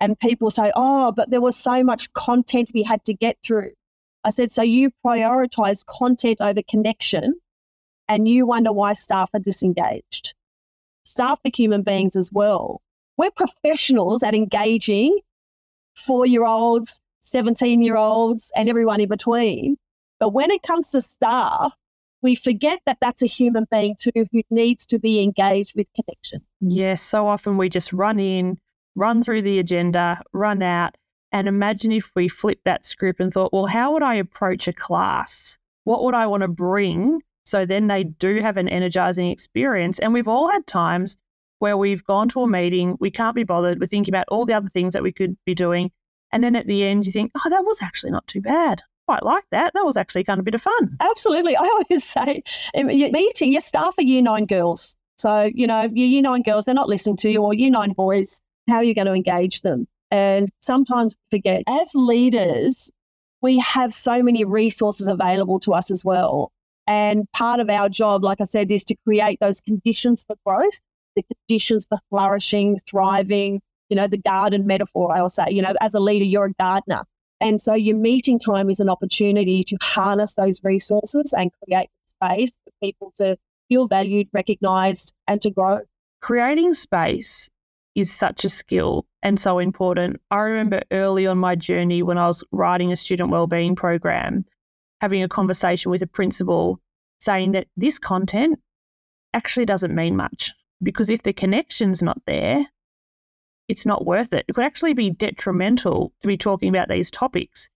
And 0.00 0.18
people 0.18 0.50
say, 0.50 0.72
oh, 0.74 1.12
but 1.12 1.30
there 1.30 1.40
was 1.40 1.56
so 1.56 1.84
much 1.84 2.12
content 2.14 2.70
we 2.74 2.82
had 2.82 3.04
to 3.04 3.14
get 3.14 3.36
through. 3.44 3.70
I 4.24 4.30
said, 4.30 4.50
so 4.50 4.62
you 4.62 4.90
prioritize 5.04 5.84
content 5.86 6.40
over 6.40 6.60
connection. 6.68 7.34
And 8.08 8.28
you 8.28 8.46
wonder 8.46 8.72
why 8.72 8.92
staff 8.92 9.30
are 9.34 9.40
disengaged. 9.40 10.34
Staff 11.04 11.40
are 11.44 11.50
human 11.54 11.82
beings 11.82 12.16
as 12.16 12.30
well. 12.32 12.80
We're 13.16 13.30
professionals 13.30 14.22
at 14.22 14.34
engaging 14.34 15.18
four 15.94 16.26
year 16.26 16.44
olds, 16.44 17.00
17 17.20 17.82
year 17.82 17.96
olds, 17.96 18.52
and 18.56 18.68
everyone 18.68 19.00
in 19.00 19.08
between. 19.08 19.76
But 20.18 20.30
when 20.30 20.50
it 20.50 20.62
comes 20.62 20.90
to 20.90 21.02
staff, 21.02 21.74
we 22.22 22.34
forget 22.34 22.80
that 22.86 22.98
that's 23.00 23.22
a 23.22 23.26
human 23.26 23.66
being 23.70 23.94
too 24.00 24.26
who 24.32 24.42
needs 24.50 24.86
to 24.86 24.98
be 24.98 25.22
engaged 25.22 25.74
with 25.76 25.86
connection. 25.94 26.40
Yes, 26.60 27.02
so 27.02 27.28
often 27.28 27.58
we 27.58 27.68
just 27.68 27.92
run 27.92 28.18
in, 28.18 28.58
run 28.94 29.22
through 29.22 29.42
the 29.42 29.58
agenda, 29.58 30.22
run 30.32 30.62
out. 30.62 30.96
And 31.32 31.48
imagine 31.48 31.92
if 31.92 32.10
we 32.16 32.28
flipped 32.28 32.64
that 32.64 32.84
script 32.84 33.20
and 33.20 33.32
thought, 33.32 33.52
well, 33.52 33.66
how 33.66 33.92
would 33.92 34.02
I 34.02 34.14
approach 34.14 34.68
a 34.68 34.72
class? 34.72 35.58
What 35.82 36.02
would 36.04 36.14
I 36.14 36.26
want 36.26 36.42
to 36.42 36.48
bring 36.48 37.20
so 37.44 37.66
then 37.66 37.86
they 37.86 38.04
do 38.04 38.40
have 38.40 38.56
an 38.56 38.68
energizing 38.68 39.28
experience? 39.28 39.98
And 39.98 40.12
we've 40.12 40.28
all 40.28 40.48
had 40.48 40.66
times 40.66 41.16
where 41.58 41.76
we've 41.76 42.04
gone 42.04 42.28
to 42.30 42.42
a 42.42 42.48
meeting, 42.48 42.96
we 43.00 43.10
can't 43.10 43.36
be 43.36 43.44
bothered, 43.44 43.80
we're 43.80 43.86
thinking 43.86 44.12
about 44.12 44.26
all 44.28 44.44
the 44.44 44.54
other 44.54 44.68
things 44.68 44.92
that 44.92 45.02
we 45.02 45.12
could 45.12 45.36
be 45.44 45.54
doing. 45.54 45.90
And 46.32 46.42
then 46.42 46.56
at 46.56 46.66
the 46.66 46.84
end, 46.84 47.06
you 47.06 47.12
think, 47.12 47.30
oh, 47.36 47.48
that 47.48 47.64
was 47.64 47.80
actually 47.80 48.10
not 48.10 48.26
too 48.26 48.40
bad 48.40 48.82
quite 49.06 49.22
like 49.22 49.44
that. 49.50 49.72
That 49.74 49.84
was 49.84 49.96
actually 49.96 50.24
kind 50.24 50.38
of 50.38 50.44
a 50.44 50.44
bit 50.44 50.54
of 50.54 50.62
fun. 50.62 50.96
Absolutely. 51.00 51.56
I 51.58 51.62
always 51.62 52.04
say, 52.04 52.42
um, 52.76 52.90
your 52.90 53.10
meeting, 53.10 53.52
your 53.52 53.60
staff 53.60 53.94
are 53.98 54.02
year 54.02 54.22
nine 54.22 54.46
girls. 54.46 54.96
So, 55.16 55.50
you 55.54 55.66
know, 55.66 55.82
your 55.82 56.08
year 56.08 56.22
nine 56.22 56.42
girls, 56.42 56.64
they're 56.64 56.74
not 56.74 56.88
listening 56.88 57.16
to 57.18 57.30
you, 57.30 57.42
or 57.42 57.54
year 57.54 57.70
nine 57.70 57.92
boys, 57.92 58.40
how 58.68 58.76
are 58.76 58.84
you 58.84 58.94
going 58.94 59.06
to 59.06 59.12
engage 59.12 59.62
them? 59.62 59.86
And 60.10 60.50
sometimes 60.58 61.14
forget, 61.30 61.62
as 61.68 61.92
leaders, 61.94 62.90
we 63.40 63.58
have 63.58 63.94
so 63.94 64.22
many 64.22 64.44
resources 64.44 65.06
available 65.06 65.60
to 65.60 65.74
us 65.74 65.90
as 65.90 66.04
well. 66.04 66.50
And 66.86 67.30
part 67.32 67.60
of 67.60 67.70
our 67.70 67.88
job, 67.88 68.24
like 68.24 68.40
I 68.40 68.44
said, 68.44 68.70
is 68.70 68.84
to 68.84 68.96
create 69.06 69.38
those 69.40 69.60
conditions 69.60 70.24
for 70.26 70.36
growth, 70.44 70.80
the 71.16 71.22
conditions 71.22 71.86
for 71.88 71.98
flourishing, 72.10 72.78
thriving, 72.88 73.62
you 73.88 73.96
know, 73.96 74.06
the 74.06 74.18
garden 74.18 74.66
metaphor, 74.66 75.14
I 75.14 75.22
will 75.22 75.28
say, 75.28 75.46
you 75.48 75.62
know, 75.62 75.74
as 75.80 75.94
a 75.94 76.00
leader, 76.00 76.24
you're 76.24 76.46
a 76.46 76.52
gardener. 76.54 77.02
And 77.40 77.60
so 77.60 77.74
your 77.74 77.96
meeting 77.96 78.38
time 78.38 78.70
is 78.70 78.80
an 78.80 78.88
opportunity 78.88 79.64
to 79.64 79.76
harness 79.82 80.34
those 80.34 80.62
resources 80.64 81.34
and 81.36 81.50
create 81.62 81.88
space 82.02 82.58
for 82.64 82.72
people 82.82 83.12
to 83.18 83.36
feel 83.68 83.86
valued, 83.86 84.28
recognized, 84.32 85.12
and 85.26 85.40
to 85.42 85.50
grow. 85.50 85.80
Creating 86.20 86.74
space 86.74 87.50
is 87.94 88.12
such 88.12 88.44
a 88.44 88.48
skill 88.48 89.06
and 89.22 89.38
so 89.38 89.58
important. 89.58 90.20
I 90.30 90.38
remember 90.40 90.82
early 90.90 91.26
on 91.26 91.38
my 91.38 91.54
journey 91.54 92.02
when 92.02 92.18
I 92.18 92.26
was 92.26 92.42
writing 92.50 92.92
a 92.92 92.96
student 92.96 93.30
wellbeing 93.30 93.76
program, 93.76 94.44
having 95.04 95.22
a 95.22 95.28
conversation 95.28 95.90
with 95.90 96.00
a 96.00 96.06
principal 96.06 96.80
saying 97.20 97.52
that 97.52 97.66
this 97.76 97.98
content 97.98 98.58
actually 99.34 99.66
doesn't 99.66 99.94
mean 99.94 100.16
much 100.16 100.50
because 100.82 101.10
if 101.10 101.24
the 101.24 101.32
connection's 101.34 102.02
not 102.02 102.18
there, 102.24 102.64
it's 103.68 103.84
not 103.84 104.06
worth 104.06 104.32
it. 104.32 104.46
It 104.48 104.54
could 104.54 104.64
actually 104.64 104.94
be 104.94 105.10
detrimental 105.10 106.14
to 106.22 106.26
be 106.26 106.38
talking 106.38 106.70
about 106.70 106.88
these 106.88 107.10
topics 107.10 107.68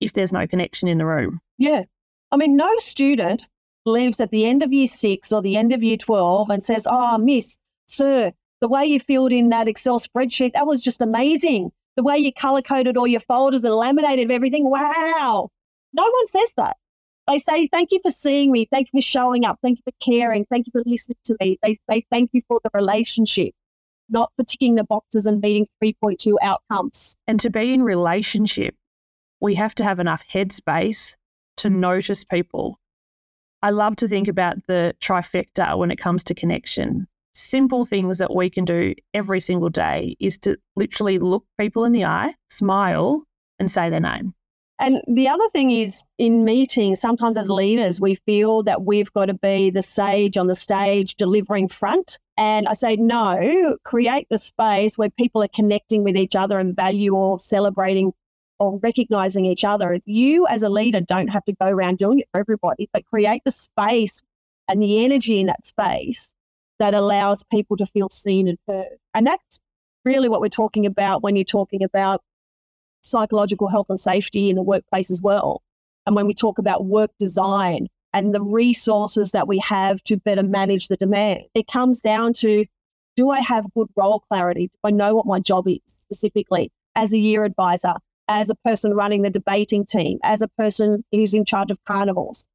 if 0.00 0.14
there's 0.14 0.32
no 0.32 0.48
connection 0.48 0.88
in 0.88 0.98
the 0.98 1.06
room. 1.06 1.40
Yeah. 1.58 1.84
I 2.32 2.36
mean, 2.36 2.56
no 2.56 2.68
student 2.78 3.48
leaves 3.86 4.20
at 4.20 4.32
the 4.32 4.44
end 4.44 4.64
of 4.64 4.72
year 4.72 4.88
six 4.88 5.30
or 5.30 5.42
the 5.42 5.56
end 5.56 5.70
of 5.70 5.80
year 5.80 5.96
12 5.96 6.50
and 6.50 6.60
says, 6.60 6.88
Oh, 6.90 7.18
miss, 7.18 7.56
sir, 7.86 8.32
the 8.60 8.68
way 8.68 8.84
you 8.84 8.98
filled 8.98 9.32
in 9.32 9.50
that 9.50 9.68
Excel 9.68 10.00
spreadsheet, 10.00 10.54
that 10.54 10.66
was 10.66 10.82
just 10.82 11.00
amazing. 11.00 11.70
The 11.94 12.02
way 12.02 12.18
you 12.18 12.32
color 12.32 12.62
coded 12.62 12.96
all 12.96 13.06
your 13.06 13.20
folders 13.20 13.62
and 13.62 13.76
laminated 13.76 14.32
everything, 14.32 14.68
wow. 14.68 15.50
No 15.94 16.04
one 16.04 16.26
says 16.26 16.52
that. 16.58 16.76
They 17.26 17.38
say, 17.38 17.66
Thank 17.68 17.92
you 17.92 18.00
for 18.02 18.10
seeing 18.10 18.52
me. 18.52 18.66
Thank 18.70 18.88
you 18.92 19.00
for 19.00 19.04
showing 19.04 19.46
up. 19.46 19.58
Thank 19.62 19.78
you 19.78 19.90
for 19.90 19.96
caring. 20.04 20.44
Thank 20.50 20.66
you 20.66 20.72
for 20.72 20.82
listening 20.84 21.16
to 21.24 21.36
me. 21.40 21.58
They 21.62 21.78
say, 21.88 22.04
Thank 22.10 22.30
you 22.32 22.42
for 22.48 22.60
the 22.62 22.70
relationship 22.74 23.54
not 24.08 24.32
for 24.36 24.44
ticking 24.44 24.74
the 24.74 24.84
boxes 24.84 25.26
and 25.26 25.40
meeting 25.40 25.66
3.2 25.82 26.36
outcomes. 26.42 27.16
And 27.26 27.40
to 27.40 27.50
be 27.50 27.72
in 27.72 27.82
relationship, 27.82 28.74
we 29.40 29.54
have 29.54 29.74
to 29.76 29.84
have 29.84 30.00
enough 30.00 30.22
headspace 30.30 31.14
to 31.58 31.70
notice 31.70 32.24
people. 32.24 32.78
I 33.62 33.70
love 33.70 33.96
to 33.96 34.08
think 34.08 34.28
about 34.28 34.66
the 34.66 34.94
trifecta 35.00 35.78
when 35.78 35.90
it 35.90 35.98
comes 35.98 36.22
to 36.24 36.34
connection. 36.34 37.06
Simple 37.34 37.84
things 37.84 38.18
that 38.18 38.34
we 38.34 38.48
can 38.50 38.64
do 38.64 38.94
every 39.12 39.40
single 39.40 39.70
day 39.70 40.16
is 40.20 40.38
to 40.38 40.56
literally 40.76 41.18
look 41.18 41.44
people 41.58 41.84
in 41.84 41.92
the 41.92 42.04
eye, 42.04 42.34
smile, 42.48 43.24
and 43.58 43.70
say 43.70 43.90
their 43.90 44.00
name. 44.00 44.34
And 44.80 45.00
the 45.06 45.28
other 45.28 45.48
thing 45.50 45.70
mm. 45.70 45.84
is 45.84 46.04
in 46.18 46.44
meetings, 46.44 47.00
sometimes 47.00 47.38
as 47.38 47.48
mm. 47.48 47.56
leaders, 47.56 48.00
we 48.00 48.16
feel 48.16 48.62
that 48.64 48.82
we've 48.82 49.12
got 49.12 49.26
to 49.26 49.34
be 49.34 49.70
the 49.70 49.82
sage 49.82 50.36
on 50.36 50.48
the 50.48 50.54
stage 50.54 51.14
delivering 51.14 51.68
front. 51.68 52.18
And 52.36 52.66
I 52.66 52.74
say, 52.74 52.96
no, 52.96 53.78
create 53.84 54.26
the 54.30 54.38
space 54.38 54.98
where 54.98 55.10
people 55.10 55.42
are 55.42 55.48
connecting 55.48 56.02
with 56.02 56.16
each 56.16 56.34
other 56.34 56.58
and 56.58 56.74
value 56.74 57.14
or 57.14 57.38
celebrating 57.38 58.12
or 58.58 58.78
recognizing 58.80 59.46
each 59.46 59.64
other. 59.64 59.92
If 59.92 60.02
you 60.06 60.46
as 60.48 60.62
a 60.62 60.68
leader 60.68 61.00
don't 61.00 61.28
have 61.28 61.44
to 61.44 61.52
go 61.52 61.68
around 61.68 61.98
doing 61.98 62.20
it 62.20 62.28
for 62.32 62.40
everybody, 62.40 62.88
but 62.92 63.06
create 63.06 63.42
the 63.44 63.50
space 63.52 64.22
and 64.68 64.82
the 64.82 65.04
energy 65.04 65.40
in 65.40 65.46
that 65.46 65.66
space 65.66 66.34
that 66.78 66.94
allows 66.94 67.44
people 67.44 67.76
to 67.76 67.86
feel 67.86 68.08
seen 68.08 68.48
and 68.48 68.58
heard. 68.66 68.96
And 69.12 69.26
that's 69.26 69.60
really 70.04 70.28
what 70.28 70.40
we're 70.40 70.48
talking 70.48 70.86
about 70.86 71.22
when 71.22 71.36
you're 71.36 71.44
talking 71.44 71.82
about 71.82 72.22
psychological 73.04 73.68
health 73.68 73.86
and 73.88 74.00
safety 74.00 74.50
in 74.50 74.56
the 74.56 74.62
workplace 74.62 75.10
as 75.10 75.22
well. 75.22 75.62
And 76.06 76.16
when 76.16 76.26
we 76.26 76.34
talk 76.34 76.58
about 76.58 76.86
work 76.86 77.10
design 77.18 77.88
and 78.12 78.34
the 78.34 78.42
resources 78.42 79.32
that 79.32 79.48
we 79.48 79.58
have 79.58 80.02
to 80.04 80.16
better 80.16 80.42
manage 80.42 80.88
the 80.88 80.96
demand, 80.96 81.42
it 81.54 81.66
comes 81.66 82.00
down 82.00 82.32
to 82.34 82.64
do 83.16 83.30
I 83.30 83.40
have 83.40 83.72
good 83.74 83.88
role 83.96 84.20
clarity? 84.20 84.66
Do 84.66 84.88
I 84.88 84.90
know 84.90 85.14
what 85.14 85.26
my 85.26 85.38
job 85.38 85.68
is 85.68 85.78
specifically 85.86 86.72
as 86.96 87.12
a 87.12 87.18
year 87.18 87.44
advisor, 87.44 87.94
as 88.28 88.50
a 88.50 88.54
person 88.56 88.94
running 88.94 89.22
the 89.22 89.30
debating 89.30 89.84
team, 89.86 90.18
as 90.24 90.42
a 90.42 90.48
person 90.48 91.04
who's 91.12 91.34
in 91.34 91.44
charge 91.44 91.70
of 91.70 91.82
carnivals? 91.84 92.46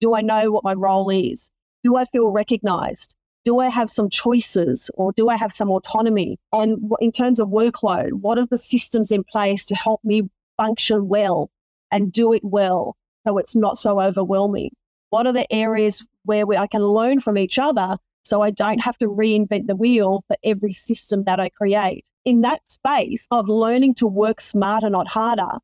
Do 0.00 0.14
I 0.14 0.20
know 0.20 0.50
what 0.50 0.64
my 0.64 0.74
role 0.74 1.08
is? 1.10 1.50
Do 1.82 1.96
I 1.96 2.04
feel 2.04 2.30
recognized? 2.30 3.14
Do 3.44 3.58
I 3.58 3.68
have 3.68 3.90
some 3.90 4.08
choices 4.08 4.90
or 4.94 5.12
do 5.12 5.28
I 5.28 5.36
have 5.36 5.52
some 5.52 5.70
autonomy? 5.70 6.38
And 6.52 6.92
in 7.00 7.12
terms 7.12 7.40
of 7.40 7.48
workload, 7.48 8.12
what 8.12 8.38
are 8.38 8.46
the 8.46 8.58
systems 8.58 9.10
in 9.10 9.24
place 9.24 9.64
to 9.66 9.74
help 9.74 10.00
me 10.04 10.30
function 10.56 11.08
well 11.08 11.50
and 11.90 12.12
do 12.12 12.32
it 12.32 12.44
well 12.44 12.96
so 13.26 13.38
it's 13.38 13.56
not 13.56 13.78
so 13.78 14.00
overwhelming? 14.00 14.70
What 15.10 15.26
are 15.26 15.32
the 15.32 15.52
areas 15.52 16.06
where 16.24 16.46
we, 16.46 16.56
I 16.56 16.66
can 16.66 16.82
learn 16.82 17.20
from 17.20 17.36
each 17.36 17.58
other 17.58 17.96
so 18.22 18.42
I 18.42 18.50
don't 18.50 18.78
have 18.78 18.96
to 18.98 19.08
reinvent 19.08 19.66
the 19.66 19.76
wheel 19.76 20.24
for 20.28 20.36
every 20.44 20.72
system 20.72 21.24
that 21.24 21.40
I 21.40 21.48
create? 21.48 22.04
In 22.24 22.42
that 22.42 22.60
space 22.70 23.26
of 23.32 23.48
learning 23.48 23.94
to 23.96 24.06
work 24.06 24.40
smarter, 24.40 24.88
not 24.88 25.08
harder, 25.08 25.58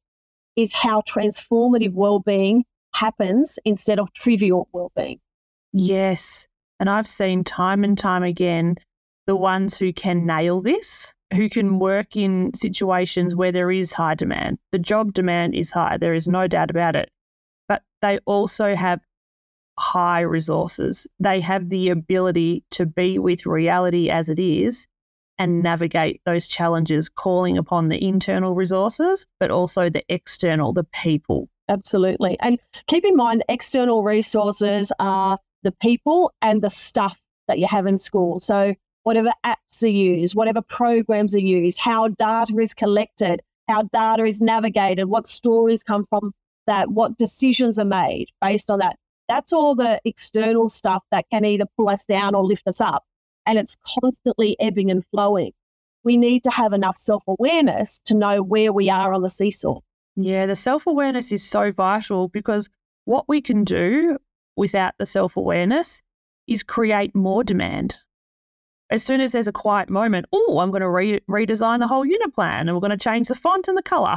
is 0.56 0.72
how 0.72 1.02
transformative 1.02 1.92
well-being 1.92 2.64
happens 2.92 3.60
instead 3.64 4.00
of 4.00 4.12
trivial 4.12 4.68
well-being. 4.72 5.20
Yes. 5.72 6.47
And 6.80 6.88
I've 6.88 7.08
seen 7.08 7.44
time 7.44 7.84
and 7.84 7.96
time 7.96 8.22
again 8.22 8.76
the 9.26 9.36
ones 9.36 9.76
who 9.76 9.92
can 9.92 10.26
nail 10.26 10.60
this, 10.60 11.12
who 11.34 11.48
can 11.50 11.78
work 11.78 12.16
in 12.16 12.52
situations 12.54 13.34
where 13.34 13.52
there 13.52 13.70
is 13.70 13.92
high 13.92 14.14
demand. 14.14 14.58
The 14.72 14.78
job 14.78 15.12
demand 15.12 15.54
is 15.54 15.70
high, 15.70 15.98
there 15.98 16.14
is 16.14 16.28
no 16.28 16.46
doubt 16.46 16.70
about 16.70 16.96
it. 16.96 17.10
But 17.68 17.82
they 18.00 18.18
also 18.24 18.74
have 18.74 19.00
high 19.78 20.20
resources. 20.20 21.06
They 21.20 21.40
have 21.40 21.68
the 21.68 21.90
ability 21.90 22.64
to 22.72 22.86
be 22.86 23.18
with 23.18 23.46
reality 23.46 24.10
as 24.10 24.28
it 24.28 24.38
is 24.38 24.86
and 25.38 25.62
navigate 25.62 26.20
those 26.24 26.46
challenges, 26.46 27.08
calling 27.08 27.56
upon 27.56 27.88
the 27.88 28.02
internal 28.02 28.54
resources, 28.54 29.26
but 29.38 29.50
also 29.50 29.88
the 29.88 30.02
external, 30.08 30.72
the 30.72 30.84
people. 30.84 31.48
Absolutely. 31.68 32.36
And 32.40 32.58
keep 32.86 33.04
in 33.04 33.14
mind, 33.14 33.44
external 33.48 34.02
resources 34.02 34.90
are 34.98 35.38
the 35.62 35.72
people 35.72 36.32
and 36.42 36.62
the 36.62 36.70
stuff 36.70 37.20
that 37.46 37.58
you 37.58 37.66
have 37.66 37.86
in 37.86 37.98
school. 37.98 38.38
So, 38.38 38.74
whatever 39.02 39.32
apps 39.44 39.82
are 39.82 39.88
used, 39.88 40.34
whatever 40.34 40.60
programs 40.62 41.34
are 41.34 41.40
used, 41.40 41.78
how 41.78 42.08
data 42.08 42.56
is 42.58 42.74
collected, 42.74 43.40
how 43.68 43.82
data 43.84 44.24
is 44.24 44.40
navigated, 44.40 45.06
what 45.06 45.26
stories 45.26 45.82
come 45.82 46.04
from 46.04 46.32
that, 46.66 46.90
what 46.90 47.16
decisions 47.16 47.78
are 47.78 47.84
made 47.84 48.26
based 48.40 48.70
on 48.70 48.78
that. 48.78 48.96
That's 49.28 49.52
all 49.52 49.74
the 49.74 50.00
external 50.04 50.68
stuff 50.68 51.02
that 51.10 51.26
can 51.30 51.44
either 51.44 51.64
pull 51.76 51.88
us 51.88 52.04
down 52.04 52.34
or 52.34 52.44
lift 52.44 52.66
us 52.66 52.80
up. 52.80 53.04
And 53.46 53.58
it's 53.58 53.76
constantly 54.00 54.56
ebbing 54.60 54.90
and 54.90 55.04
flowing. 55.06 55.52
We 56.04 56.16
need 56.16 56.44
to 56.44 56.50
have 56.50 56.72
enough 56.72 56.96
self 56.96 57.24
awareness 57.26 58.00
to 58.04 58.14
know 58.14 58.42
where 58.42 58.72
we 58.72 58.88
are 58.88 59.12
on 59.12 59.22
the 59.22 59.30
seesaw. 59.30 59.80
Yeah, 60.16 60.46
the 60.46 60.56
self 60.56 60.86
awareness 60.86 61.32
is 61.32 61.42
so 61.42 61.70
vital 61.70 62.28
because 62.28 62.68
what 63.04 63.28
we 63.28 63.40
can 63.40 63.64
do 63.64 64.18
without 64.58 64.94
the 64.98 65.06
self 65.06 65.36
awareness 65.36 66.02
is 66.46 66.62
create 66.62 67.14
more 67.14 67.44
demand. 67.44 68.00
As 68.90 69.02
soon 69.02 69.20
as 69.20 69.32
there's 69.32 69.46
a 69.46 69.52
quiet 69.52 69.88
moment, 69.88 70.26
oh, 70.32 70.58
I'm 70.58 70.70
going 70.70 70.80
to 70.82 70.90
re- 70.90 71.20
redesign 71.28 71.78
the 71.78 71.86
whole 71.86 72.04
unit 72.04 72.34
plan 72.34 72.68
and 72.68 72.76
we're 72.76 72.80
going 72.80 72.90
to 72.90 72.96
change 72.96 73.28
the 73.28 73.34
font 73.34 73.68
and 73.68 73.76
the 73.76 73.82
color. 73.82 74.16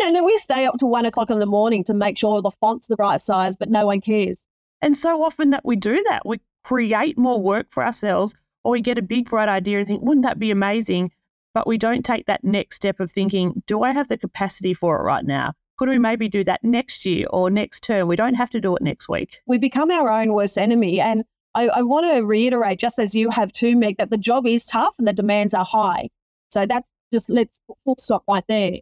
And 0.00 0.16
then 0.16 0.24
we 0.24 0.36
stay 0.38 0.66
up 0.66 0.78
to 0.78 0.86
one 0.86 1.06
o'clock 1.06 1.30
in 1.30 1.38
the 1.38 1.46
morning 1.46 1.84
to 1.84 1.94
make 1.94 2.18
sure 2.18 2.42
the 2.42 2.50
font's 2.50 2.88
the 2.88 2.96
right 2.98 3.20
size, 3.20 3.56
but 3.56 3.70
no 3.70 3.86
one 3.86 4.00
cares. 4.00 4.44
And 4.82 4.96
so 4.96 5.22
often 5.22 5.50
that 5.50 5.64
we 5.64 5.76
do 5.76 6.02
that, 6.08 6.26
we 6.26 6.40
create 6.64 7.18
more 7.18 7.40
work 7.40 7.66
for 7.70 7.84
ourselves 7.84 8.34
or 8.64 8.72
we 8.72 8.80
get 8.80 8.98
a 8.98 9.02
big 9.02 9.30
bright 9.30 9.48
idea 9.48 9.78
and 9.78 9.86
think, 9.86 10.02
wouldn't 10.02 10.24
that 10.24 10.38
be 10.38 10.50
amazing? 10.50 11.12
But 11.52 11.66
we 11.68 11.78
don't 11.78 12.04
take 12.04 12.26
that 12.26 12.42
next 12.42 12.76
step 12.76 12.98
of 12.98 13.12
thinking, 13.12 13.62
do 13.66 13.82
I 13.82 13.92
have 13.92 14.08
the 14.08 14.18
capacity 14.18 14.74
for 14.74 14.96
it 14.98 15.02
right 15.02 15.24
now? 15.24 15.52
Could 15.76 15.88
we 15.88 15.98
maybe 15.98 16.28
do 16.28 16.44
that 16.44 16.62
next 16.62 17.04
year 17.04 17.26
or 17.30 17.50
next 17.50 17.82
term? 17.82 18.06
We 18.06 18.16
don't 18.16 18.34
have 18.34 18.50
to 18.50 18.60
do 18.60 18.76
it 18.76 18.82
next 18.82 19.08
week. 19.08 19.40
We 19.46 19.58
become 19.58 19.90
our 19.90 20.10
own 20.10 20.32
worst 20.32 20.56
enemy. 20.56 21.00
And 21.00 21.24
I, 21.54 21.68
I 21.68 21.82
want 21.82 22.06
to 22.06 22.24
reiterate, 22.24 22.78
just 22.78 22.98
as 22.98 23.14
you 23.14 23.30
have 23.30 23.52
too, 23.52 23.76
Meg, 23.76 23.96
that 23.98 24.10
the 24.10 24.18
job 24.18 24.46
is 24.46 24.66
tough 24.66 24.94
and 24.98 25.06
the 25.06 25.12
demands 25.12 25.54
are 25.54 25.64
high. 25.64 26.10
So 26.50 26.66
that's 26.66 26.86
just 27.12 27.30
let's 27.30 27.60
full 27.84 27.96
stop 27.98 28.22
right 28.28 28.44
there. 28.48 28.78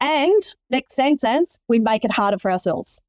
And 0.00 0.42
next 0.70 0.94
sentence, 0.94 1.58
we 1.68 1.78
make 1.78 2.04
it 2.04 2.10
harder 2.12 2.38
for 2.38 2.50
ourselves. 2.50 3.02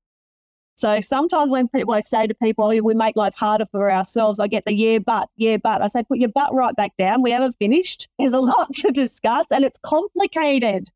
So 0.75 1.01
sometimes 1.01 1.49
when 1.49 1.67
people 1.67 1.95
I 1.95 2.01
say 2.01 2.27
to 2.27 2.35
people, 2.35 2.65
oh, 2.65 2.81
we 2.81 2.93
make 2.93 3.15
life 3.15 3.33
harder 3.35 3.65
for 3.71 3.91
ourselves, 3.91 4.39
I 4.39 4.47
get 4.47 4.65
the 4.65 4.75
yeah, 4.75 4.99
but, 4.99 5.27
yeah, 5.35 5.57
but. 5.57 5.81
I 5.81 5.88
say, 5.88 6.03
put 6.03 6.19
your 6.19 6.29
butt 6.29 6.53
right 6.53 6.75
back 6.75 6.95
down. 6.97 7.23
We 7.23 7.31
haven't 7.31 7.55
finished. 7.57 8.07
There's 8.19 8.33
a 8.33 8.39
lot 8.39 8.71
to 8.75 8.91
discuss 8.91 9.47
and 9.51 9.65
it's 9.65 9.79
complicated. 9.79 10.89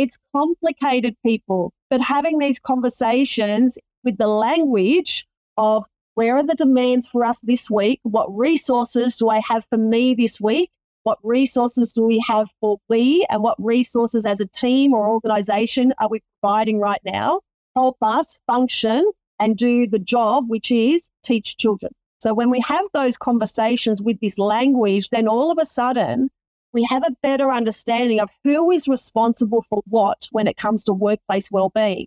It's 0.00 0.16
complicated, 0.34 1.14
people. 1.22 1.74
But 1.90 2.00
having 2.00 2.38
these 2.38 2.58
conversations 2.58 3.76
with 4.02 4.16
the 4.16 4.28
language 4.28 5.26
of 5.58 5.84
where 6.14 6.36
are 6.38 6.42
the 6.42 6.54
demands 6.54 7.06
for 7.06 7.22
us 7.22 7.38
this 7.42 7.68
week? 7.68 8.00
What 8.02 8.34
resources 8.34 9.18
do 9.18 9.28
I 9.28 9.40
have 9.40 9.66
for 9.68 9.76
me 9.76 10.14
this 10.14 10.40
week? 10.40 10.70
What 11.02 11.18
resources 11.22 11.92
do 11.92 12.04
we 12.04 12.18
have 12.26 12.48
for 12.62 12.78
we? 12.88 13.26
And 13.28 13.42
what 13.42 13.62
resources 13.62 14.24
as 14.24 14.40
a 14.40 14.46
team 14.46 14.94
or 14.94 15.06
organization 15.06 15.92
are 15.98 16.08
we 16.08 16.22
providing 16.40 16.78
right 16.78 17.02
now? 17.04 17.42
Help 17.76 17.98
us 18.00 18.38
function 18.46 19.04
and 19.38 19.54
do 19.54 19.86
the 19.86 19.98
job, 19.98 20.48
which 20.48 20.70
is 20.70 21.10
teach 21.22 21.58
children. 21.58 21.92
So 22.20 22.32
when 22.32 22.48
we 22.48 22.60
have 22.60 22.86
those 22.94 23.18
conversations 23.18 24.00
with 24.00 24.18
this 24.20 24.38
language, 24.38 25.10
then 25.10 25.28
all 25.28 25.52
of 25.52 25.58
a 25.58 25.66
sudden 25.66 26.30
we 26.72 26.84
have 26.84 27.04
a 27.06 27.16
better 27.22 27.50
understanding 27.50 28.20
of 28.20 28.30
who 28.44 28.70
is 28.70 28.88
responsible 28.88 29.62
for 29.62 29.82
what 29.86 30.28
when 30.32 30.46
it 30.46 30.56
comes 30.56 30.84
to 30.84 30.92
workplace 30.92 31.50
well-being. 31.50 32.06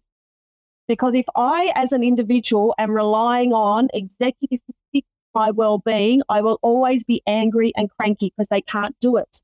Because 0.87 1.13
if 1.13 1.25
I, 1.35 1.71
as 1.75 1.91
an 1.91 2.03
individual, 2.03 2.75
am 2.77 2.91
relying 2.91 3.53
on 3.53 3.87
executives 3.93 4.61
to 4.67 4.73
fix 4.91 5.07
my 5.33 5.51
well-being, 5.51 6.21
I 6.29 6.41
will 6.41 6.59
always 6.61 7.03
be 7.03 7.21
angry 7.25 7.71
and 7.77 7.89
cranky 7.97 8.33
because 8.35 8.49
they 8.49 8.61
can't 8.61 8.95
do 8.99 9.17
it. 9.17 9.41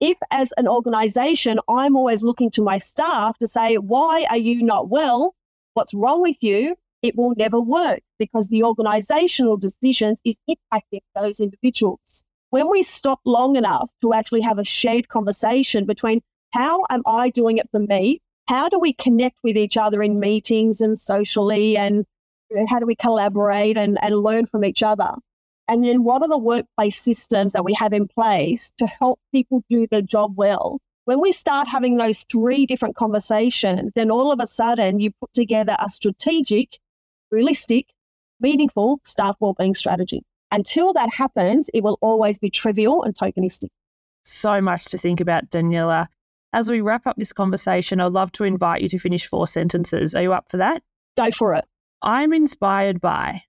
If, 0.00 0.18
as 0.30 0.52
an 0.56 0.68
organization, 0.68 1.60
I'm 1.68 1.96
always 1.96 2.22
looking 2.22 2.50
to 2.52 2.62
my 2.62 2.78
staff 2.78 3.38
to 3.38 3.46
say, 3.46 3.76
why 3.76 4.26
are 4.28 4.36
you 4.36 4.62
not 4.62 4.88
well? 4.88 5.34
what's 5.74 5.92
wrong 5.92 6.22
with 6.22 6.36
you, 6.40 6.76
it 7.02 7.16
will 7.16 7.34
never 7.36 7.60
work 7.60 8.00
because 8.18 8.48
the 8.48 8.62
organizational 8.62 9.56
decisions 9.56 10.22
is 10.24 10.38
impacting 10.48 11.00
those 11.14 11.38
individuals. 11.38 12.24
When 12.54 12.70
we 12.70 12.84
stop 12.84 13.18
long 13.24 13.56
enough 13.56 13.90
to 14.00 14.12
actually 14.12 14.42
have 14.42 14.60
a 14.60 14.64
shared 14.64 15.08
conversation 15.08 15.86
between 15.86 16.20
how 16.52 16.84
am 16.88 17.02
I 17.04 17.30
doing 17.30 17.58
it 17.58 17.68
for 17.72 17.80
me? 17.80 18.20
How 18.46 18.68
do 18.68 18.78
we 18.78 18.92
connect 18.92 19.38
with 19.42 19.56
each 19.56 19.76
other 19.76 20.00
in 20.04 20.20
meetings 20.20 20.80
and 20.80 20.96
socially? 20.96 21.76
And 21.76 22.06
how 22.68 22.78
do 22.78 22.86
we 22.86 22.94
collaborate 22.94 23.76
and, 23.76 23.98
and 24.00 24.22
learn 24.22 24.46
from 24.46 24.64
each 24.64 24.84
other? 24.84 25.16
And 25.66 25.82
then 25.82 26.04
what 26.04 26.22
are 26.22 26.28
the 26.28 26.38
workplace 26.38 26.96
systems 26.96 27.54
that 27.54 27.64
we 27.64 27.74
have 27.74 27.92
in 27.92 28.06
place 28.06 28.70
to 28.78 28.86
help 28.86 29.18
people 29.32 29.64
do 29.68 29.88
their 29.88 30.02
job 30.02 30.34
well? 30.36 30.78
When 31.06 31.20
we 31.20 31.32
start 31.32 31.66
having 31.66 31.96
those 31.96 32.24
three 32.30 32.66
different 32.66 32.94
conversations, 32.94 33.90
then 33.96 34.12
all 34.12 34.30
of 34.30 34.38
a 34.38 34.46
sudden 34.46 35.00
you 35.00 35.10
put 35.20 35.32
together 35.32 35.74
a 35.80 35.90
strategic, 35.90 36.78
realistic, 37.32 37.86
meaningful 38.38 39.00
staff 39.02 39.34
wellbeing 39.40 39.74
strategy. 39.74 40.22
Until 40.54 40.92
that 40.92 41.12
happens, 41.12 41.68
it 41.74 41.82
will 41.82 41.98
always 42.00 42.38
be 42.38 42.48
trivial 42.48 43.02
and 43.02 43.12
tokenistic. 43.12 43.70
So 44.24 44.60
much 44.60 44.84
to 44.84 44.96
think 44.96 45.20
about, 45.20 45.50
Daniela. 45.50 46.06
As 46.52 46.70
we 46.70 46.80
wrap 46.80 47.08
up 47.08 47.16
this 47.16 47.32
conversation, 47.32 48.00
I'd 48.00 48.12
love 48.12 48.30
to 48.32 48.44
invite 48.44 48.80
you 48.80 48.88
to 48.90 48.98
finish 49.00 49.26
four 49.26 49.48
sentences. 49.48 50.14
Are 50.14 50.22
you 50.22 50.32
up 50.32 50.48
for 50.48 50.58
that? 50.58 50.84
Go 51.16 51.32
for 51.32 51.54
it. 51.54 51.64
I'm 52.02 52.32
inspired 52.32 53.00
by. 53.00 53.42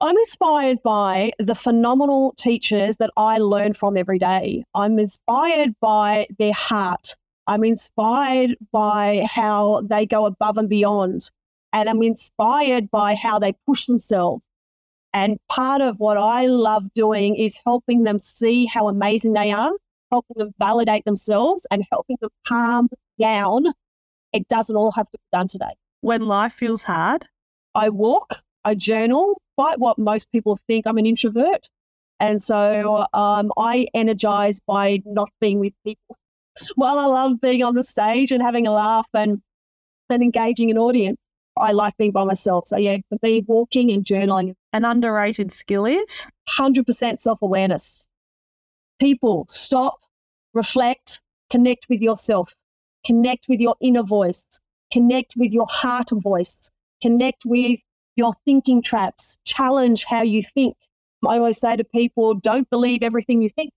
I'm 0.00 0.16
inspired 0.16 0.82
by 0.82 1.30
the 1.38 1.54
phenomenal 1.54 2.34
teachers 2.36 2.96
that 2.96 3.10
I 3.16 3.38
learn 3.38 3.72
from 3.72 3.96
every 3.96 4.18
day. 4.18 4.64
I'm 4.74 4.98
inspired 4.98 5.76
by 5.80 6.26
their 6.40 6.52
heart. 6.52 7.14
I'm 7.46 7.62
inspired 7.62 8.56
by 8.72 9.24
how 9.30 9.82
they 9.88 10.04
go 10.04 10.26
above 10.26 10.58
and 10.58 10.68
beyond. 10.68 11.30
And 11.72 11.88
I'm 11.88 12.02
inspired 12.02 12.90
by 12.90 13.14
how 13.14 13.38
they 13.38 13.52
push 13.68 13.86
themselves. 13.86 14.42
And 15.12 15.38
part 15.48 15.80
of 15.80 15.98
what 15.98 16.16
I 16.16 16.46
love 16.46 16.92
doing 16.94 17.36
is 17.36 17.60
helping 17.64 18.04
them 18.04 18.18
see 18.18 18.66
how 18.66 18.88
amazing 18.88 19.32
they 19.32 19.50
are, 19.50 19.72
helping 20.10 20.36
them 20.36 20.52
validate 20.58 21.04
themselves, 21.04 21.66
and 21.70 21.84
helping 21.90 22.16
them 22.20 22.30
calm 22.46 22.88
down. 23.18 23.66
It 24.32 24.46
doesn't 24.48 24.76
all 24.76 24.92
have 24.92 25.06
to 25.06 25.18
be 25.18 25.36
done 25.36 25.48
today. 25.48 25.74
When 26.00 26.22
life 26.22 26.52
feels 26.52 26.82
hard, 26.82 27.26
I 27.74 27.88
walk, 27.88 28.34
I 28.64 28.74
journal, 28.74 29.40
quite 29.56 29.78
what 29.78 29.98
most 29.98 30.30
people 30.32 30.56
think, 30.68 30.86
I'm 30.86 30.98
an 30.98 31.06
introvert. 31.06 31.68
And 32.20 32.42
so 32.42 33.06
um, 33.12 33.50
I 33.56 33.86
energize 33.94 34.60
by 34.60 35.02
not 35.06 35.30
being 35.40 35.58
with 35.58 35.72
people. 35.84 36.16
While 36.74 36.98
I 36.98 37.06
love 37.06 37.40
being 37.40 37.62
on 37.62 37.74
the 37.74 37.84
stage 37.84 38.30
and 38.30 38.42
having 38.42 38.66
a 38.66 38.72
laugh 38.72 39.08
and, 39.14 39.40
and 40.10 40.22
engaging 40.22 40.70
an 40.70 40.78
audience, 40.78 41.29
I 41.56 41.72
like 41.72 41.96
being 41.96 42.12
by 42.12 42.24
myself. 42.24 42.66
So, 42.66 42.76
yeah, 42.76 42.98
for 43.08 43.18
me, 43.22 43.44
walking 43.46 43.90
and 43.90 44.04
journaling. 44.04 44.54
An 44.72 44.84
underrated 44.84 45.52
skill 45.52 45.84
is? 45.84 46.26
100% 46.48 47.20
self 47.20 47.42
awareness. 47.42 48.08
People 48.98 49.46
stop, 49.48 50.00
reflect, 50.54 51.20
connect 51.50 51.86
with 51.88 52.00
yourself, 52.00 52.54
connect 53.04 53.46
with 53.48 53.60
your 53.60 53.76
inner 53.80 54.02
voice, 54.02 54.60
connect 54.92 55.34
with 55.36 55.52
your 55.52 55.66
heart 55.68 56.10
voice, 56.12 56.70
connect 57.02 57.44
with 57.44 57.80
your 58.16 58.34
thinking 58.44 58.82
traps, 58.82 59.38
challenge 59.44 60.04
how 60.04 60.22
you 60.22 60.42
think. 60.42 60.76
I 61.26 61.38
always 61.38 61.58
say 61.58 61.76
to 61.76 61.84
people, 61.84 62.34
don't 62.34 62.68
believe 62.70 63.02
everything 63.02 63.42
you 63.42 63.48
think. 63.48 63.72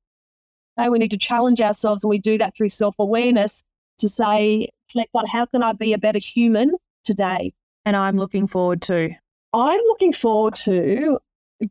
No, 0.77 0.89
we 0.89 0.99
need 0.99 1.11
to 1.11 1.17
challenge 1.17 1.61
ourselves, 1.61 2.03
and 2.03 2.09
we 2.09 2.17
do 2.17 2.37
that 2.37 2.55
through 2.55 2.69
self 2.69 2.97
awareness 2.99 3.63
to 3.99 4.09
say, 4.09 4.69
reflect 4.89 5.11
on 5.13 5.27
how 5.27 5.45
can 5.45 5.61
I 5.63 5.73
be 5.73 5.93
a 5.93 5.97
better 5.97 6.19
human 6.19 6.71
today? 7.03 7.53
And 7.85 7.95
I'm 7.95 8.17
looking 8.17 8.47
forward 8.47 8.81
to. 8.83 9.09
I'm 9.53 9.81
looking 9.87 10.13
forward 10.13 10.55
to 10.55 11.19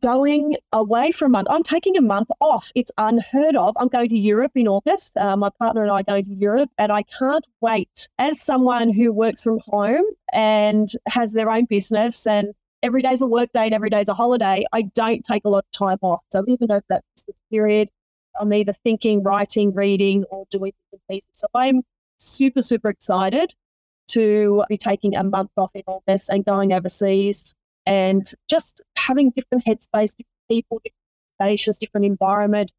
going 0.01 0.55
away 0.71 1.11
for 1.11 1.25
a 1.25 1.29
month. 1.29 1.47
I'm 1.49 1.63
taking 1.63 1.97
a 1.97 2.01
month 2.01 2.29
off. 2.39 2.71
It's 2.75 2.91
unheard 2.97 3.55
of. 3.55 3.75
I'm 3.77 3.87
going 3.87 4.09
to 4.09 4.17
Europe 4.17 4.53
in 4.55 4.67
August. 4.67 5.15
Uh, 5.17 5.35
my 5.35 5.49
partner 5.59 5.83
and 5.83 5.91
I 5.91 5.99
are 5.99 6.03
going 6.03 6.25
to 6.25 6.33
Europe, 6.33 6.69
and 6.77 6.91
I 6.91 7.03
can't 7.03 7.45
wait. 7.61 8.07
As 8.17 8.41
someone 8.41 8.91
who 8.91 9.11
works 9.11 9.43
from 9.43 9.59
home 9.65 10.05
and 10.31 10.89
has 11.07 11.33
their 11.33 11.49
own 11.49 11.65
business, 11.65 12.25
and 12.25 12.53
every 12.81 13.01
day's 13.01 13.21
a 13.21 13.27
work 13.27 13.51
day 13.51 13.65
and 13.65 13.73
every 13.73 13.89
day's 13.89 14.09
a 14.09 14.13
holiday, 14.13 14.65
I 14.71 14.83
don't 14.83 15.23
take 15.23 15.45
a 15.45 15.49
lot 15.49 15.65
of 15.65 15.71
time 15.71 15.99
off. 16.01 16.23
So 16.31 16.43
even 16.47 16.67
though 16.67 16.81
that 16.89 17.03
Christmas 17.15 17.39
period, 17.51 17.89
I'm 18.39 18.51
either 18.53 18.73
thinking, 18.73 19.23
writing, 19.23 19.73
reading, 19.73 20.23
or 20.31 20.45
doing 20.49 20.71
bits 20.71 20.93
and 20.93 21.01
pieces. 21.09 21.29
So 21.33 21.47
I'm 21.53 21.81
super, 22.17 22.61
super 22.61 22.89
excited 22.89 23.53
to 24.09 24.63
be 24.69 24.77
taking 24.77 25.15
a 25.15 25.23
month 25.23 25.51
off 25.57 25.71
in 25.73 25.83
August 25.87 26.29
and 26.29 26.45
going 26.45 26.73
overseas 26.73 27.55
and 27.85 28.31
just 28.49 28.81
having 28.97 29.31
different 29.31 29.65
headspace, 29.65 30.15
different 30.15 30.27
people, 30.49 30.81
different 30.83 30.95
stations, 31.41 31.77
different 31.77 32.05
environment 32.05 32.71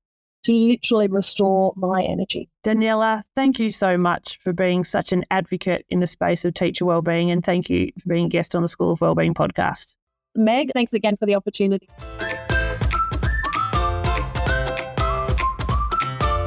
to 0.45 0.53
literally 0.53 1.09
restore 1.09 1.73
my 1.77 2.03
energy. 2.03 2.49
Daniela, 2.65 3.23
thank 3.35 3.59
you 3.59 3.71
so 3.71 3.97
much 3.97 4.39
for 4.43 4.53
being 4.53 4.85
such 4.85 5.13
an 5.13 5.25
advocate 5.31 5.87
in 5.89 6.01
the 6.01 6.07
space 6.07 6.45
of 6.45 6.53
teacher 6.53 6.85
wellbeing 6.85 7.31
and 7.31 7.45
thank 7.45 7.71
you 7.71 7.91
for 7.99 8.09
being 8.11 8.27
a 8.27 8.29
guest 8.29 8.55
on 8.55 8.63
the 8.63 8.69
School 8.69 8.93
of 8.93 9.01
Wellbeing 9.01 9.35
podcast. 9.35 9.95
Meg, 10.35 10.71
thanks 10.75 10.93
again 10.93 11.17
for 11.17 11.27
the 11.27 11.35
opportunity. 11.35 11.89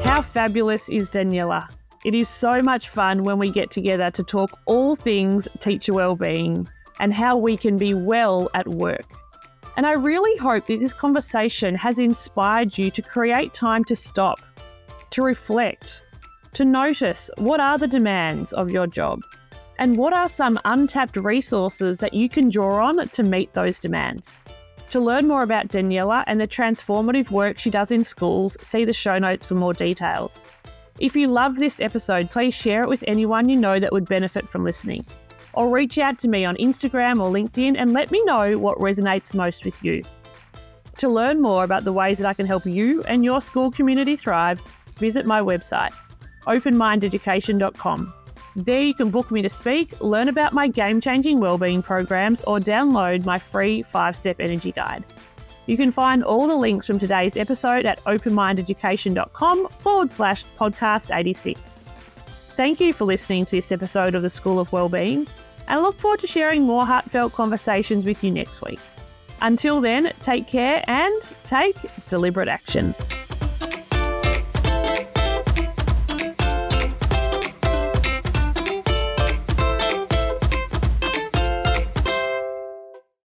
How 0.03 0.21
fabulous 0.21 0.89
is 0.89 1.09
Daniela? 1.09 1.67
It 2.07 2.15
is 2.15 2.29
so 2.29 2.61
much 2.61 2.87
fun 2.87 3.25
when 3.25 3.37
we 3.37 3.49
get 3.49 3.69
together 3.69 4.09
to 4.11 4.23
talk 4.23 4.57
all 4.65 4.95
things 4.95 5.45
teacher 5.59 5.93
wellbeing 5.93 6.65
and 7.01 7.13
how 7.13 7.35
we 7.35 7.57
can 7.57 7.75
be 7.75 7.93
well 7.93 8.49
at 8.53 8.65
work. 8.65 9.03
And 9.75 9.85
I 9.85 9.91
really 9.91 10.37
hope 10.37 10.67
that 10.67 10.79
this 10.79 10.93
conversation 10.93 11.75
has 11.75 11.99
inspired 11.99 12.77
you 12.77 12.91
to 12.91 13.01
create 13.01 13.53
time 13.53 13.83
to 13.83 13.93
stop, 13.93 14.39
to 15.09 15.21
reflect, 15.21 16.01
to 16.53 16.63
notice 16.63 17.29
what 17.39 17.59
are 17.59 17.77
the 17.77 17.89
demands 17.89 18.53
of 18.53 18.71
your 18.71 18.87
job 18.87 19.19
and 19.77 19.97
what 19.97 20.13
are 20.13 20.29
some 20.29 20.57
untapped 20.63 21.17
resources 21.17 21.99
that 21.99 22.13
you 22.13 22.29
can 22.29 22.49
draw 22.49 22.85
on 22.85 23.05
to 23.09 23.23
meet 23.23 23.51
those 23.51 23.81
demands. 23.81 24.39
To 24.91 25.01
learn 25.01 25.27
more 25.27 25.43
about 25.43 25.67
Daniela 25.67 26.23
and 26.25 26.39
the 26.39 26.47
transformative 26.47 27.31
work 27.31 27.59
she 27.59 27.69
does 27.69 27.91
in 27.91 28.05
schools, 28.05 28.55
see 28.61 28.85
the 28.85 28.93
show 28.93 29.19
notes 29.19 29.45
for 29.45 29.55
more 29.55 29.73
details. 29.73 30.41
If 30.99 31.15
you 31.15 31.27
love 31.27 31.57
this 31.57 31.79
episode, 31.79 32.29
please 32.31 32.55
share 32.55 32.81
it 32.81 32.89
with 32.89 33.03
anyone 33.07 33.49
you 33.49 33.55
know 33.55 33.79
that 33.79 33.91
would 33.91 34.07
benefit 34.07 34.47
from 34.47 34.63
listening. 34.63 35.05
or 35.53 35.69
reach 35.69 35.97
out 35.97 36.19
to 36.19 36.27
me 36.27 36.45
on 36.45 36.55
Instagram 36.57 37.19
or 37.19 37.31
LinkedIn 37.31 37.75
and 37.79 37.91
let 37.91 38.11
me 38.11 38.23
know 38.25 38.59
what 38.59 38.77
resonates 38.77 39.33
most 39.33 39.65
with 39.65 39.83
you. 39.83 40.03
To 40.99 41.09
learn 41.09 41.41
more 41.41 41.63
about 41.63 41.83
the 41.83 41.91
ways 41.91 42.19
that 42.19 42.27
I 42.27 42.35
can 42.35 42.45
help 42.45 42.63
you 42.65 43.01
and 43.03 43.25
your 43.25 43.41
school 43.41 43.71
community 43.71 44.15
thrive, 44.15 44.61
visit 44.97 45.25
my 45.25 45.41
website, 45.41 45.93
openmindeducation.com. 46.45 48.13
There 48.55 48.81
you 48.81 48.93
can 48.93 49.09
book 49.09 49.31
me 49.31 49.41
to 49.41 49.49
speak, 49.49 49.99
learn 49.99 50.29
about 50.29 50.53
my 50.53 50.67
game 50.67 51.01
changing 51.01 51.39
wellbeing 51.39 51.81
programs, 51.81 52.41
or 52.43 52.59
download 52.59 53.25
my 53.25 53.39
free 53.39 53.81
five 53.81 54.15
step 54.15 54.39
energy 54.39 54.71
guide. 54.71 55.03
You 55.67 55.77
can 55.77 55.91
find 55.91 56.23
all 56.23 56.47
the 56.47 56.55
links 56.55 56.87
from 56.87 56.97
today's 56.97 57.37
episode 57.37 57.85
at 57.85 58.03
openmindeducation.com 58.05 59.67
forward 59.67 60.11
slash 60.11 60.43
podcast 60.57 61.15
86. 61.15 61.59
Thank 62.55 62.79
you 62.79 62.93
for 62.93 63.05
listening 63.05 63.45
to 63.45 63.57
this 63.57 63.71
episode 63.71 64.15
of 64.15 64.23
the 64.23 64.29
School 64.29 64.59
of 64.59 64.71
Wellbeing, 64.71 65.27
and 65.67 65.79
I 65.79 65.79
look 65.79 65.99
forward 65.99 66.21
to 66.21 66.27
sharing 66.27 66.63
more 66.63 66.85
heartfelt 66.85 67.33
conversations 67.33 68.05
with 68.05 68.23
you 68.23 68.31
next 68.31 68.61
week. 68.61 68.79
Until 69.41 69.81
then, 69.81 70.11
take 70.21 70.47
care 70.47 70.83
and 70.87 71.31
take 71.45 71.75
deliberate 72.07 72.47
action. 72.47 72.95